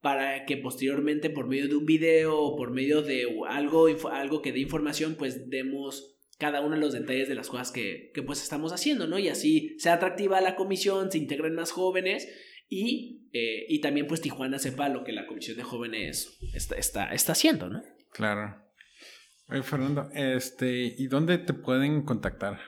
para 0.00 0.44
que 0.44 0.56
posteriormente 0.56 1.30
por 1.30 1.46
medio 1.46 1.68
de 1.68 1.76
un 1.76 1.86
video 1.86 2.36
o 2.36 2.56
por 2.56 2.72
medio 2.72 3.02
de 3.02 3.26
algo, 3.48 3.86
algo 4.10 4.42
que 4.42 4.52
dé 4.52 4.58
información, 4.58 5.14
pues 5.16 5.48
demos 5.48 6.16
cada 6.38 6.62
uno 6.62 6.74
de 6.74 6.80
los 6.80 6.94
detalles 6.94 7.28
de 7.28 7.34
las 7.36 7.48
cosas 7.48 7.70
que, 7.70 8.10
que 8.12 8.22
pues 8.22 8.42
estamos 8.42 8.72
haciendo, 8.72 9.06
¿no? 9.06 9.18
Y 9.18 9.28
así 9.28 9.76
sea 9.78 9.94
atractiva 9.94 10.40
la 10.40 10.56
comisión, 10.56 11.12
se 11.12 11.18
integren 11.18 11.54
más 11.54 11.70
jóvenes 11.70 12.28
y, 12.68 13.28
eh, 13.32 13.66
y 13.68 13.80
también 13.80 14.06
pues 14.06 14.20
Tijuana 14.20 14.58
sepa 14.58 14.88
lo 14.88 15.04
que 15.04 15.12
la 15.12 15.26
comisión 15.26 15.56
de 15.58 15.64
jóvenes 15.64 16.38
está, 16.54 16.76
está, 16.76 17.12
está 17.12 17.32
haciendo, 17.32 17.68
¿no? 17.68 17.82
Claro. 18.12 18.69
Oye, 19.50 19.62
Fernando, 19.64 20.08
este, 20.14 20.94
¿y 20.96 21.08
dónde 21.08 21.38
te 21.38 21.54
pueden 21.54 22.02
contactar? 22.02 22.60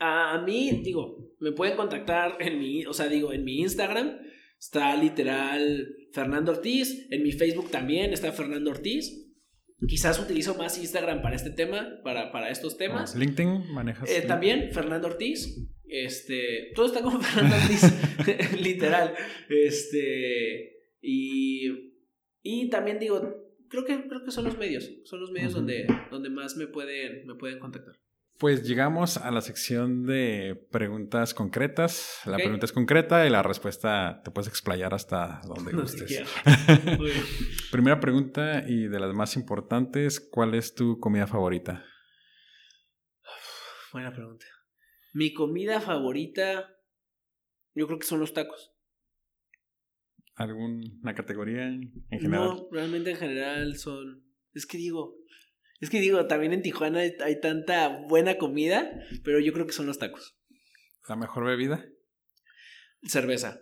A 0.00 0.42
mí, 0.44 0.82
digo, 0.82 1.34
me 1.38 1.52
pueden 1.52 1.76
contactar 1.76 2.36
en 2.40 2.58
mi, 2.58 2.84
o 2.84 2.92
sea, 2.92 3.06
digo, 3.06 3.32
en 3.32 3.44
mi 3.44 3.60
Instagram 3.60 4.18
está 4.58 4.96
literal 4.96 5.86
Fernando 6.12 6.50
Ortiz, 6.52 7.06
en 7.10 7.22
mi 7.22 7.30
Facebook 7.30 7.70
también 7.70 8.12
está 8.12 8.32
Fernando 8.32 8.70
Ortiz. 8.70 9.20
Quizás 9.86 10.18
utilizo 10.18 10.56
más 10.56 10.78
Instagram 10.78 11.22
para 11.22 11.36
este 11.36 11.50
tema, 11.50 12.00
para, 12.02 12.32
para 12.32 12.48
estos 12.48 12.76
temas. 12.76 13.14
LinkedIn 13.14 13.72
manejas. 13.72 14.10
Eh, 14.10 14.22
también 14.22 14.72
Fernando 14.72 15.08
Ortiz. 15.08 15.60
Este, 15.86 16.72
todo 16.74 16.86
está 16.86 17.02
como 17.02 17.20
Fernando 17.22 17.56
Ortiz, 17.56 18.60
literal. 18.60 19.14
Este, 19.48 20.72
Y, 21.02 21.68
y 22.42 22.68
también 22.70 22.98
digo, 22.98 23.43
creo 23.74 23.84
que, 23.84 24.08
creo 24.08 24.24
que 24.24 24.30
son 24.30 24.44
los 24.44 24.56
medios, 24.56 24.90
son 25.04 25.20
los 25.20 25.30
medios 25.30 25.52
donde, 25.52 25.86
donde 26.10 26.30
más 26.30 26.56
me 26.56 26.66
pueden, 26.66 27.26
me 27.26 27.34
pueden 27.34 27.58
contactar. 27.58 27.98
Pues 28.38 28.66
llegamos 28.66 29.16
a 29.16 29.30
la 29.30 29.40
sección 29.40 30.06
de 30.06 30.66
preguntas 30.72 31.34
concretas. 31.34 32.20
La 32.26 32.36
pregunta 32.36 32.66
es 32.66 32.72
concreta 32.72 33.26
y 33.26 33.30
la 33.30 33.44
respuesta 33.44 34.22
te 34.24 34.32
puedes 34.32 34.48
explayar 34.48 34.92
hasta 34.92 35.40
donde 35.46 35.72
gustes. 35.76 36.22
Primera 37.70 38.00
pregunta 38.00 38.64
y 38.66 38.88
de 38.88 39.00
las 39.00 39.14
más 39.14 39.36
importantes, 39.36 40.20
¿cuál 40.20 40.54
es 40.54 40.74
tu 40.74 40.98
comida 40.98 41.28
favorita? 41.28 41.84
Buena 43.92 44.12
pregunta. 44.12 44.46
Mi 45.12 45.32
comida 45.32 45.80
favorita, 45.80 46.76
yo 47.74 47.86
creo 47.86 48.00
que 48.00 48.06
son 48.06 48.18
los 48.18 48.34
tacos. 48.34 48.73
¿Alguna 50.34 51.14
categoría 51.14 51.66
en 51.66 51.92
general? 52.10 52.48
No, 52.48 52.68
realmente 52.72 53.10
en 53.10 53.16
general 53.16 53.76
son... 53.76 54.24
Es 54.52 54.66
que 54.66 54.78
digo, 54.78 55.16
es 55.80 55.90
que 55.90 56.00
digo, 56.00 56.26
también 56.26 56.52
en 56.52 56.62
Tijuana 56.62 57.00
hay, 57.00 57.40
tanta 57.40 57.88
buena 58.08 58.38
comida, 58.38 58.90
pero 59.22 59.38
yo 59.38 59.52
creo 59.52 59.66
que 59.66 59.72
son 59.72 59.86
los 59.86 59.98
tacos. 59.98 60.34
¿La 61.08 61.16
mejor 61.16 61.44
bebida? 61.44 61.84
Cerveza. 63.02 63.60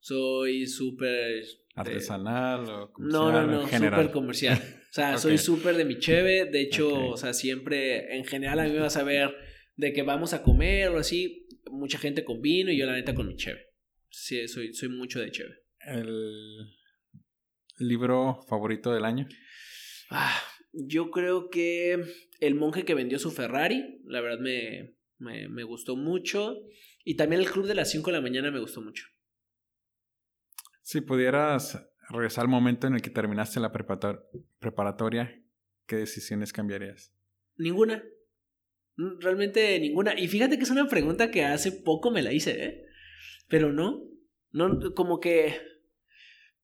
Soy 0.00 0.66
súper... 0.66 1.44
¿Artesanal 1.74 2.68
o 2.68 2.92
comercial? 2.92 3.22
No, 3.22 3.32
no, 3.32 3.46
no, 3.46 3.68
súper 3.68 4.10
comercial. 4.10 4.58
O 4.58 4.92
sea, 4.92 5.16
soy 5.18 5.38
súper 5.38 5.76
de 5.76 5.84
mi 5.84 5.98
cheve. 5.98 6.46
De 6.46 6.62
hecho, 6.62 7.10
o 7.10 7.16
sea, 7.16 7.32
siempre, 7.32 8.16
en 8.16 8.24
general, 8.24 8.58
a 8.58 8.64
mí 8.64 8.72
me 8.72 8.80
vas 8.80 8.96
a 8.96 9.04
ver 9.04 9.32
de 9.76 9.92
que 9.92 10.02
vamos 10.02 10.34
a 10.34 10.42
comer 10.42 10.88
o 10.88 10.98
así. 10.98 11.48
Mucha 11.70 11.98
gente 11.98 12.24
con 12.24 12.42
vino 12.42 12.72
y 12.72 12.78
yo, 12.78 12.86
la 12.86 12.94
neta, 12.94 13.14
con 13.14 13.28
mi 13.28 13.36
cheve. 13.36 13.68
Sí, 14.10 14.48
soy, 14.48 14.74
soy 14.74 14.88
mucho 14.88 15.20
de 15.20 15.30
cheve. 15.30 15.61
¿El 15.86 16.70
libro 17.78 18.42
favorito 18.48 18.92
del 18.92 19.04
año? 19.04 19.26
Ah, 20.10 20.38
yo 20.72 21.10
creo 21.10 21.50
que 21.50 22.04
el 22.40 22.54
monje 22.54 22.84
que 22.84 22.94
vendió 22.94 23.18
su 23.18 23.30
Ferrari, 23.30 24.00
la 24.04 24.20
verdad 24.20 24.40
me, 24.40 24.96
me, 25.18 25.62
gustó 25.64 25.96
mucho. 25.96 26.56
Y 27.04 27.16
también 27.16 27.40
el 27.42 27.50
club 27.50 27.66
de 27.66 27.74
las 27.74 27.90
5 27.90 28.10
de 28.10 28.16
la 28.16 28.22
mañana 28.22 28.50
me 28.50 28.60
gustó 28.60 28.80
mucho. 28.80 29.06
Si 30.82 31.00
pudieras 31.00 31.78
regresar 32.10 32.42
al 32.42 32.50
momento 32.50 32.86
en 32.86 32.94
el 32.94 33.02
que 33.02 33.10
terminaste 33.10 33.60
la 33.60 33.72
preparatoria, 33.72 35.42
¿qué 35.86 35.96
decisiones 35.96 36.52
cambiarías? 36.52 37.14
Ninguna. 37.56 38.04
Mm, 38.96 39.20
realmente 39.20 39.78
ninguna. 39.80 40.18
Y 40.18 40.28
fíjate 40.28 40.58
que 40.58 40.64
es 40.64 40.70
una 40.70 40.88
pregunta 40.88 41.30
que 41.30 41.44
hace 41.44 41.72
poco 41.72 42.10
me 42.10 42.22
la 42.22 42.32
hice, 42.32 42.64
¿eh? 42.64 42.86
Pero 43.48 43.72
no. 43.72 44.08
No, 44.50 44.92
como 44.94 45.18
que 45.18 45.71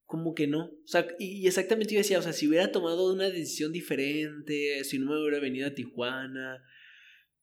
como 0.08 0.34
que 0.34 0.46
no. 0.46 0.64
O 0.64 0.86
sea, 0.86 1.06
y 1.18 1.46
exactamente 1.46 1.92
yo 1.92 2.00
decía, 2.00 2.18
o 2.18 2.22
sea, 2.22 2.32
si 2.32 2.48
hubiera 2.48 2.72
tomado 2.72 3.12
una 3.12 3.28
decisión 3.28 3.72
diferente, 3.72 4.82
si 4.82 4.98
no 4.98 5.04
me 5.04 5.20
hubiera 5.20 5.38
venido 5.38 5.68
a 5.68 5.74
Tijuana, 5.74 6.64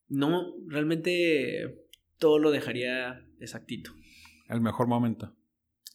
no, 0.07 0.55
realmente 0.65 1.85
todo 2.17 2.39
lo 2.39 2.49
dejaría 2.49 3.23
exactito. 3.39 3.91
El 4.49 4.61
mejor 4.61 4.87
momento. 4.87 5.37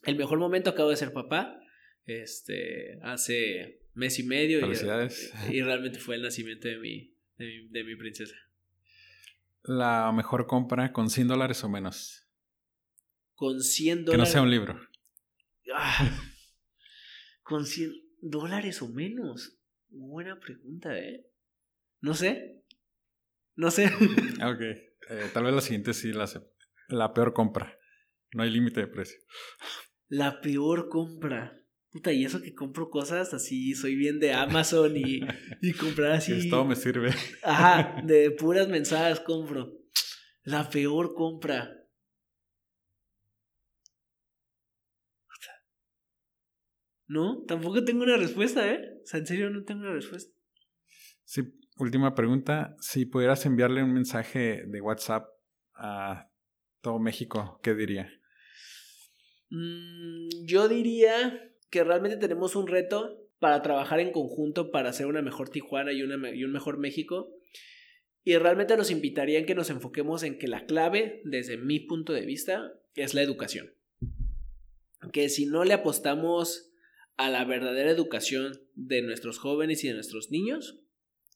El 0.05 0.15
mejor 0.15 0.39
momento 0.39 0.71
acabo 0.71 0.91
de 0.91 0.97
ser 0.97 1.13
papá, 1.13 1.61
este, 2.07 3.01
hace 3.03 3.81
mes 3.95 4.21
y 4.21 4.23
medio. 4.23 4.61
Felicidades. 4.61 5.35
Y, 5.51 5.63
realmente 5.63 5.99
fue 5.99 6.15
el 6.15 6.23
nacimiento 6.23 6.69
de 6.69 6.79
mi, 6.79 7.17
de 7.37 7.83
mi, 7.83 7.97
princesa. 7.97 8.37
La 9.65 10.13
mejor 10.13 10.47
compra 10.47 10.93
con 10.93 11.11
100 11.11 11.27
dólares 11.27 11.65
o 11.65 11.69
menos. 11.69 12.29
Con 13.35 13.61
100 13.61 14.05
dólares. 14.05 14.13
Que 14.13 14.19
no 14.19 14.27
sea 14.27 14.43
un 14.43 14.53
libro. 14.53 14.81
Ah 15.75 16.30
con 17.51 17.67
100 17.67 17.93
dólares 18.23 18.81
o 18.81 18.89
menos? 18.89 19.59
Buena 19.89 20.39
pregunta, 20.39 20.97
¿eh? 20.97 21.27
No 22.01 22.15
sé. 22.15 22.63
No 23.57 23.73
sé. 23.73 23.87
ok. 24.45 24.61
Eh, 24.61 25.31
tal 25.35 25.43
vez 25.43 25.55
la 25.55 25.61
siguiente 25.61 25.93
sí 25.93 26.13
la 26.13 26.27
La 26.89 27.13
peor 27.13 27.35
compra. 27.35 27.77
No 28.35 28.45
hay 28.45 28.51
límite 28.51 28.83
de 28.83 28.87
precio. 28.87 29.19
La 30.07 30.41
peor 30.41 30.89
compra. 30.89 31.61
Puta, 31.91 32.13
y 32.13 32.25
eso 32.25 32.41
que 32.41 32.55
compro 32.55 32.89
cosas 32.89 33.35
así, 33.35 33.75
soy 33.75 33.97
bien 33.97 34.21
de 34.21 34.33
Amazon 34.33 34.97
y, 34.97 35.21
y 35.61 35.73
comprar 35.73 36.13
así. 36.13 36.49
Todo 36.49 36.65
me 36.65 36.77
sirve. 36.77 37.11
Ajá, 37.43 38.01
de 38.05 38.31
puras 38.31 38.69
mensajes 38.69 39.19
compro. 39.19 39.73
La 40.45 40.71
peor 40.71 41.15
compra. 41.15 41.80
No, 47.11 47.43
tampoco 47.49 47.83
tengo 47.83 48.05
una 48.05 48.17
respuesta, 48.17 48.73
¿eh? 48.73 49.01
O 49.03 49.05
sea, 49.05 49.19
en 49.19 49.27
serio 49.27 49.51
no 49.51 49.65
tengo 49.65 49.81
una 49.81 49.95
respuesta. 49.95 50.33
Sí, 51.25 51.43
última 51.77 52.15
pregunta. 52.15 52.77
Si 52.81 53.05
pudieras 53.05 53.45
enviarle 53.47 53.83
un 53.83 53.93
mensaje 53.93 54.63
de 54.65 54.81
WhatsApp 54.81 55.27
a 55.75 56.31
todo 56.81 57.01
México, 57.01 57.59
¿qué 57.65 57.75
diría? 57.75 58.09
Mm, 59.51 60.29
yo 60.45 60.69
diría 60.69 61.53
que 61.69 61.83
realmente 61.83 62.17
tenemos 62.17 62.55
un 62.55 62.69
reto 62.69 63.29
para 63.41 63.61
trabajar 63.61 63.99
en 63.99 64.13
conjunto 64.13 64.71
para 64.71 64.91
hacer 64.91 65.07
una 65.07 65.21
mejor 65.21 65.49
Tijuana 65.49 65.93
y, 65.93 66.05
una, 66.05 66.31
y 66.31 66.45
un 66.45 66.53
mejor 66.53 66.79
México. 66.79 67.35
Y 68.23 68.37
realmente 68.37 68.77
los 68.77 68.93
invitaría 68.93 69.41
en 69.41 69.47
que 69.47 69.57
nos 69.57 69.71
enfoquemos 69.71 70.23
en 70.23 70.39
que 70.39 70.47
la 70.47 70.65
clave, 70.65 71.23
desde 71.25 71.57
mi 71.57 71.81
punto 71.81 72.13
de 72.13 72.25
vista, 72.25 72.73
es 72.95 73.15
la 73.15 73.23
educación. 73.23 73.75
Que 75.13 75.29
si 75.29 75.47
no 75.47 75.65
le 75.65 75.73
apostamos 75.73 76.70
a 77.21 77.29
la 77.29 77.45
verdadera 77.45 77.91
educación 77.91 78.53
de 78.75 79.03
nuestros 79.03 79.39
jóvenes 79.39 79.85
y 79.85 79.89
de 79.89 79.95
nuestros 79.95 80.31
niños, 80.31 80.81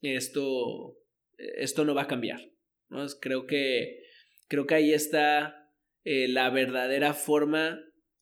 esto, 0.01 0.97
esto 1.37 1.85
no 1.85 1.95
va 1.95 2.03
a 2.03 2.07
cambiar. 2.07 2.41
¿no? 2.89 3.05
Creo, 3.21 3.47
que, 3.47 4.01
creo 4.49 4.67
que 4.67 4.77
ahí 4.77 4.95
está 4.95 5.71
eh, 6.05 6.27
la 6.29 6.49
verdadera 6.49 7.13
forma 7.13 7.81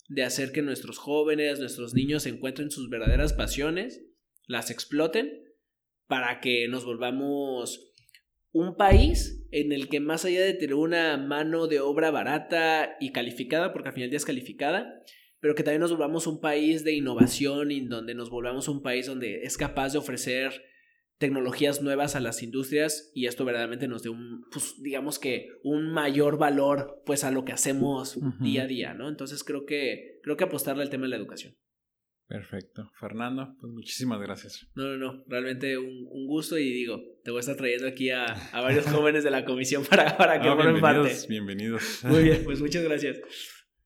de 0.09 0.25
hacer 0.25 0.51
que 0.51 0.63
nuestros 0.63 0.99
jóvenes, 0.99 1.61
nuestros 1.61 1.95
niños 1.95 2.27
encuentren 2.27 2.73
sus 2.73 2.91
verdaderas 2.91 3.33
pasiones, 3.33 4.03
las 4.49 4.73
exploten, 4.73 5.45
para 6.09 6.41
que 6.41 6.67
nos 6.67 6.85
volvamos 6.85 7.93
un 8.51 8.77
país 8.77 9.47
en 9.53 9.71
el 9.71 9.89
que 9.89 10.01
más 10.01 10.25
allá 10.25 10.43
de 10.43 10.55
tener 10.55 10.75
una 10.75 11.17
mano 11.17 11.69
de 11.69 11.79
obra 11.79 12.11
barata 12.11 12.97
y 12.99 13.13
calificada, 13.13 13.73
porque 13.73 13.91
al 13.91 13.95
final 13.95 14.13
es 14.13 14.25
calificada, 14.25 15.01
pero 15.43 15.57
que 15.57 15.65
también 15.65 15.81
nos 15.81 15.91
volvamos 15.91 16.29
un 16.29 16.41
país 16.41 16.85
de 16.85 16.93
innovación 16.93 17.73
y 17.73 17.81
donde 17.81 18.15
nos 18.15 18.31
volvamos 18.31 18.69
un 18.69 18.81
país 18.81 19.07
donde 19.07 19.43
es 19.43 19.57
capaz 19.57 19.93
de 19.93 19.99
ofrecer 19.99 20.63
tecnologías 21.19 21.83
nuevas 21.83 22.15
a 22.15 22.21
las 22.21 22.45
industrias 22.45 23.11
y 23.13 23.27
esto 23.27 23.45
verdaderamente 23.45 23.89
nos 23.89 24.05
dé 24.05 24.09
un, 24.09 24.45
pues 24.53 24.77
digamos 24.81 25.19
que 25.19 25.49
un 25.65 25.93
mayor 25.93 26.39
valor 26.39 27.03
pues 27.05 27.25
a 27.25 27.33
lo 27.33 27.45
que 27.45 27.53
hacemos 27.53 28.21
día 28.39 28.63
a 28.63 28.67
día, 28.69 28.95
¿no? 28.95 29.09
Entonces 29.09 29.43
creo 29.43 29.67
que, 29.67 30.21
creo 30.23 30.37
que 30.37 30.45
apostarle 30.45 30.85
al 30.85 30.91
tema 30.91 31.05
de 31.05 31.11
la 31.11 31.17
educación. 31.17 31.57
Perfecto. 32.29 32.93
Fernando, 33.01 33.57
pues 33.61 33.73
muchísimas 33.73 34.21
gracias. 34.21 34.71
No, 34.77 34.97
no, 34.97 34.97
no, 34.97 35.25
realmente 35.27 35.77
un, 35.77 36.27
gusto 36.29 36.57
y 36.57 36.73
digo, 36.73 37.03
te 37.25 37.33
voy 37.33 37.39
a 37.39 37.41
estar 37.41 37.57
trayendo 37.57 37.89
aquí 37.89 38.11
a, 38.11 38.27
a 38.27 38.61
varios 38.61 38.87
jóvenes 38.87 39.25
de 39.25 39.33
la 39.33 39.45
comisión 39.45 39.85
para, 39.85 40.17
para 40.17 40.41
que 40.41 40.49
formen 40.57 40.81
parte. 40.81 41.13
Bienvenidos. 41.29 42.05
Muy 42.05 42.23
bien, 42.23 42.43
pues 42.45 42.61
muchas 42.61 42.85
gracias. 42.85 43.21